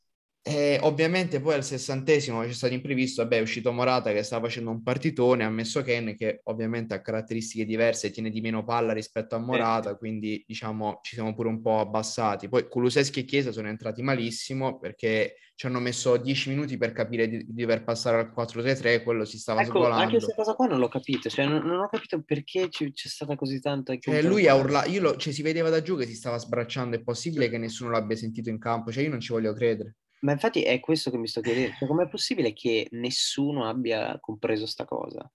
E 0.48 0.78
ovviamente 0.80 1.40
poi 1.40 1.52
al 1.54 1.62
sessantesimo 1.62 2.40
c'è 2.42 2.52
stato 2.54 2.72
imprevisto, 2.72 3.20
vabbè 3.20 3.36
è 3.36 3.40
uscito 3.40 3.70
Morata 3.70 4.12
che 4.12 4.22
stava 4.22 4.46
facendo 4.46 4.70
un 4.70 4.82
partitone, 4.82 5.44
ha 5.44 5.50
messo 5.50 5.82
Ken 5.82 6.16
che 6.16 6.40
ovviamente 6.44 6.94
ha 6.94 7.02
caratteristiche 7.02 7.66
diverse, 7.66 8.10
tiene 8.10 8.30
di 8.30 8.40
meno 8.40 8.64
palla 8.64 8.94
rispetto 8.94 9.34
a 9.34 9.38
Morata, 9.38 9.94
quindi 9.96 10.42
diciamo 10.46 11.00
ci 11.02 11.16
siamo 11.16 11.34
pure 11.34 11.48
un 11.48 11.60
po' 11.60 11.80
abbassati. 11.80 12.48
Poi 12.48 12.66
Kuluseschi 12.66 13.20
e 13.20 13.24
Chiesa 13.24 13.52
sono 13.52 13.68
entrati 13.68 14.00
malissimo 14.00 14.78
perché 14.78 15.34
ci 15.54 15.66
hanno 15.66 15.80
messo 15.80 16.16
10 16.16 16.48
minuti 16.48 16.78
per 16.78 16.92
capire 16.92 17.28
di, 17.28 17.44
di 17.44 17.60
dover 17.60 17.84
passare 17.84 18.16
al 18.16 18.32
4-3-3, 18.34 19.02
quello 19.02 19.26
si 19.26 19.38
stava 19.38 19.60
Ecco, 19.60 19.72
anche 19.72 19.86
svolando. 19.86 20.10
questa 20.12 20.34
cosa 20.34 20.54
qua 20.54 20.66
non 20.66 20.78
l'ho 20.78 20.88
capito, 20.88 21.28
cioè 21.28 21.44
non, 21.44 21.62
non 21.66 21.80
ho 21.80 21.88
capito 21.88 22.22
perché 22.22 22.70
ci- 22.70 22.92
c'è 22.92 23.08
stata 23.08 23.36
così 23.36 23.60
tanta... 23.60 23.94
Cioè, 23.98 24.22
lui 24.22 24.48
ha 24.48 24.54
urlato, 24.54 24.88
io 24.88 25.02
lo- 25.02 25.16
cioè, 25.16 25.32
si 25.32 25.42
vedeva 25.42 25.68
da 25.68 25.82
giù 25.82 25.94
che 25.98 26.06
si 26.06 26.14
stava 26.14 26.38
sbracciando, 26.38 26.96
è 26.96 27.02
possibile 27.02 27.50
che 27.50 27.58
nessuno 27.58 27.90
l'abbia 27.90 28.16
sentito 28.16 28.48
in 28.48 28.58
campo, 28.58 28.90
cioè 28.90 29.02
io 29.02 29.10
non 29.10 29.20
ci 29.20 29.32
voglio 29.32 29.52
credere. 29.52 29.96
Ma 30.20 30.32
infatti 30.32 30.62
è 30.62 30.80
questo 30.80 31.10
che 31.10 31.18
mi 31.18 31.28
sto 31.28 31.40
chiedendo, 31.40 31.74
cioè, 31.78 31.88
com'è 31.88 32.08
possibile 32.08 32.52
che 32.52 32.88
nessuno 32.92 33.68
abbia 33.68 34.18
compreso 34.20 34.66
sta 34.66 34.84
cosa? 34.84 35.30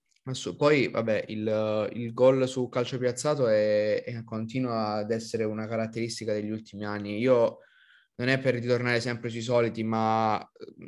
Poi, 0.55 0.89
vabbè, 0.89 1.25
il, 1.27 1.89
il 1.93 2.13
gol 2.13 2.47
su 2.47 2.69
calcio 2.69 2.97
piazzato 2.97 3.47
è, 3.47 4.03
è- 4.03 4.23
continua 4.23 4.93
ad 4.93 5.11
essere 5.11 5.43
una 5.43 5.67
caratteristica 5.67 6.31
degli 6.33 6.49
ultimi 6.49 6.85
anni. 6.85 7.17
Io 7.19 7.59
non 8.15 8.29
è 8.29 8.39
per 8.39 8.53
ritornare 8.53 9.01
sempre 9.01 9.29
sui 9.29 9.41
soliti, 9.41 9.83
ma 9.83 10.41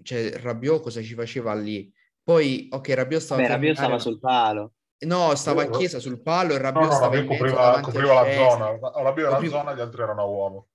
cioè, 0.03 0.31
Rabiot 0.31 0.81
cosa 0.81 1.01
ci 1.01 1.15
faceva 1.15 1.53
lì? 1.53 1.91
Poi, 2.23 2.67
ok, 2.71 2.89
Rabiot 2.89 3.21
stava 3.21 3.41
Beh, 3.41 3.47
Rabiot 3.49 3.75
stava 3.75 3.99
sul 3.99 4.19
palo. 4.19 4.73
No, 5.05 5.36
stava 5.36 5.62
a 5.62 5.65
No, 5.65 5.71
no. 5.71 5.77
Chiesa 5.77 5.99
sul 5.99 6.21
palo 6.21 6.53
e 6.53 6.58
No, 6.58 6.62
Rabiot 6.63 6.86
no, 6.86 6.91
stava 6.91 7.15
Rabiot 7.15 7.23
in 7.23 7.29
mezzo 7.29 7.43
copriva, 7.43 7.65
davanti 7.65 7.91
copriva 7.91 8.19
a 8.19 8.23
la 8.23 8.31
zona. 8.31 8.65
Rabiot 9.03 9.17
era 9.27 9.29
Copriva- 9.36 9.58
zona, 9.58 9.75
gli 9.75 9.79
altri 9.81 10.01
erano 10.01 10.21
a 10.21 10.25
uomo. 10.25 10.67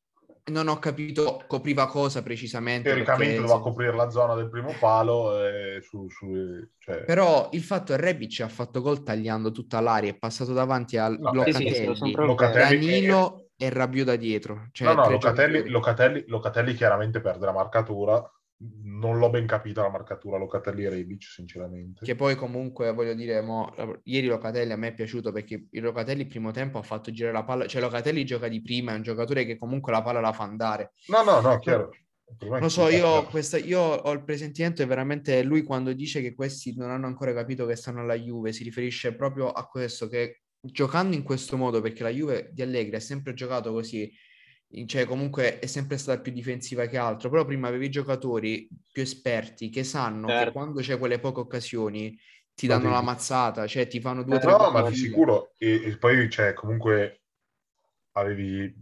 Non 0.51 0.69
ho 0.69 0.79
capito 0.79 1.45
copriva 1.47 1.87
cosa 1.87 2.23
precisamente. 2.23 2.89
Teoricamente 2.89 3.35
perché- 3.35 3.47
doveva 3.47 3.61
coprire 3.63 3.95
la 3.95 4.11
zona 4.11 4.35
del 4.35 4.49
primo 4.49 4.75
palo 4.79 5.43
e 5.45 5.81
su, 5.83 6.09
su- 6.09 6.69
cioè, 6.79 7.05
Però 7.05 7.49
il 7.53 7.63
fatto 7.63 7.93
è 7.93 7.97
che 7.97 8.03
Rebic 8.03 8.41
ha 8.41 8.49
fatto 8.49 8.81
gol 8.81 9.03
tagliando 9.03 9.51
tutta 9.53 9.81
l'area, 9.81 10.11
è 10.11 10.19
passato 10.19 10.53
davanti 10.53 10.97
a 10.97 11.09
No, 11.09 11.45
Sì, 11.45 11.53
sì, 11.53 11.85
Locatelli, 11.87 12.27
Locatelli 12.27 12.91
Danilo 12.91 13.49
e 13.57 13.69
Rabiot 13.69 14.07
da 14.07 14.17
dietro. 14.17 14.69
Cioè 14.73 14.89
no, 14.89 14.95
no, 14.95 15.11
Locatelli. 15.11 15.69
Locatelli, 15.69 16.25
Locatelli 16.27 16.75
chiaramente 16.75 17.21
perde 17.21 17.47
la 17.47 17.53
marcatura. 17.53 18.23
Non 18.63 19.19
l'ho 19.19 19.31
ben 19.31 19.47
capita 19.47 19.81
la 19.81 19.91
marcatura 19.91 20.37
Locatelli 20.37 20.85
e 20.85 20.91
Rebic, 20.91 21.23
sinceramente. 21.23 22.05
Che 22.05 22.15
poi 22.15 22.35
comunque 22.35 22.93
voglio 22.93 23.15
dire, 23.15 23.41
mo, 23.41 23.73
ieri 24.05 24.27
Locatelli 24.27 24.73
a 24.73 24.77
me 24.77 24.89
è 24.89 24.95
piaciuto 24.95 25.33
perché 25.33 25.69
il 25.71 25.83
Locatelli 25.83 26.23
il 26.23 26.27
primo 26.27 26.51
tempo 26.51 26.77
ha 26.77 26.83
fatto 26.83 27.11
girare 27.11 27.35
la 27.35 27.45
palla, 27.45 27.67
cioè 27.67 27.81
Locatelli 27.81 28.25
gioca 28.25 28.49
di 28.49 28.61
prima, 28.61 28.93
è 28.93 28.97
un 28.97 29.03
giocatore 29.03 29.47
che 29.47 29.57
comunque 29.57 29.93
la 29.93 30.03
palla 30.03 30.21
la 30.21 30.33
fa 30.33 30.45
andare. 30.45 30.93
No, 31.07 31.23
no, 31.23 31.41
no, 31.41 31.59
chiaro. 31.59 31.91
Lo 32.39 32.69
so, 32.69 32.89
io, 32.89 33.25
questa, 33.25 33.57
io 33.57 33.81
ho 33.81 34.13
il 34.13 34.23
presentimento 34.23 34.83
e 34.83 34.87
veramente 34.87 35.43
lui 35.43 35.63
quando 35.63 35.93
dice 35.93 36.21
che 36.21 36.35
questi 36.35 36.75
non 36.77 36.91
hanno 36.91 37.07
ancora 37.07 37.33
capito 37.33 37.67
che 37.67 37.77
stanno 37.77 38.01
alla 38.01 38.15
Juve, 38.15 38.53
si 38.53 38.63
riferisce 38.63 39.15
proprio 39.17 39.51
a 39.51 39.67
questo, 39.67 40.07
che 40.07 40.43
giocando 40.61 41.17
in 41.17 41.23
questo 41.23 41.57
modo, 41.57 41.81
perché 41.81 42.03
la 42.03 42.11
Juve 42.11 42.51
di 42.53 42.63
Allegri 42.63 42.97
ha 42.97 43.01
sempre 43.01 43.35
giocato 43.35 43.73
così, 43.73 44.13
cioè 44.87 45.05
comunque 45.05 45.59
è 45.59 45.67
sempre 45.67 45.97
stata 45.99 46.21
più 46.21 46.33
difensiva 46.33 46.87
che 46.87 46.97
altro, 46.97 47.29
però 47.31 47.45
prima 47.45 47.69
avevi 47.69 47.91
giocatori 47.91 48.69
più 48.93 49.03
esperti 49.03 49.69
che 49.69 49.85
sanno 49.85 50.27
che 50.27 50.33
Certo. 50.35 50.53
quando 50.53 50.81
c'è 50.81 50.99
quelle 50.99 51.19
poche 51.19 51.41
occasioni 51.41 52.17
ti 52.55 52.67
danno 52.67 52.91
la 52.91 53.01
mazzata, 53.03 53.67
cioè 53.67 53.87
ti 53.89 54.01
fanno 54.01 54.23
due 54.23 54.35
o 54.35 54.37
Eh, 54.37 54.41
tre 54.41 54.51
No, 54.51 54.71
ma 54.71 54.83
di 54.83 54.95
sicuro. 54.95 55.53
E, 55.57 55.83
e 55.87 55.97
poi 55.99 56.29
c'è 56.29 56.53
comunque 56.55 57.23
avevi 58.13 58.73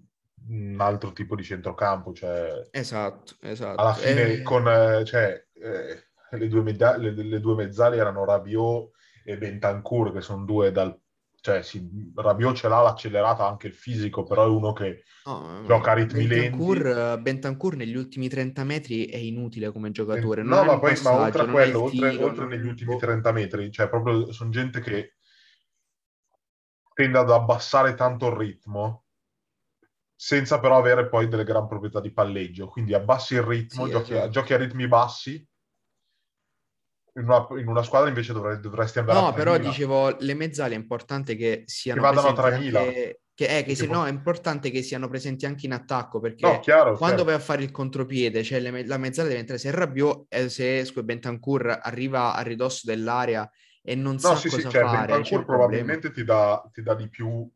un 0.48 0.76
altro 0.80 1.12
tipo 1.12 1.34
di 1.36 1.44
centrocampo, 1.44 2.12
cioè 2.12 2.66
Esatto, 2.70 3.36
esatto. 3.40 3.80
alla 3.80 3.94
fine 3.94 4.32
Eh, 4.32 4.42
con 4.42 4.66
eh, 4.68 5.04
cioè, 5.04 5.46
eh, 5.52 6.36
le, 6.36 6.48
due 6.48 6.62
medaglie, 6.62 7.10
le, 7.12 7.22
le 7.22 7.40
due 7.40 7.54
mezzali 7.54 7.98
erano 7.98 8.24
Rabiot 8.24 8.90
e 9.24 9.36
Bentancur, 9.38 10.12
che 10.12 10.20
sono 10.20 10.44
due 10.44 10.72
dal... 10.72 10.98
Cioè, 11.40 11.62
sì, 11.62 12.12
Rabiot 12.14 12.54
ce 12.56 12.68
l'ha 12.68 12.80
l'accelerata 12.82 13.46
anche 13.46 13.68
il 13.68 13.74
fisico, 13.74 14.24
però 14.24 14.44
è 14.44 14.48
uno 14.48 14.72
che 14.72 15.04
no, 15.24 15.64
gioca 15.66 15.92
a 15.92 15.94
ritmi 15.94 16.26
Bentancur, 16.26 16.86
lenti. 16.86 16.88
eh, 17.12 17.18
Bentancur 17.20 17.76
negli 17.76 17.96
ultimi 17.96 18.28
30 18.28 18.64
metri 18.64 19.06
è 19.06 19.16
inutile 19.16 19.70
come 19.72 19.90
giocatore. 19.90 20.42
non 20.42 20.58
No, 20.58 20.64
ma 20.64 20.78
poi 20.78 21.00
ma 21.02 21.12
oltre 21.12 21.42
a 21.42 21.50
quello, 21.50 21.82
oltre, 21.82 22.10
tiro, 22.10 22.24
oltre 22.24 22.44
non- 22.44 22.48
negli 22.48 22.66
ultimi 22.66 22.92
boh. 22.92 22.98
30 22.98 23.32
metri, 23.32 23.70
cioè 23.70 23.88
proprio 23.88 24.32
sono 24.32 24.50
gente 24.50 24.80
che 24.80 25.14
tende 26.94 27.18
ad 27.18 27.30
abbassare 27.30 27.94
tanto 27.94 28.26
il 28.28 28.36
ritmo 28.36 29.04
senza 30.20 30.58
però 30.58 30.76
avere 30.78 31.08
poi 31.08 31.28
delle 31.28 31.44
gran 31.44 31.68
proprietà 31.68 32.00
di 32.00 32.12
palleggio. 32.12 32.66
Quindi 32.68 32.92
abbassi 32.94 33.34
il 33.34 33.42
ritmo, 33.42 33.84
Sì, 33.84 33.90
giochi, 33.90 34.12
esatto. 34.14 34.30
giochi 34.30 34.52
a 34.54 34.56
ritmi 34.56 34.88
bassi. 34.88 35.47
In 37.18 37.24
una, 37.24 37.46
in 37.60 37.66
una 37.66 37.82
squadra 37.82 38.08
invece 38.08 38.32
dovre- 38.32 38.60
dovresti 38.60 39.00
andare 39.00 39.18
No, 39.18 39.32
però 39.32 39.56
3.000. 39.56 39.62
dicevo, 39.62 40.16
le 40.20 40.34
mezzali 40.34 40.74
è 40.74 40.76
importante 40.76 41.34
che 41.34 41.62
siano 41.66 42.00
Che 42.00 42.06
vadano 42.06 42.28
a 42.28 42.32
presenti 42.34 42.70
3.000. 42.70 42.78
anche... 42.86 43.20
Che, 43.38 43.58
eh, 43.58 43.62
che 43.62 43.74
se, 43.76 43.82
Tipo- 43.82 43.94
no, 43.94 44.04
è 44.06 44.10
importante 44.10 44.70
che 44.70 44.82
siano 44.82 45.08
presenti 45.08 45.46
anche 45.46 45.66
in 45.66 45.72
attacco, 45.72 46.18
perché 46.18 46.44
No, 46.46 46.58
chiaro, 46.58 46.96
quando 46.96 47.22
chiaro. 47.22 47.24
vai 47.24 47.34
a 47.34 47.38
fare 47.38 47.62
il 47.62 47.70
contropiede, 47.70 48.42
cioè 48.42 48.58
le 48.58 48.84
la 48.84 48.98
mezzala 48.98 49.28
deve 49.28 49.40
entrare, 49.40 49.60
se 49.60 49.70
Rabiot, 49.70 50.26
eh, 50.28 50.48
se 50.48 50.84
scusa, 50.84 51.04
Bentancur 51.04 51.78
arriva 51.82 52.34
a 52.34 52.40
ridosso 52.42 52.80
dell'area 52.84 53.48
e 53.80 53.94
non 53.94 54.14
No, 54.14 54.18
sa 54.18 54.34
sì, 54.34 54.48
sì, 54.48 54.56
cosa 54.56 54.70
cioè 54.70 54.82
fare, 54.82 55.06
Bentancur 55.06 55.44
probabilmente 55.44 56.10
ti 56.10 56.24
dà, 56.24 56.68
ti 56.72 56.82
dà 56.82 56.94
di 56.96 57.08
più 57.08 57.48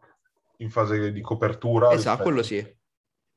in 0.58 0.70
fase 0.70 1.10
di 1.10 1.20
copertura. 1.20 1.90
Esatto, 1.90 1.96
rispetto- 1.96 2.22
quello 2.22 2.42
sì. 2.44 2.76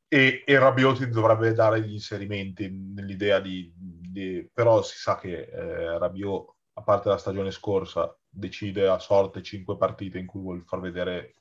E, 0.07 0.43
e 0.45 0.59
Rabiot 0.59 0.97
ti 0.99 1.09
dovrebbe 1.09 1.51
dare 1.51 1.81
gli 1.81 1.93
inserimenti 1.93 2.69
nell'idea 2.69 3.39
di, 3.39 3.73
di- 4.15 4.49
Però 4.53 4.81
si 4.81 4.97
sa 4.97 5.17
che 5.17 5.41
eh, 5.51 5.97
Rabiot, 5.97 6.53
a 6.77 6.81
parte 6.81 7.09
la 7.09 7.17
stagione 7.17 7.51
scorsa, 7.51 8.17
decide 8.29 8.87
a 8.87 8.99
sorte 8.99 9.41
cinque 9.43 9.77
partite 9.77 10.17
in 10.17 10.25
cui 10.25 10.41
vuol 10.41 10.63
far 10.65 10.79
vedere, 10.79 11.35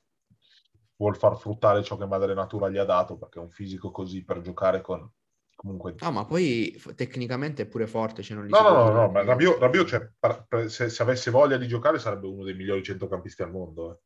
vuol 0.97 1.15
far 1.17 1.37
fruttare 1.37 1.83
ciò 1.83 1.97
che 1.97 2.05
madre 2.05 2.33
natura 2.33 2.69
gli 2.69 2.77
ha 2.77 2.85
dato, 2.85 3.17
perché 3.17 3.39
è 3.39 3.41
un 3.41 3.49
fisico 3.49 3.91
così 3.91 4.23
per 4.23 4.41
giocare 4.41 4.81
con... 4.81 5.09
Comunque... 5.55 5.95
Ah, 5.99 6.11
ma 6.11 6.25
poi 6.25 6.77
tecnicamente 6.95 7.63
è 7.63 7.65
pure 7.65 7.87
forte, 7.87 8.21
cioè 8.21 8.35
non 8.37 8.47
No, 8.47 8.61
no, 8.61 8.83
no, 8.83 8.91
no, 8.91 9.09
ma. 9.09 9.23
Rabiot, 9.23 9.57
Rabiot, 9.57 9.87
cioè, 9.87 10.11
per- 10.19 10.45
per- 10.47 10.69
se, 10.69 10.89
se 10.89 11.01
avesse 11.01 11.31
voglia 11.31 11.55
di 11.55 11.67
giocare 11.67 11.97
sarebbe 11.97 12.27
uno 12.27 12.43
dei 12.43 12.55
migliori 12.55 12.83
centrocampisti 12.83 13.41
al 13.41 13.51
mondo. 13.51 13.93
eh. 13.93 13.99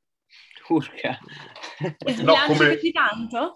Urca. 0.70 1.18
No, 2.22 2.34
come-? 2.46 2.80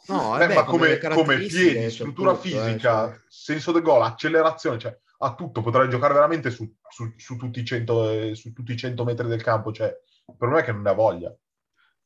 No, 0.08 0.32
Beh, 0.32 0.48
vabbè, 0.48 0.54
ma 0.56 0.64
come, 0.64 0.98
come 0.98 0.98
caratteristiche 0.98 1.72
piedi, 1.72 1.90
struttura 1.92 2.34
tutto, 2.34 2.48
eh, 2.48 2.50
fisica, 2.50 3.10
cioè. 3.10 3.20
senso 3.28 3.72
del 3.72 3.82
gol, 3.84 4.02
accelerazione, 4.02 4.80
cioè 4.80 4.98
ha 5.24 5.36
tutto, 5.36 5.62
potrai 5.62 5.90
giocare 5.90 6.14
veramente 6.14 6.50
su, 6.52 6.72
su- 6.88 7.14
su 7.18 7.36
tutti 7.38 7.60
i 7.62 7.66
100, 7.66 8.10
eh, 8.10 8.36
su 8.36 8.54
tutti 8.54 8.74
i 8.74 8.78
100 8.78 9.04
metri 9.04 9.28
del 9.28 9.42
campo, 9.44 9.72
cioè 9.72 9.94
per 10.38 10.50
me 10.50 10.60
è 10.60 10.64
che 10.64 10.72
non 10.72 10.82
ne 10.84 10.90
ha 10.90 10.94
voglia. 10.94 11.36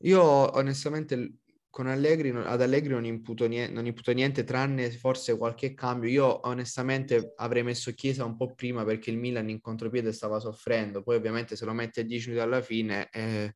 Io 0.01 0.21
onestamente 0.55 1.37
con 1.69 1.87
Allegri, 1.87 2.31
non- 2.31 2.45
ad 2.47 2.61
Allegri 2.61 2.93
non 2.93 3.05
imputo, 3.05 3.47
niente, 3.47 3.73
non 3.73 3.85
imputo 3.85 4.11
niente 4.11 4.43
tranne 4.43 4.89
forse 4.91 5.37
qualche 5.37 5.73
cambio. 5.73 6.09
Io 6.09 6.47
onestamente 6.47 7.33
avrei 7.35 7.63
messo 7.63 7.91
Chiesa 7.93 8.23
un 8.25 8.35
po' 8.37 8.53
prima 8.55 8.83
perché 8.83 9.09
il 9.11 9.17
Milan 9.17 9.49
in 9.49 9.59
contropiede 9.61 10.11
stava 10.11 10.39
soffrendo. 10.39 11.03
Poi 11.03 11.15
ovviamente 11.15 11.55
se 11.55 11.65
lo 11.65 11.73
metti 11.73 11.99
a 11.99 12.03
10 12.03 12.29
minuti 12.29 12.45
alla 12.45 12.61
fine, 12.61 13.09
eh, 13.11 13.55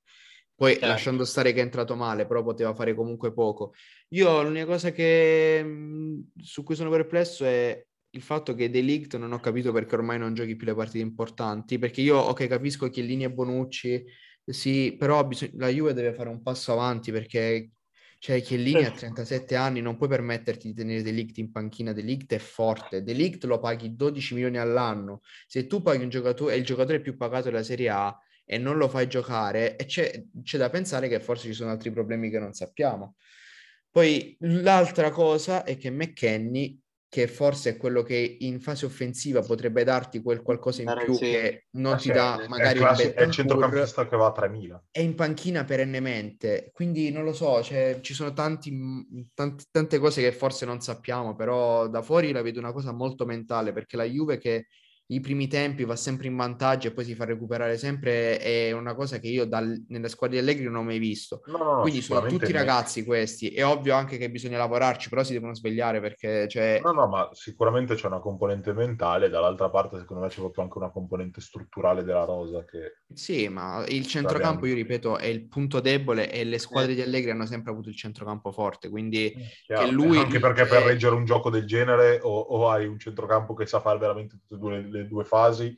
poi 0.55 0.73
Certo. 0.73 0.87
lasciando 0.87 1.25
stare 1.25 1.53
che 1.53 1.59
è 1.61 1.63
entrato 1.63 1.95
male, 1.95 2.25
però 2.27 2.43
poteva 2.43 2.73
fare 2.75 2.93
comunque 2.93 3.33
poco. 3.33 3.73
Io 4.09 4.43
l'unica 4.43 4.65
cosa 4.65 4.91
che, 4.91 5.63
mh, 5.63 6.31
su 6.41 6.63
cui 6.63 6.75
sono 6.75 6.89
perplesso 6.91 7.45
è 7.45 7.83
il 8.11 8.21
fatto 8.21 8.53
che 8.53 8.69
De 8.69 8.81
Ligt 8.81 9.17
non 9.17 9.31
ho 9.31 9.39
capito 9.39 9.71
perché 9.71 9.95
ormai 9.95 10.17
non 10.19 10.33
giochi 10.33 10.55
più 10.55 10.67
le 10.67 10.75
partite 10.75 10.99
importanti, 10.99 11.79
perché 11.79 12.01
io 12.01 12.17
ok 12.17 12.47
capisco 12.47 12.89
Chiellini 12.89 13.23
e 13.23 13.31
Bonucci, 13.31 14.03
sì, 14.45 14.95
però 14.97 15.25
bisog- 15.25 15.53
la 15.55 15.69
Juve 15.69 15.93
deve 15.93 16.13
fare 16.13 16.29
un 16.29 16.41
passo 16.41 16.73
avanti 16.73 17.11
perché 17.11 17.71
cioè, 18.21 18.39
Chiellini 18.41 18.83
ha 18.85 18.91
37 18.91 19.55
anni, 19.55 19.81
non 19.81 19.97
puoi 19.97 20.07
permetterti 20.07 20.67
di 20.67 20.73
tenere 20.75 21.01
De 21.01 21.09
Ligt 21.09 21.39
in 21.39 21.51
panchina, 21.51 21.91
De 21.91 22.01
Ligt 22.01 22.31
è 22.33 22.37
forte, 22.37 23.01
De 23.01 23.13
Ligt 23.13 23.45
lo 23.45 23.59
paghi 23.59 23.95
12 23.95 24.35
milioni 24.35 24.57
all'anno, 24.59 25.21
se 25.47 25.65
tu 25.65 25.81
paghi 25.81 26.03
un 26.03 26.09
giocatore, 26.09 26.53
è 26.53 26.57
il 26.57 26.63
giocatore 26.63 27.01
più 27.01 27.17
pagato 27.17 27.45
della 27.45 27.63
Serie 27.63 27.89
A 27.89 28.15
e 28.45 28.59
non 28.59 28.77
lo 28.77 28.87
fai 28.89 29.07
giocare, 29.07 29.75
e 29.75 29.85
c'è, 29.85 30.23
c'è 30.43 30.57
da 30.59 30.69
pensare 30.69 31.07
che 31.07 31.19
forse 31.19 31.47
ci 31.47 31.53
sono 31.53 31.71
altri 31.71 31.89
problemi 31.91 32.29
che 32.29 32.37
non 32.37 32.53
sappiamo. 32.53 33.15
Poi 33.89 34.37
l'altra 34.41 35.09
cosa 35.09 35.63
è 35.63 35.75
che 35.77 35.89
McKenny 35.89 36.80
che 37.11 37.27
forse 37.27 37.71
è 37.71 37.77
quello 37.77 38.03
che 38.03 38.37
in 38.39 38.61
fase 38.61 38.85
offensiva 38.85 39.41
potrebbe 39.41 39.83
darti 39.83 40.21
quel 40.21 40.41
qualcosa 40.41 40.81
in 40.81 40.93
più 41.03 41.13
Sì. 41.15 41.27
che 41.27 41.67
non 41.71 41.93
Ah, 41.93 41.97
ti 41.97 42.03
sì, 42.03 42.09
dà 42.09 42.41
è- 42.41 42.47
magari 42.47 42.79
è, 42.79 42.81
classi- 42.83 43.07
è 43.09 43.21
il 43.23 43.31
centrocampista 43.31 44.07
che 44.07 44.15
va 44.15 44.27
a 44.27 44.31
3000. 44.31 44.81
è 44.93 44.99
in 44.99 45.15
panchina 45.15 45.63
perennemente, 45.63 46.69
quindi 46.73 47.11
non 47.11 47.23
lo 47.23 47.31
so, 47.33 47.63
cioè, 47.63 47.99
ci 48.01 48.13
sono 48.13 48.33
tanti, 48.33 48.71
tanti- 49.33 49.65
tante 49.71 49.99
cose 49.99 50.21
che 50.21 50.31
forse 50.33 50.65
non 50.65 50.81
sappiamo, 50.81 51.33
però 51.35 51.87
da 51.87 52.01
fuori 52.01 52.31
la 52.33 52.41
vedo 52.41 52.59
una 52.59 52.73
cosa 52.73 52.91
molto 52.91 53.25
mentale, 53.25 53.71
perché 53.71 53.95
la 53.95 54.03
Juve 54.03 54.37
che 54.37 54.67
i 55.11 55.19
primi 55.19 55.47
tempi 55.47 55.83
va 55.83 55.95
sempre 55.95 56.27
in 56.27 56.35
vantaggio 56.35 56.87
e 56.87 56.93
poi 56.93 57.03
si 57.03 57.15
fa 57.15 57.25
recuperare 57.25 57.77
sempre 57.77 58.37
è 58.39 58.71
una 58.71 58.95
cosa 58.95 59.19
che 59.19 59.27
io 59.27 59.45
dal- 59.45 59.85
nelle 59.89 60.07
squadre 60.07 60.37
di 60.37 60.41
Allegri 60.41 60.63
non 60.65 60.75
ho 60.75 60.83
mai 60.83 60.99
visto. 60.99 61.41
No, 61.47 61.81
Quindi 61.81 62.01
sono 62.01 62.25
tutti 62.27 62.51
ragazzi 62.51 63.03
questi, 63.03 63.49
è 63.49 63.65
ovvio 63.65 63.93
anche 63.93 64.17
che 64.17 64.29
bisogna 64.31 64.57
lavorarci, 64.57 65.09
però 65.09 65.23
si 65.23 65.33
devono 65.33 65.53
svegliare 65.53 65.99
perché 65.99 66.47
cioè, 66.47 66.79
No, 66.81 66.91
no, 66.93 67.07
ma 67.07 67.29
sicuramente 67.33 67.95
c'è 67.95 68.07
una 68.07 68.19
componente 68.19 68.73
mentale, 68.73 69.29
dall'altra 69.29 69.69
parte 69.69 69.99
secondo 69.99 70.23
me 70.23 70.29
c'è 70.29 70.39
proprio 70.39 70.63
anche 70.63 70.77
una 70.77 70.91
componente 70.91 71.41
strutturale 71.41 72.03
della 72.03 72.23
rosa 72.23 72.63
che... 72.63 72.99
Sì, 73.13 73.49
ma 73.49 73.83
il 73.89 74.07
centrocampo, 74.07 74.65
io 74.65 74.75
ripeto, 74.75 75.17
è 75.17 75.25
il 75.25 75.47
punto 75.47 75.81
debole 75.81 76.31
e 76.31 76.45
le 76.45 76.57
squadre 76.57 76.93
di 76.93 77.01
Allegri 77.01 77.31
hanno 77.31 77.45
sempre 77.45 77.71
avuto 77.71 77.89
il 77.89 77.95
centrocampo 77.95 78.51
forte, 78.51 78.89
quindi 78.89 79.33
Chiaro, 79.65 79.91
lui- 79.91 80.17
anche 80.17 80.39
perché 80.39 80.65
per 80.65 80.83
eh, 80.83 80.87
reggere 80.87 81.15
un 81.15 81.25
gioco 81.25 81.49
del 81.49 81.65
genere 81.65 82.19
o, 82.21 82.39
o 82.39 82.69
hai 82.69 82.87
un 82.87 82.97
centrocampo 82.97 83.53
che 83.53 83.65
sa 83.65 83.81
fare 83.81 83.99
veramente 83.99 84.37
tutte 84.37 84.55
e 84.55 84.57
due 84.57 84.81
le, 84.81 85.00
le 85.01 85.07
due 85.07 85.23
fasi, 85.23 85.77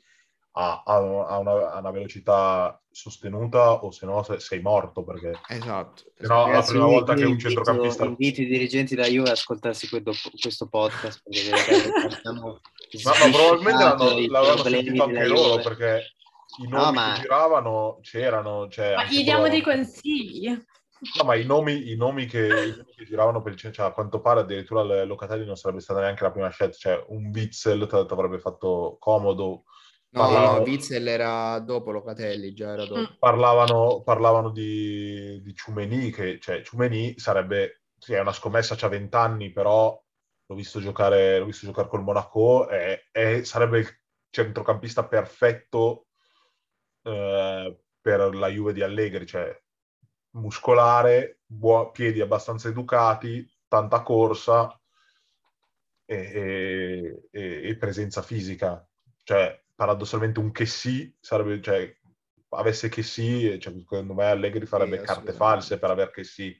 ha, 0.55 0.83
ha 0.85 0.99
una, 0.99 1.71
ha 1.71 1.79
una 1.79 1.91
velocità 1.91 2.79
sostenuta 2.91 3.83
o 3.83 3.89
se 3.89 4.05
no 4.05 4.21
se- 4.21 4.39
sei 4.39 4.61
morto 4.61 5.03
perché 5.03 5.39
esatto. 5.47 6.03
se 6.15 6.27
no 6.27 6.51
la 6.51 6.61
prima 6.61 6.85
volta 6.85 7.15
che 7.15 7.23
un 7.23 7.29
invito- 7.31 7.49
centrocampista... 7.49 8.05
Invito 8.05 8.41
i 8.41 8.45
dirigenti 8.45 8.93
della 8.93 9.07
Juve 9.07 9.29
ad 9.29 9.35
ascoltarsi 9.35 9.89
questo, 9.89 10.11
questo 10.39 10.67
podcast 10.67 11.23
perché 11.23 12.19
siamo 12.21 12.59
Ma, 13.03 13.11
ma 13.25 13.31
probabilmente 13.31 13.83
l'hanno, 13.83 14.27
l'avranno 14.27 14.63
sentito 14.63 15.03
anche 15.03 15.25
loro 15.25 15.49
Juve. 15.57 15.63
perché 15.63 16.03
i 16.63 16.67
No, 16.67 16.77
nomi 16.83 16.95
ma- 16.97 17.13
che 17.15 17.21
giravano 17.21 17.97
c'erano. 18.03 18.67
Cioè, 18.69 18.93
Ma 18.93 19.05
gli 19.05 19.23
diamo 19.23 19.39
loro- 19.39 19.51
dei 19.53 19.61
consigli. 19.63 20.63
No, 21.17 21.25
ma 21.25 21.35
i 21.35 21.45
nomi, 21.45 21.91
i 21.91 21.95
nomi 21.95 22.25
che, 22.25 22.45
i 22.47 22.75
nomi 22.77 22.93
che 22.95 23.05
giravano 23.05 23.41
per 23.41 23.53
il 23.53 23.57
centro, 23.57 23.81
cioè, 23.81 23.91
a 23.91 23.93
quanto 23.93 24.21
pare 24.21 24.41
addirittura 24.41 25.03
Locatelli 25.03 25.45
non 25.45 25.57
sarebbe 25.57 25.81
stata 25.81 25.99
neanche 25.99 26.23
la 26.23 26.31
prima 26.31 26.49
scelta, 26.49 26.77
cioè 26.77 27.05
un 27.09 27.31
Witzel 27.33 27.87
ti 27.87 28.13
avrebbe 28.13 28.39
fatto 28.39 28.97
comodo. 28.99 29.63
No, 30.09 30.21
Parlavano- 30.21 30.57
no, 30.59 30.63
Witzel 30.63 31.07
era 31.07 31.59
dopo 31.59 31.91
Locatelli, 31.91 32.53
già 32.53 32.73
era 32.73 32.85
dopo. 32.85 33.01
Mm. 33.01 33.15
Parlavano, 33.19 34.01
parlavano 34.03 34.49
di, 34.51 35.41
di 35.41 35.53
Ciumeni, 35.53 36.11
che 36.11 36.39
cioè 36.39 36.61
Ciumeni 36.61 37.17
sarebbe, 37.17 37.81
sì, 37.97 38.13
è 38.13 38.19
una 38.19 38.31
scommessa, 38.31 38.75
c'ha 38.75 38.87
20 38.87 39.15
anni, 39.15 39.51
però 39.51 39.99
l'ho 40.45 40.55
visto 40.55 40.79
giocare, 40.79 41.39
l'ho 41.39 41.45
visto 41.45 41.65
giocare 41.65 41.87
col 41.87 42.03
Monaco 42.03 42.69
e, 42.69 43.07
e 43.11 43.43
sarebbe 43.43 43.79
il 43.79 43.87
centrocampista 44.29 45.05
perfetto 45.05 46.07
eh, 47.03 47.79
per 47.99 48.35
la 48.35 48.47
Juve 48.47 48.73
di 48.73 48.81
Allegri, 48.81 49.25
cioè 49.25 49.62
muscolare, 50.33 51.39
buo- 51.45 51.91
piedi 51.91 52.21
abbastanza 52.21 52.67
educati, 52.69 53.47
tanta 53.67 54.01
corsa 54.03 54.79
e, 56.05 56.15
e- 56.15 57.27
e- 57.31 57.69
e 57.69 57.77
presenza 57.77 58.21
fisica. 58.21 58.87
Cioè, 59.23 59.63
paradossalmente 59.75 60.39
un 60.39 60.51
che 60.51 60.65
sì 60.65 61.15
sarebbe, 61.19 61.61
cioè, 61.61 61.95
avesse 62.49 62.89
che 62.89 63.03
sì, 63.03 63.57
cioè, 63.59 63.73
secondo 63.73 64.13
me 64.13 64.25
Allegri 64.25 64.65
farebbe 64.65 64.97
Sì, 64.97 65.05
carte 65.05 65.33
false 65.33 65.79
per 65.79 65.89
aver 65.89 66.11
che 66.11 66.23
sì. 66.23 66.55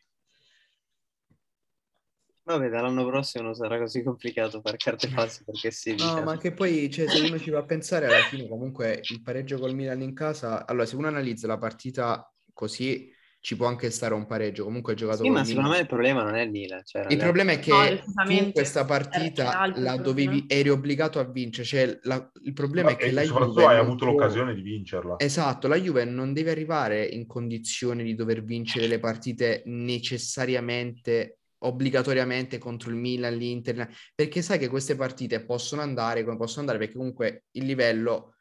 Vabbè, 2.45 2.67
dall'anno 2.69 3.05
prossimo 3.05 3.45
non 3.45 3.53
sarà 3.53 3.77
così 3.77 4.03
complicato 4.03 4.59
fare 4.61 4.75
carte 4.77 5.07
false 5.07 5.43
perché 5.45 5.71
sì. 5.71 5.95
No, 5.95 5.95
diciamo. 5.95 6.23
ma 6.23 6.37
che 6.37 6.51
poi, 6.53 6.89
cioè, 6.91 7.07
se 7.07 7.17
uno 7.19 7.37
ci 7.39 7.49
va 7.49 7.59
a 7.59 7.63
pensare, 7.65 8.07
alla 8.07 8.23
fine 8.25 8.47
comunque 8.47 9.05
il 9.09 9.21
pareggio 9.21 9.59
col 9.59 9.73
Milan 9.73 10.01
in 10.01 10.13
casa, 10.13 10.65
allora 10.65 10.85
se 10.85 10.95
uno 10.97 11.07
analizza 11.07 11.47
la 11.47 11.57
partita 11.57 12.29
così, 12.51 13.09
ci 13.43 13.57
può 13.57 13.67
anche 13.67 13.89
stare 13.89 14.13
un 14.13 14.25
pareggio, 14.25 14.63
comunque 14.63 14.93
ha 14.93 14.95
giocato 14.95 15.23
Sì, 15.23 15.29
ma 15.29 15.41
Milan. 15.41 15.45
secondo 15.45 15.69
me 15.71 15.79
il 15.79 15.85
problema 15.85 16.23
non 16.23 16.35
è 16.35 16.43
il 16.43 16.49
Milan. 16.49 16.81
Cioè, 16.85 17.07
Il 17.09 17.17
problema 17.17 17.51
è 17.51 17.59
che 17.59 17.71
No, 17.71 17.83
tu 17.83 17.95
decisamente 17.95 18.51
questa 18.53 18.85
partita 18.85 19.69
la 19.75 19.97
dovevi, 19.97 20.45
eri 20.47 20.69
obbligato 20.69 21.19
a 21.19 21.25
vincere, 21.25 21.67
cioè 21.67 21.99
la- 22.03 22.31
il 22.41 22.53
problema 22.53 22.91
è 22.91 22.95
che 22.95 23.11
la 23.11 23.23
Juve 23.23 23.65
hai 23.65 23.77
avuto 23.77 24.05
può- 24.05 24.13
l'occasione 24.13 24.55
di 24.55 24.61
vincerla. 24.61 25.15
Esatto, 25.17 25.67
la 25.67 25.75
Juve 25.75 26.05
non 26.05 26.31
deve 26.31 26.51
arrivare 26.51 27.03
in 27.05 27.27
condizione 27.27 28.03
di 28.03 28.15
dover 28.15 28.45
vincere 28.45 28.87
le 28.87 28.99
partite 28.99 29.63
necessariamente, 29.65 31.39
obbligatoriamente 31.65 32.57
contro 32.57 32.91
il 32.91 32.95
Milan, 32.95 33.35
l'Inter, 33.35 33.89
perché 34.15 34.41
sai 34.41 34.57
che 34.57 34.69
queste 34.69 34.95
partite 34.95 35.43
possono 35.43 35.81
andare 35.81 36.23
come 36.23 36.37
possono 36.37 36.61
andare, 36.61 36.77
perché 36.77 36.95
comunque 36.95 37.43
il 37.51 37.65
livello 37.65 38.32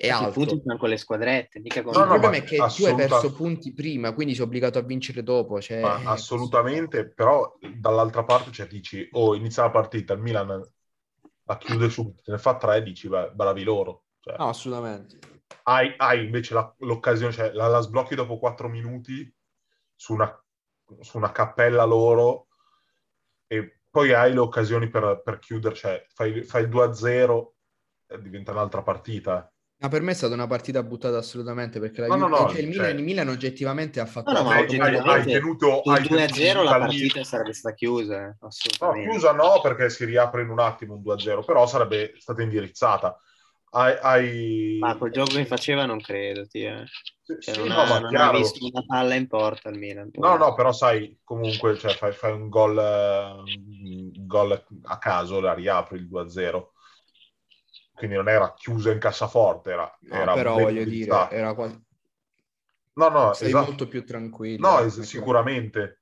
è 0.00 0.06
i 0.06 0.10
alto. 0.10 0.30
punti 0.40 0.60
sono 0.62 0.76
con 0.78 0.88
le 0.88 0.96
squadrette, 0.96 1.60
mica 1.60 1.82
con 1.82 1.92
No, 1.92 1.98
il 2.00 2.04
no, 2.06 2.08
problema 2.08 2.36
ma 2.36 2.42
è 2.42 2.44
che 2.44 2.56
tu 2.56 2.62
hai 2.62 2.66
assoluta- 2.66 3.06
perso 3.08 3.32
punti 3.32 3.72
prima, 3.72 4.12
quindi 4.14 4.34
sei 4.34 4.44
obbligato 4.44 4.78
a 4.78 4.82
vincere 4.82 5.22
dopo. 5.22 5.60
Cioè, 5.60 5.78
eh, 5.78 6.02
assolutamente, 6.06 7.08
però 7.08 7.56
dall'altra 7.78 8.24
parte 8.24 8.50
cioè, 8.52 8.66
dici, 8.66 9.08
oh, 9.12 9.34
inizia 9.34 9.64
la 9.64 9.70
partita, 9.70 10.12
il 10.14 10.20
Milan 10.20 10.68
la 11.44 11.56
chiude 11.58 11.90
subito, 11.90 12.22
te 12.22 12.30
ne 12.32 12.38
fa 12.38 12.56
tre, 12.56 12.82
dici, 12.82 13.08
beh, 13.08 13.32
bravi 13.32 13.62
loro. 13.64 14.04
Cioè, 14.20 14.36
No, 14.38 14.48
assolutamente. 14.48 15.18
hai, 15.64 15.94
hai 15.96 16.24
invece 16.24 16.54
la- 16.54 16.74
l'occasione, 16.78 17.32
cioè 17.32 17.52
la, 17.52 17.66
la 17.68 17.80
sblocchi 17.80 18.14
dopo 18.14 18.38
quattro 18.38 18.68
minuti 18.68 19.32
su 19.94 20.14
una, 20.14 20.44
su 21.00 21.16
una 21.18 21.32
cappella 21.32 21.84
loro 21.84 22.46
e 23.46 23.80
poi 23.90 24.12
hai 24.12 24.32
le 24.32 24.38
occasioni 24.38 24.88
per, 24.88 25.22
per 25.24 25.38
chiudere, 25.38 25.74
cioè 25.74 26.04
fai, 26.08 26.42
fai 26.44 26.62
il 26.62 26.68
2-0 26.68 27.56
e 28.06 28.20
diventa 28.20 28.52
un'altra 28.52 28.82
partita. 28.82 29.52
Ma 29.82 29.88
per 29.88 30.02
me 30.02 30.10
è 30.10 30.14
stata 30.14 30.34
una 30.34 30.46
partita 30.46 30.82
buttata 30.82 31.16
assolutamente 31.16 31.80
perché 31.80 32.02
la 32.02 32.08
No, 32.08 32.16
no, 32.16 32.26
Juve- 32.26 32.38
no, 32.42 32.48
cioè, 32.50 32.60
il, 32.60 32.64
cioè- 32.64 32.68
Milan, 32.84 32.96
il 32.98 33.02
Milan 33.02 33.28
oggettivamente 33.28 33.98
ha 34.00 34.04
fatto 34.04 34.30
No, 34.30 34.38
no, 34.40 34.44
ma 34.44 34.54
Hai- 34.56 34.78
hai, 34.78 35.22
tenuto, 35.24 35.80
hai 35.82 36.02
tenuto 36.02 36.08
2-0 36.08 36.62
la 36.62 36.78
partita 36.78 37.24
sarebbe 37.24 37.54
stata 37.54 37.74
chiusa, 37.74 38.16
eh, 38.16 38.36
No, 38.40 38.46
assolutamente. 38.46 39.08
chiusa 39.08 39.32
no, 39.32 39.60
perché 39.62 39.88
si 39.88 40.04
riapre 40.04 40.42
in 40.42 40.50
un 40.50 40.58
attimo 40.60 40.94
un 40.96 41.02
2-0, 41.02 41.42
però 41.42 41.66
sarebbe 41.66 42.12
stata 42.18 42.42
indirizzata. 42.42 43.16
Hai, 43.72 43.96
hai- 44.02 44.78
Ma 44.80 44.96
col 44.98 45.10
gioco 45.12 45.34
che 45.34 45.46
faceva 45.46 45.86
non 45.86 46.00
credo, 46.00 46.46
ti, 46.46 46.62
eh. 46.64 46.84
Sì, 47.22 47.36
Cioè, 47.40 47.54
sì, 47.54 47.60
non, 47.60 47.68
no, 47.68 47.80
ha, 47.80 47.86
ma 47.86 47.98
non 48.00 48.04
ha 48.06 48.10
chiaro. 48.10 48.38
visto 48.38 48.66
una 48.66 48.84
palla 48.84 49.14
in 49.14 49.28
porta 49.28 49.70
il 49.70 49.78
Milan. 49.78 50.10
No, 50.14 50.36
no, 50.36 50.52
però 50.54 50.72
sai, 50.72 51.18
comunque 51.24 51.78
cioè, 51.78 51.94
fai, 51.94 52.12
fai 52.12 52.32
un 52.32 52.48
gol, 52.50 52.76
un 52.76 54.10
gol 54.26 54.62
a 54.82 54.98
caso, 54.98 55.40
la 55.40 55.54
riapri 55.54 55.96
il 55.98 56.06
2-0. 56.08 56.72
Quindi 58.00 58.16
non 58.16 58.28
era 58.28 58.52
chiusa 58.54 58.90
in 58.90 58.98
cassaforte, 58.98 59.70
era, 59.70 59.98
No, 60.02 60.16
era 60.16 60.34
però 60.34 60.58
voglio 60.58 60.84
dire, 60.84 61.30
era 61.30 61.54
quasi... 61.54 61.78
No, 62.96 63.08
no, 63.08 63.32
sei 63.34 63.48
esatto. 63.48 63.66
molto 63.68 63.88
più 63.88 64.04
tranquillo. 64.04 64.68
No, 64.68 64.78
ecco, 64.78 64.86
es- 64.86 64.96
mettiamo- 64.98 65.06
sicuramente. 65.06 66.00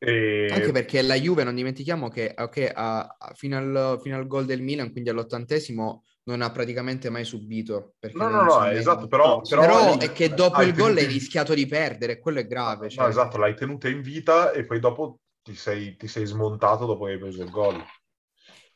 E... 0.00 0.48
Anche 0.52 0.72
perché 0.72 1.02
la 1.02 1.14
Juve, 1.14 1.44
non 1.44 1.54
dimentichiamo 1.54 2.08
che 2.08 2.34
ok, 2.36 2.70
a- 2.74 3.16
a- 3.18 3.32
fino, 3.34 3.56
al, 3.58 3.98
fino 4.00 4.16
al 4.16 4.26
gol 4.26 4.46
del 4.46 4.62
Milan, 4.62 4.90
quindi 4.92 5.10
all'ottantesimo, 5.10 6.04
non 6.24 6.42
ha 6.42 6.50
praticamente 6.50 7.10
mai 7.10 7.24
subito. 7.24 7.94
No, 8.12 8.28
no, 8.28 8.30
non 8.30 8.44
no, 8.44 8.58
mai- 8.60 8.76
esatto, 8.78 9.06
però... 9.08 9.36
No, 9.36 9.42
però, 9.46 9.60
Però 9.66 9.94
lì 9.94 9.98
è 10.06 10.12
che 10.12 10.28
dopo 10.34 10.62
il 10.62 10.72
gol 10.74 10.86
tenuto 10.86 11.00
hai 11.00 11.06
rischiato 11.06 11.54
di 11.54 11.66
perdere, 11.66 12.18
quello 12.18 12.38
è 12.40 12.46
grave. 12.46 12.86
No, 12.86 12.90
cioè. 12.90 13.08
esatto, 13.08 13.36
l'hai 13.38 13.54
tenuta 13.54 13.88
in 13.88 14.00
vita 14.02 14.50
e 14.52 14.64
poi 14.64 14.80
dopo 14.80 15.20
ti 15.42 15.54
sei, 15.54 15.96
ti 15.96 16.08
sei 16.08 16.24
smontato 16.26 16.86
dopo 16.86 17.04
che 17.04 17.12
hai 17.12 17.18
preso 17.18 17.42
il 17.42 17.50
gol. 17.50 17.82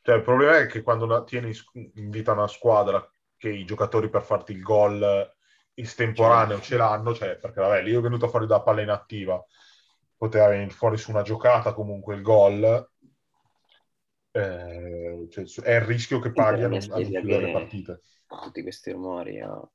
Cioè, 0.03 0.17
il 0.17 0.23
problema 0.23 0.59
è 0.59 0.67
che 0.67 0.83
quando 0.83 1.05
una- 1.05 1.23
tieni 1.25 1.53
in 1.95 2.11
vita 2.11 2.33
una 2.33 2.49
squadra 2.49 3.09
che 3.37 3.49
i 3.51 3.65
giocatori 3.65 4.09
per 4.11 4.23
farti 4.23 4.53
il 4.53 4.61
gol 4.61 5.31
estemporaneo 5.75 6.61
ce 6.61 6.77
l'hanno, 6.77 7.15
cioè, 7.15 7.37
perché 7.37 7.61
vabbè, 7.61 7.83
lì 7.83 7.95
è 7.95 8.01
venuto 8.01 8.29
fuori 8.29 8.47
da 8.47 8.61
palla 8.61 8.83
inattiva, 8.83 9.43
poteva 10.17 10.49
venire 10.49 10.71
fuori 10.71 10.97
su 10.99 11.11
una 11.11 11.23
giocata 11.23 11.73
comunque 11.73 12.15
il 12.17 12.23
gol, 12.23 12.89
eh, 14.33 15.27
cioè, 15.31 15.45
è 15.63 15.75
il 15.77 15.81
rischio 15.83 16.19
che 16.19 16.33
paghi 16.33 16.65
a 16.65 16.69
non, 16.69 16.81
chiudere 16.81 17.41
le 17.47 17.53
partite. 17.53 18.01
Tutti 18.27 18.63
questi 18.63 18.91
rumori. 18.91 19.35
io- 19.35 19.73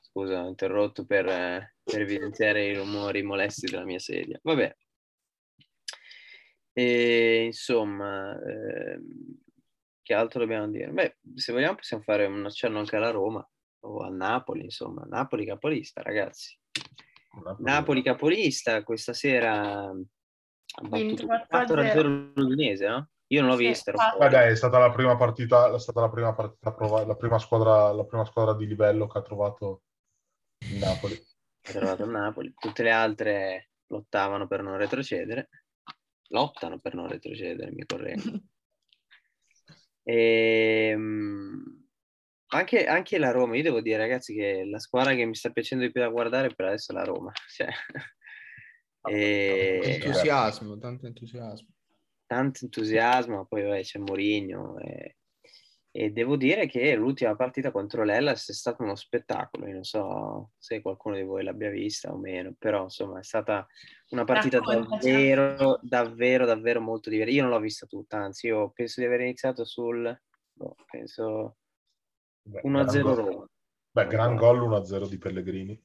Scusa, 0.00 0.42
ho 0.42 0.48
interrotto 0.48 1.04
per, 1.06 1.26
eh, 1.26 1.74
per 1.82 2.00
evidenziare 2.00 2.66
i 2.66 2.76
rumori 2.76 3.22
molesti 3.22 3.70
della 3.70 3.84
mia 3.84 3.98
sedia. 3.98 4.38
Vabbè. 4.42 4.76
E, 6.72 7.44
insomma, 7.44 8.38
ehm, 8.42 9.38
che 10.02 10.14
altro 10.14 10.40
dobbiamo 10.40 10.68
dire? 10.68 10.90
Beh, 10.90 11.18
se 11.34 11.52
vogliamo 11.52 11.76
possiamo 11.76 12.02
fare 12.02 12.26
un 12.26 12.44
accenno 12.44 12.78
anche 12.78 12.96
alla 12.96 13.10
Roma 13.10 13.46
o 13.84 13.98
al 13.98 14.14
Napoli, 14.14 14.64
insomma. 14.64 15.04
Napoli 15.08 15.46
capolista, 15.46 16.02
ragazzi. 16.02 16.58
Napoli 17.58 18.02
capolista 18.02 18.82
questa 18.82 19.12
sera 19.12 19.92
ha 20.74 20.88
Vinto 20.88 21.26
battuto 21.26 21.26
4-0 21.26 21.92
4-0 21.92 22.32
l'Udinese, 22.34 22.88
no? 22.88 23.10
Io 23.28 23.40
non 23.40 23.50
l'ho 23.50 23.56
Sì, 23.56 23.66
vista, 23.68 23.92
dai, 24.18 24.50
è 24.50 24.54
stata 24.56 24.78
la 24.78 24.90
prima 24.90 25.16
partita, 25.16 25.72
è 25.72 25.78
stata 25.78 26.00
la 26.00 26.10
prima 26.10 26.34
partita 26.34 26.72
prova- 26.72 27.04
la 27.04 27.16
prima 27.16 27.38
squadra, 27.38 27.92
la 27.92 28.04
prima 28.04 28.24
squadra 28.24 28.54
di 28.54 28.66
livello 28.66 29.06
che 29.06 29.18
ha 29.18 29.22
trovato 29.22 29.82
il 30.70 30.78
Napoli. 30.78 31.14
ha 31.14 31.72
trovato 31.72 32.04
il 32.04 32.10
Napoli. 32.10 32.52
Tutte 32.54 32.82
le 32.82 32.90
altre 32.90 33.70
lottavano 33.86 34.46
per 34.46 34.62
non 34.62 34.76
retrocedere. 34.76 35.48
Lottano 36.32 36.78
per 36.78 36.94
non 36.94 37.08
retrocedere, 37.08 37.72
mi 37.72 37.84
correggo. 37.84 38.40
E, 40.02 40.88
ehm, 40.92 41.86
anche, 42.48 42.86
anche, 42.86 43.18
la 43.18 43.30
Roma, 43.30 43.56
io 43.56 43.62
devo 43.62 43.80
dire 43.80 43.98
ragazzi 43.98 44.34
che 44.34 44.64
la 44.64 44.78
squadra 44.78 45.14
che 45.14 45.24
mi 45.24 45.34
sta 45.34 45.50
piacendo 45.50 45.84
di 45.84 45.92
più 45.92 46.00
da 46.00 46.08
guardare 46.08 46.54
per 46.54 46.66
adesso 46.66 46.92
è 46.92 46.94
la 46.94 47.04
Roma. 47.04 47.32
Cioè, 49.02 49.14
e... 49.14 49.80
Entusiasmo, 49.82 50.78
tanto 50.78 51.06
entusiasmo. 51.06 51.68
Tanto 52.24 52.64
entusiasmo, 52.64 53.46
poi 53.46 53.62
vabbè, 53.62 53.82
c'è 53.82 53.98
Mourinho 53.98 54.78
e 54.78 55.16
e 55.94 56.10
devo 56.10 56.36
dire 56.36 56.66
che 56.66 56.94
l'ultima 56.94 57.36
partita 57.36 57.70
contro 57.70 58.02
l'Ellas 58.02 58.48
è 58.48 58.52
stato 58.54 58.82
uno 58.82 58.94
spettacolo. 58.94 59.66
Io 59.66 59.74
non 59.74 59.84
so 59.84 60.52
se 60.56 60.80
qualcuno 60.80 61.16
di 61.16 61.22
voi 61.22 61.44
l'abbia 61.44 61.68
vista 61.68 62.10
o 62.10 62.16
meno, 62.16 62.54
però 62.58 62.84
insomma 62.84 63.18
è 63.18 63.22
stata 63.22 63.66
una 64.08 64.24
partita 64.24 64.58
davvero, 64.58 65.78
davvero, 65.82 66.46
davvero 66.46 66.80
molto 66.80 67.10
divertente. 67.10 67.38
Io 67.38 67.46
non 67.46 67.52
l'ho 67.54 67.62
vista 67.62 67.84
tutta, 67.86 68.16
anzi, 68.16 68.46
io 68.46 68.70
penso 68.70 69.00
di 69.00 69.06
aver 69.06 69.20
iniziato 69.20 69.66
sul 69.66 70.18
boh, 70.50 70.74
penso 70.90 71.58
1-0 72.48 73.14
Roma. 73.14 73.46
Beh, 73.90 74.06
gran 74.06 74.34
gol 74.34 74.60
1-0 74.60 75.06
di 75.06 75.18
Pellegrini 75.18 75.84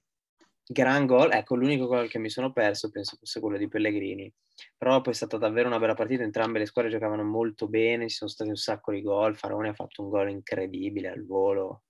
gran 0.68 1.06
gol, 1.06 1.32
ecco 1.32 1.56
l'unico 1.56 1.88
gol 1.88 2.10
che 2.10 2.20
mi 2.20 2.30
sono 2.30 2.52
perso 2.52 2.90
penso 2.90 3.16
fosse 3.18 3.40
quello 3.40 3.58
di 3.58 3.68
Pellegrini, 3.68 4.32
però 4.78 5.02
poi 5.02 5.14
è 5.14 5.16
stata 5.16 5.38
davvero 5.38 5.68
una 5.68 5.80
bella 5.80 5.94
partita, 5.94 6.24
entrambe 6.24 6.60
le 6.60 6.66
squadre 6.66 6.92
giocavano 6.92 7.24
molto 7.24 7.68
bene, 7.68 8.10
ci 8.10 8.16
sono 8.16 8.30
stati 8.30 8.50
un 8.50 8.58
sacco 8.58 8.92
di 8.92 9.02
gol, 9.02 9.38
Faraone 9.38 9.70
ha 9.70 9.74
fatto 9.74 10.04
un 10.04 10.10
gol 10.10 10.30
incredibile 10.30 11.10
al 11.10 11.26
volo, 11.26 11.84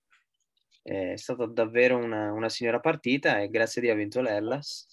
è 0.82 1.16
stata 1.16 1.46
davvero 1.46 1.96
una, 1.96 2.32
una 2.32 2.48
signora 2.48 2.80
partita 2.80 3.40
e 3.40 3.50
grazie 3.50 3.80
a 3.80 3.84
Dio 3.84 3.92
ha 3.92 3.96
vinto 3.96 4.20
l'Ellas 4.20 4.86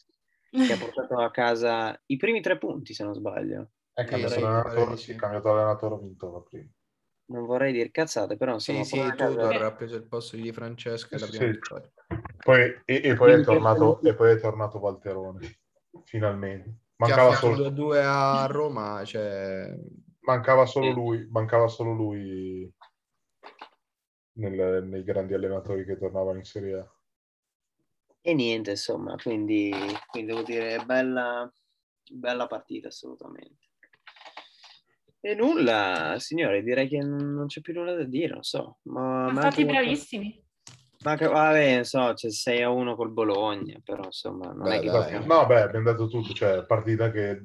che 0.49 0.73
ha 0.73 0.77
portato 0.77 1.19
a 1.19 1.31
casa 1.31 2.01
i 2.07 2.17
primi 2.17 2.41
tre 2.41 2.57
punti 2.57 2.93
se 2.93 3.03
non 3.03 3.13
sbaglio. 3.13 3.71
È 3.93 4.03
cambiato 4.03 4.35
allenatore, 4.35 4.97
sì, 4.97 5.15
cambiato 5.15 5.51
allenatore, 5.51 5.95
ha 5.95 5.99
vinto 5.99 6.31
la 6.31 6.41
prima 6.41 6.69
non 7.27 7.45
vorrei 7.45 7.71
dire 7.71 7.91
cazzate, 7.91 8.37
però 8.37 8.53
insomma... 8.53 8.83
Sì, 8.83 8.99
sì, 8.99 9.15
Tudor 9.15 9.61
ha 9.61 9.71
preso 9.71 9.95
il 9.95 10.03
posto 10.03 10.35
di 10.35 10.51
Francesca 10.51 11.15
e 11.15 11.19
la 11.19 11.27
prima 11.27 11.51
sì. 11.51 11.59
Poi, 12.45 12.61
e, 12.85 13.01
e, 13.03 13.15
poi 13.15 13.31
è 13.31 13.41
tornato, 13.43 13.99
e 14.01 14.13
poi 14.13 14.33
è 14.33 14.39
tornato 14.39 14.77
Valterone, 14.77 15.61
finalmente. 16.03 16.77
Mancava 16.97 17.33
solo 17.33 17.69
2 17.69 18.03
a 18.03 18.45
Roma, 18.45 19.03
cioè... 19.03 19.75
Mancava 20.19 20.67
solo 20.67 20.91
lui, 20.91 21.27
mancava 21.31 21.67
solo 21.67 21.93
lui 21.93 22.71
nel, 24.33 24.83
nei 24.85 25.03
grandi 25.03 25.33
allenatori 25.33 25.85
che 25.85 25.97
tornavano 25.97 26.37
in 26.37 26.43
Serie 26.43 26.75
A. 26.75 26.95
E 28.21 28.33
niente, 28.35 28.69
insomma, 28.69 29.15
quindi, 29.15 29.71
quindi 30.11 30.31
devo 30.31 30.43
dire, 30.43 30.83
bella, 30.85 31.51
bella 32.11 32.45
partita 32.45 32.89
assolutamente. 32.89 33.69
E 35.19 35.33
nulla, 35.33 36.17
signore, 36.19 36.61
direi 36.61 36.87
che 36.87 36.99
non 36.99 37.45
c'è 37.47 37.61
più 37.61 37.73
nulla 37.73 37.95
da 37.95 38.03
dire, 38.03 38.33
non 38.33 38.43
so. 38.43 38.77
Ma, 38.83 39.29
Sono 39.29 39.39
stati 39.39 39.65
bravissimi. 39.65 40.44
Ma 41.05 41.15
che, 41.15 41.27
vabbè, 41.27 41.83
so, 41.83 42.13
c'è 42.15 42.31
6 42.31 42.63
a 42.63 42.71
1 42.71 42.95
col 42.95 43.11
Bologna, 43.11 43.79
però 43.83 44.05
insomma... 44.05 44.51
Non 44.51 44.63
beh, 44.63 44.77
è 44.77 44.79
che 44.79 44.89
dai, 44.89 45.25
no, 45.25 45.45
beh, 45.45 45.61
abbiamo 45.61 45.91
detto 45.91 46.07
tutto, 46.07 46.33
cioè 46.33 46.65
partita 46.65 47.11
che 47.11 47.39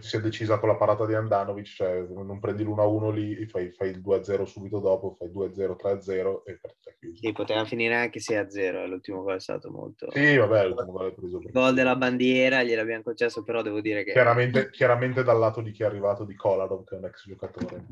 si 0.00 0.16
è 0.18 0.20
decisa 0.20 0.58
con 0.58 0.68
la 0.68 0.76
parata 0.76 1.06
di 1.06 1.14
Andanovic, 1.14 1.64
cioè 1.64 2.04
non 2.06 2.38
prendi 2.38 2.62
l'1-1 2.64 3.10
lì, 3.10 3.46
fai, 3.46 3.70
fai 3.70 3.88
il 3.88 4.02
2-0 4.02 4.42
subito 4.42 4.80
dopo, 4.80 5.16
fai 5.18 5.28
2-0, 5.28 5.76
3-0 5.82 6.42
e 6.44 6.58
partita 6.60 6.90
chiusa. 6.98 7.20
Sì, 7.26 7.32
poteva 7.32 7.64
finire 7.64 7.94
anche 7.94 8.20
6-0, 8.20 8.86
l'ultimo 8.86 9.22
gol 9.22 9.36
è 9.36 9.40
stato 9.40 9.70
molto... 9.70 10.10
Sì, 10.10 10.36
vabbè, 10.36 10.66
l'ultimo 10.66 10.92
gol 10.92 11.10
è 11.10 11.14
preso. 11.14 11.38
Il 11.38 11.50
gol 11.50 11.72
della 11.72 11.96
bandiera 11.96 12.62
gliel'abbiamo 12.62 13.04
concesso, 13.04 13.42
però 13.42 13.62
devo 13.62 13.80
dire 13.80 14.04
che... 14.04 14.12
Chiaramente, 14.12 14.68
chiaramente 14.68 15.22
dal 15.22 15.38
lato 15.38 15.62
di 15.62 15.70
chi 15.70 15.82
è 15.82 15.86
arrivato 15.86 16.24
di 16.24 16.34
Kolarov, 16.34 16.84
che 16.84 16.94
è 16.94 16.98
un 16.98 17.06
ex 17.06 17.26
giocatore. 17.26 17.86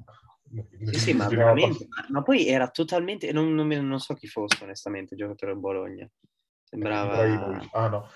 Sì, 0.84 0.98
sì, 0.98 1.12
ma 1.12 1.28
veramente, 1.28 1.88
ma 2.08 2.22
poi 2.22 2.46
era 2.46 2.68
totalmente, 2.68 3.32
non, 3.32 3.54
non, 3.54 3.66
non, 3.66 3.98
so 3.98 4.14
chi 4.14 4.26
fosse 4.26 4.64
onestamente 4.64 5.14
il 5.14 5.20
giocatore 5.20 5.52
del 5.52 5.60
Bologna, 5.60 6.08
sembrava... 6.62 7.60
Ah 7.72 7.88
no. 7.88 8.08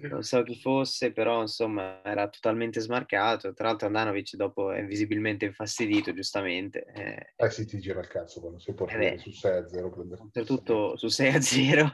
non 0.10 0.24
so 0.24 0.42
chi 0.42 0.60
fosse, 0.60 1.12
però 1.12 1.42
insomma 1.42 2.04
era 2.04 2.28
totalmente 2.28 2.80
smarcato. 2.80 3.54
Tra 3.54 3.68
l'altro 3.68 3.88
Andanovic 3.88 4.36
dopo 4.36 4.72
è 4.72 4.84
visibilmente 4.86 5.46
infastidito, 5.46 6.14
giustamente. 6.14 6.86
Eh, 6.94 7.34
eh 7.36 7.50
sì, 7.52 7.66
ti 7.66 7.80
gira 7.80 8.00
il 8.00 8.08
cazzo 8.08 8.40
quando 8.40 8.60
sei 8.60 8.74
portato 8.74 9.02
eh 9.02 9.18
su 9.20 9.30
6-0. 9.30 10.22
Oltretutto 10.22 10.98
su 10.98 11.08
6-0. 11.08 11.92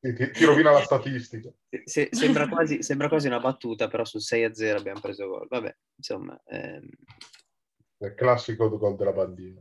ti, 0.00 0.30
ti, 0.30 0.44
rovina 0.44 0.70
la 0.70 0.82
statistica. 0.82 1.52
Se, 1.84 2.08
sembra, 2.12 2.48
quasi, 2.48 2.82
sembra, 2.82 3.08
quasi, 3.08 3.26
una 3.26 3.40
battuta, 3.40 3.88
però 3.88 4.04
su 4.04 4.18
6-0 4.18 4.76
abbiamo 4.76 5.00
preso 5.00 5.26
gol. 5.26 5.48
Vabbè, 5.48 5.76
insomma... 5.96 6.40
Ehm... 6.46 6.88
Il 8.02 8.14
classico 8.14 8.78
gol 8.78 8.96
della 8.96 9.12
bandiera. 9.12 9.60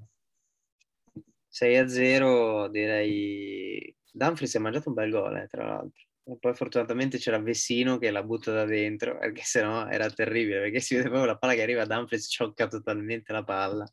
6-0 1.51 2.69
direi... 2.69 3.95
Danfri 4.11 4.47
si 4.47 4.57
è 4.57 4.59
mangiato 4.59 4.89
un 4.89 4.95
bel 4.95 5.11
gol, 5.11 5.37
eh, 5.37 5.47
tra 5.47 5.65
l'altro. 5.65 6.08
E 6.29 6.37
poi 6.39 6.53
fortunatamente 6.53 7.17
c'era 7.17 7.39
Vessino 7.39 7.97
che 7.97 8.11
la 8.11 8.21
butta 8.21 8.51
da 8.51 8.65
dentro, 8.65 9.17
perché 9.17 9.41
sennò 9.43 9.87
era 9.87 10.09
terribile, 10.11 10.59
perché 10.59 10.79
si 10.79 10.95
vede 10.95 11.09
proprio 11.09 11.31
la 11.31 11.37
palla 11.37 11.53
che 11.55 11.63
arriva, 11.63 11.85
Dumfries 11.85 12.27
sciocca 12.27 12.67
totalmente 12.67 13.33
la 13.33 13.43
palla. 13.43 13.89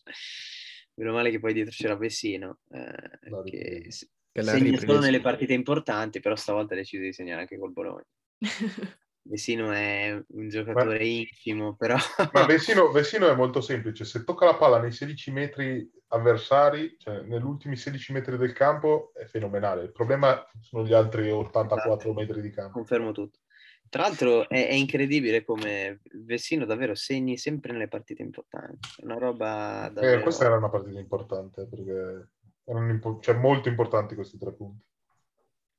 Meno 0.95 1.13
male 1.13 1.31
che 1.31 1.39
poi 1.39 1.55
dietro 1.55 1.73
c'era 1.75 1.97
Vessino, 1.97 2.61
eh, 2.73 3.29
no, 3.31 3.43
che, 3.43 3.89
che 4.33 4.43
segna 4.43 4.79
solo 4.79 5.01
nelle 5.01 5.21
partite 5.21 5.55
importanti, 5.55 6.21
però 6.21 6.37
stavolta 6.37 6.75
ha 6.75 6.77
deciso 6.77 7.03
di 7.03 7.13
segnare 7.13 7.43
anche 7.43 7.59
col 7.59 7.73
Bologna. 7.73 8.07
Vessino 9.29 9.73
è 9.73 10.23
un 10.29 10.49
giocatore 10.49 10.99
ma, 10.99 11.05
infimo, 11.05 11.75
però... 11.75 11.97
ma 12.33 12.45
Vessino, 12.47 12.91
Vessino, 12.91 13.29
è 13.29 13.35
molto 13.35 13.61
semplice, 13.61 14.05
se 14.05 14.25
tocca 14.25 14.47
la 14.47 14.57
palla 14.57 14.79
nei 14.79 14.93
16 14.93 15.31
metri 15.33 15.91
avversari, 16.09 16.97
cioè 16.99 17.23
negli 17.23 17.43
ultimi 17.43 17.77
16 17.77 18.13
metri 18.13 18.37
del 18.37 18.53
campo, 18.53 19.11
è 19.15 19.25
fenomenale. 19.25 19.83
Il 19.83 19.93
problema 19.93 20.45
sono 20.61 20.85
gli 20.85 20.93
altri 20.93 21.31
84 21.31 21.97
esatto. 21.97 22.13
metri 22.13 22.41
di 22.41 22.51
campo. 22.51 22.73
Confermo 22.73 23.13
tutto. 23.13 23.41
Tra 23.89 24.03
l'altro 24.03 24.49
è, 24.49 24.69
è, 24.69 24.75
incredibile 24.75 25.45
come 25.45 26.01
Vessino 26.25 26.65
davvero 26.65 26.95
segni 26.95 27.37
sempre 27.37 27.73
nelle 27.73 27.89
partite 27.89 28.23
importanti. 28.23 28.89
È 28.97 29.05
una 29.05 29.19
roba 29.19 29.89
eh, 29.89 29.93
davvero... 29.93 30.19
Eh, 30.19 30.23
questa 30.23 30.45
era 30.45 30.57
una 30.57 30.69
partita 30.69 30.99
importante 30.99 31.67
perché 31.67 32.31
erano 32.65 32.91
impo- 32.91 33.19
cioè, 33.21 33.37
molto 33.37 33.69
importanti 33.69 34.15
questi 34.15 34.39
tre 34.39 34.53
punti. 34.53 34.85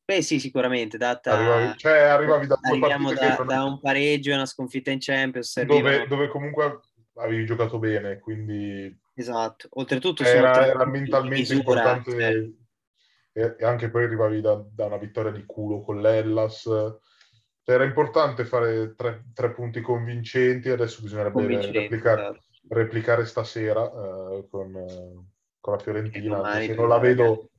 Beh 0.07 0.21
sì, 0.21 0.39
sicuramente, 0.39 0.97
data... 0.97 1.33
Arrivavi, 1.33 1.77
cioè, 1.77 1.97
arrivavi 1.97 2.47
da 2.47 2.57
da, 2.57 3.43
da, 3.43 3.63
un 3.65 3.77
pareggio 3.81 4.31
e 4.31 4.35
una 4.35 4.45
sconfitta 4.45 4.89
in 4.89 4.99
Champions. 5.01 5.61
Dove, 5.63 6.07
dove 6.07 6.29
comunque 6.29 6.79
avevi 7.15 7.45
giocato 7.45 7.77
bene, 7.77 8.17
quindi 8.19 8.97
Esatto, 9.19 9.67
oltretutto 9.71 10.21
era, 10.21 10.67
era 10.67 10.85
mentalmente 10.85 11.51
importante 11.51 12.11
cioè. 12.11 13.43
e, 13.43 13.55
e, 13.57 13.65
anche 13.65 13.89
poi 13.89 14.03
arrivavi 14.03 14.41
da, 14.41 14.63
da, 14.71 14.85
una 14.85 14.97
vittoria 14.97 15.31
di 15.31 15.43
culo 15.43 15.81
con 15.81 15.99
l'Ellas. 16.01 16.61
Cioè, 16.61 17.75
era 17.75 17.83
importante 17.83 18.45
fare 18.45 18.93
tre, 18.95 19.25
tre 19.33 19.53
punti 19.53 19.81
convincenti, 19.81 20.69
adesso 20.69 21.01
bisognerebbe 21.01 21.47
replicare, 21.47 22.21
certo. 22.21 22.43
replicare, 22.69 23.25
stasera 23.25 23.81
uh, 23.81 24.47
con, 24.49 24.71
con, 25.59 25.73
la 25.73 25.79
Fiorentina, 25.79 26.37
non 26.75 26.87
la, 26.87 26.99
vedo, 26.99 27.49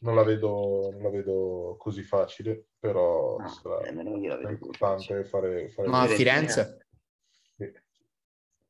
non, 0.00 0.14
la 0.14 0.22
vedo, 0.22 0.90
non 0.92 1.02
la 1.02 1.10
vedo 1.10 1.76
così 1.78 2.02
facile, 2.02 2.68
però 2.78 3.38
no, 3.38 3.48
sarà 3.48 3.88
importante 4.50 5.24
fare, 5.24 5.68
fare... 5.70 5.88
Ma 5.88 6.02
a 6.02 6.06
Firenze? 6.06 6.86
Sì. 7.56 7.72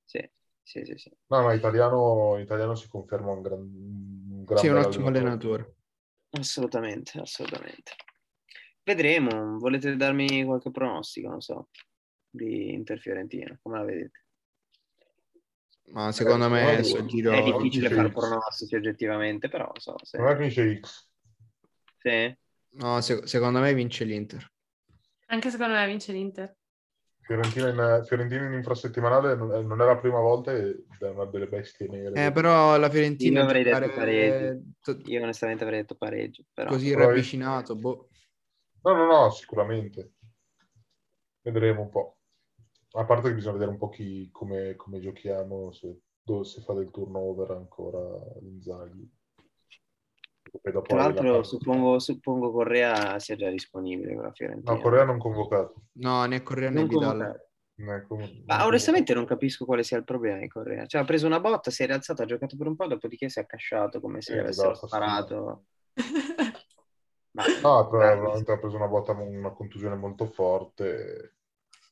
sì. 0.04 0.30
Sì, 0.62 0.84
sì, 0.84 0.96
sì. 0.96 1.10
No, 1.26 1.42
ma 1.42 1.52
italiano, 1.52 2.38
italiano 2.38 2.76
si 2.76 2.88
conferma 2.88 3.32
un 3.32 3.42
gran, 3.42 3.58
un 3.58 4.44
gran 4.44 4.58
sì, 4.58 4.68
un 4.68 4.76
ottimo 4.76 5.08
allenatore. 5.08 5.62
allenatore. 5.62 5.74
Assolutamente, 6.30 7.18
assolutamente. 7.18 7.92
Vedremo, 8.84 9.58
volete 9.58 9.96
darmi 9.96 10.44
qualche 10.44 10.70
pronostico, 10.70 11.28
non 11.28 11.40
so, 11.40 11.70
di 12.28 12.72
Inter 12.72 13.00
Fiorentina, 13.00 13.58
come 13.60 13.78
la 13.78 13.84
vedete? 13.84 14.24
Ma 15.92 16.12
secondo 16.12 16.46
eh, 16.46 16.48
me 16.48 16.76
è, 16.76 16.82
giro... 16.82 17.32
è 17.32 17.42
difficile 17.42 17.90
fare 17.90 18.10
pronostici 18.10 18.76
oggettivamente, 18.76 19.48
però 19.48 19.72
so. 19.74 19.96
Se... 20.02 20.18
X. 20.80 21.09
Sì? 22.00 22.36
No, 22.72 23.00
se- 23.00 23.26
secondo 23.26 23.60
me 23.60 23.74
vince 23.74 24.04
l'Inter. 24.04 24.46
Anche 25.26 25.50
secondo 25.50 25.74
me 25.74 25.86
vince 25.86 26.12
l'Inter. 26.12 26.56
Fiorentina 27.20 27.68
in, 27.68 28.04
Fiorentina 28.04 28.46
in 28.46 28.54
infrasettimanale 28.54 29.36
non, 29.36 29.48
non, 29.66 29.80
è 29.80 29.84
la 29.84 29.96
prima 29.98 30.18
volta 30.18 30.52
ed 30.52 30.84
è 30.98 31.08
una 31.08 31.26
delle 31.26 31.46
bestie 31.46 31.86
nere. 31.88 32.26
Eh, 32.26 32.32
però 32.32 32.76
la 32.76 32.90
Fiorentina... 32.90 33.40
Io 33.40 33.44
avrei 33.44 33.62
detto 33.62 33.92
pareggio. 33.94 35.00
Io 35.04 35.22
onestamente 35.22 35.62
avrei 35.62 35.80
detto 35.80 35.94
pareggio. 35.94 36.44
Però. 36.52 36.70
Così 36.70 36.92
ravvicinato, 36.92 37.76
boh. 37.76 38.08
No, 38.82 38.94
no, 38.94 39.06
no, 39.06 39.30
sicuramente. 39.30 40.14
Vedremo 41.42 41.82
un 41.82 41.90
po'. 41.90 42.18
A 42.92 43.04
parte 43.04 43.28
che 43.28 43.34
bisogna 43.34 43.52
vedere 43.52 43.70
un 43.70 43.78
po' 43.78 43.90
chi, 43.90 44.28
come, 44.32 44.74
come 44.74 44.98
giochiamo, 44.98 45.70
se, 45.70 46.00
dove 46.20 46.44
si 46.44 46.60
fa 46.62 46.72
del 46.72 46.90
turnover 46.90 47.52
ancora 47.52 48.00
Inzaghi. 48.40 49.08
Tra 50.60 50.96
l'altro 50.96 51.42
suppongo, 51.42 51.98
suppongo, 51.98 52.50
Correa 52.50 53.18
sia 53.18 53.36
già 53.36 53.48
disponibile 53.50 54.14
con 54.14 54.24
la 54.24 54.32
Fiorentina. 54.32 54.72
No, 54.72 54.80
Correa 54.80 55.04
non 55.04 55.18
convocato. 55.18 55.74
No, 55.92 56.24
né 56.24 56.42
Correa 56.42 56.70
né 56.70 56.86
Vidal. 56.86 57.48
Ma 58.46 58.66
onestamente 58.66 59.14
non 59.14 59.24
capisco 59.24 59.64
quale 59.64 59.82
sia 59.82 59.96
il 59.96 60.04
problema 60.04 60.38
di 60.38 60.48
Correa. 60.48 60.86
Cioè, 60.86 61.00
ha 61.00 61.04
preso 61.04 61.26
una 61.26 61.40
botta, 61.40 61.70
si 61.70 61.82
è 61.82 61.86
rialzato, 61.86 62.22
ha 62.22 62.26
giocato 62.26 62.56
per 62.56 62.66
un 62.66 62.76
po', 62.76 62.86
dopodiché 62.86 63.28
si 63.28 63.38
è 63.38 63.42
accasciato 63.42 64.00
come 64.00 64.20
se 64.20 64.34
eh, 64.34 64.40
avessero 64.40 64.74
sparato. 64.74 65.64
Ma, 67.32 67.44
no, 67.62 67.88
probabilmente 67.88 68.52
ha 68.52 68.58
preso 68.58 68.76
una 68.76 68.88
botta, 68.88 69.12
una 69.12 69.52
contusione 69.52 69.94
molto 69.94 70.26
forte. 70.26 71.36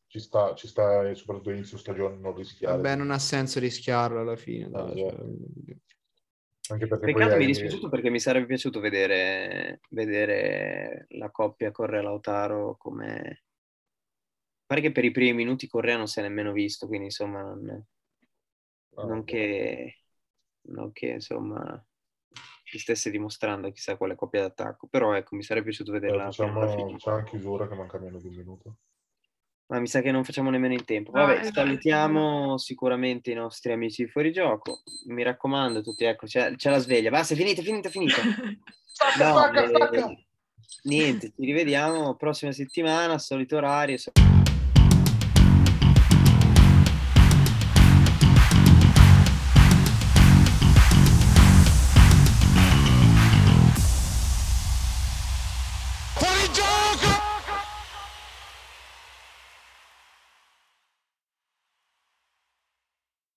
Ci 0.09 0.21
sta, 0.21 0.55
ci 0.55 0.67
sta 0.67 1.15
soprattutto 1.15 1.51
inizio 1.51 1.79
stagione 1.79 2.17
non 2.17 2.35
rischiare. 2.35 2.77
Vabbè, 2.77 2.97
non 2.97 3.11
ha 3.11 3.19
senso 3.19 3.61
rischiarlo 3.61 4.21
alla 4.21 4.37
fine. 4.37 4.69
Dai, 4.69 4.97
cioè... 4.97 5.15
Peccato 6.77 7.37
mi 7.37 7.45
è 7.45 7.47
dispiaciuto 7.47 7.89
perché 7.89 8.11
mi 8.11 8.21
sarebbe 8.21 8.47
piaciuto 8.47 8.81
vedere, 8.81 9.81
vedere 9.91 11.07
la 11.11 11.31
coppia 11.31 11.71
Correa-Lautaro 11.71 12.77
come... 12.77 13.45
Pare 14.67 14.81
che 14.83 14.93
per 14.93 15.05
i 15.05 15.11
primi 15.11 15.33
minuti 15.33 15.67
Correa 15.67 15.97
non 15.97 16.09
si 16.09 16.19
è 16.19 16.23
nemmeno 16.23 16.53
visto, 16.53 16.87
quindi 16.87 17.07
insomma 17.07 17.41
non, 17.41 17.87
ah, 18.97 19.05
non, 19.07 19.25
che, 19.25 20.01
non 20.69 20.93
che 20.93 21.07
insomma 21.07 21.83
si 22.65 22.79
stesse 22.79 23.11
dimostrando 23.11 23.71
chissà 23.71 23.97
quale 23.97 24.15
coppia 24.15 24.43
d'attacco, 24.43 24.89
però 24.89 25.15
ecco 25.15 25.37
mi 25.37 25.43
sarebbe 25.43 25.69
piaciuto 25.69 25.93
vederla. 25.93 26.27
Diciamo, 26.27 26.97
c'è 26.97 27.11
anche 27.11 27.31
chiusura 27.31 27.67
che 27.67 27.75
manca 27.75 27.99
meno 27.99 28.19
di 28.19 28.27
un 28.27 28.35
minuto. 28.35 28.77
Ma 29.69 29.81
mi 29.81 29.87
sa 29.87 30.01
che 30.01 30.11
non 30.11 30.25
facciamo 30.25 30.49
nemmeno 30.49 30.73
in 30.73 30.85
tempo. 30.85 31.11
Vabbè, 31.11 31.35
no, 31.35 31.41
esatto. 31.41 31.61
salutiamo 31.61 32.57
sicuramente 32.57 33.31
i 33.31 33.35
nostri 33.35 33.71
amici 33.73 34.05
di 34.05 34.11
fuori 34.11 34.33
gioco. 34.33 34.81
Mi 35.07 35.23
raccomando, 35.23 35.83
tutti, 35.83 36.05
ecco, 36.05 36.27
c'è, 36.27 36.55
c'è 36.57 36.71
la 36.71 36.79
sveglia. 36.79 37.11
Basta, 37.11 37.35
finita, 37.35 37.61
finita, 37.61 37.91
finita. 37.91 38.17
stacca, 38.85 39.31
no, 39.31 39.39
stacca, 39.39 39.63
eh, 39.65 39.69
stacca. 39.69 40.15
Niente, 40.85 41.33
ci 41.37 41.45
rivediamo 41.45 42.15
prossima 42.17 42.53
settimana, 42.53 43.19
solito 43.19 43.57
orario. 43.57 43.99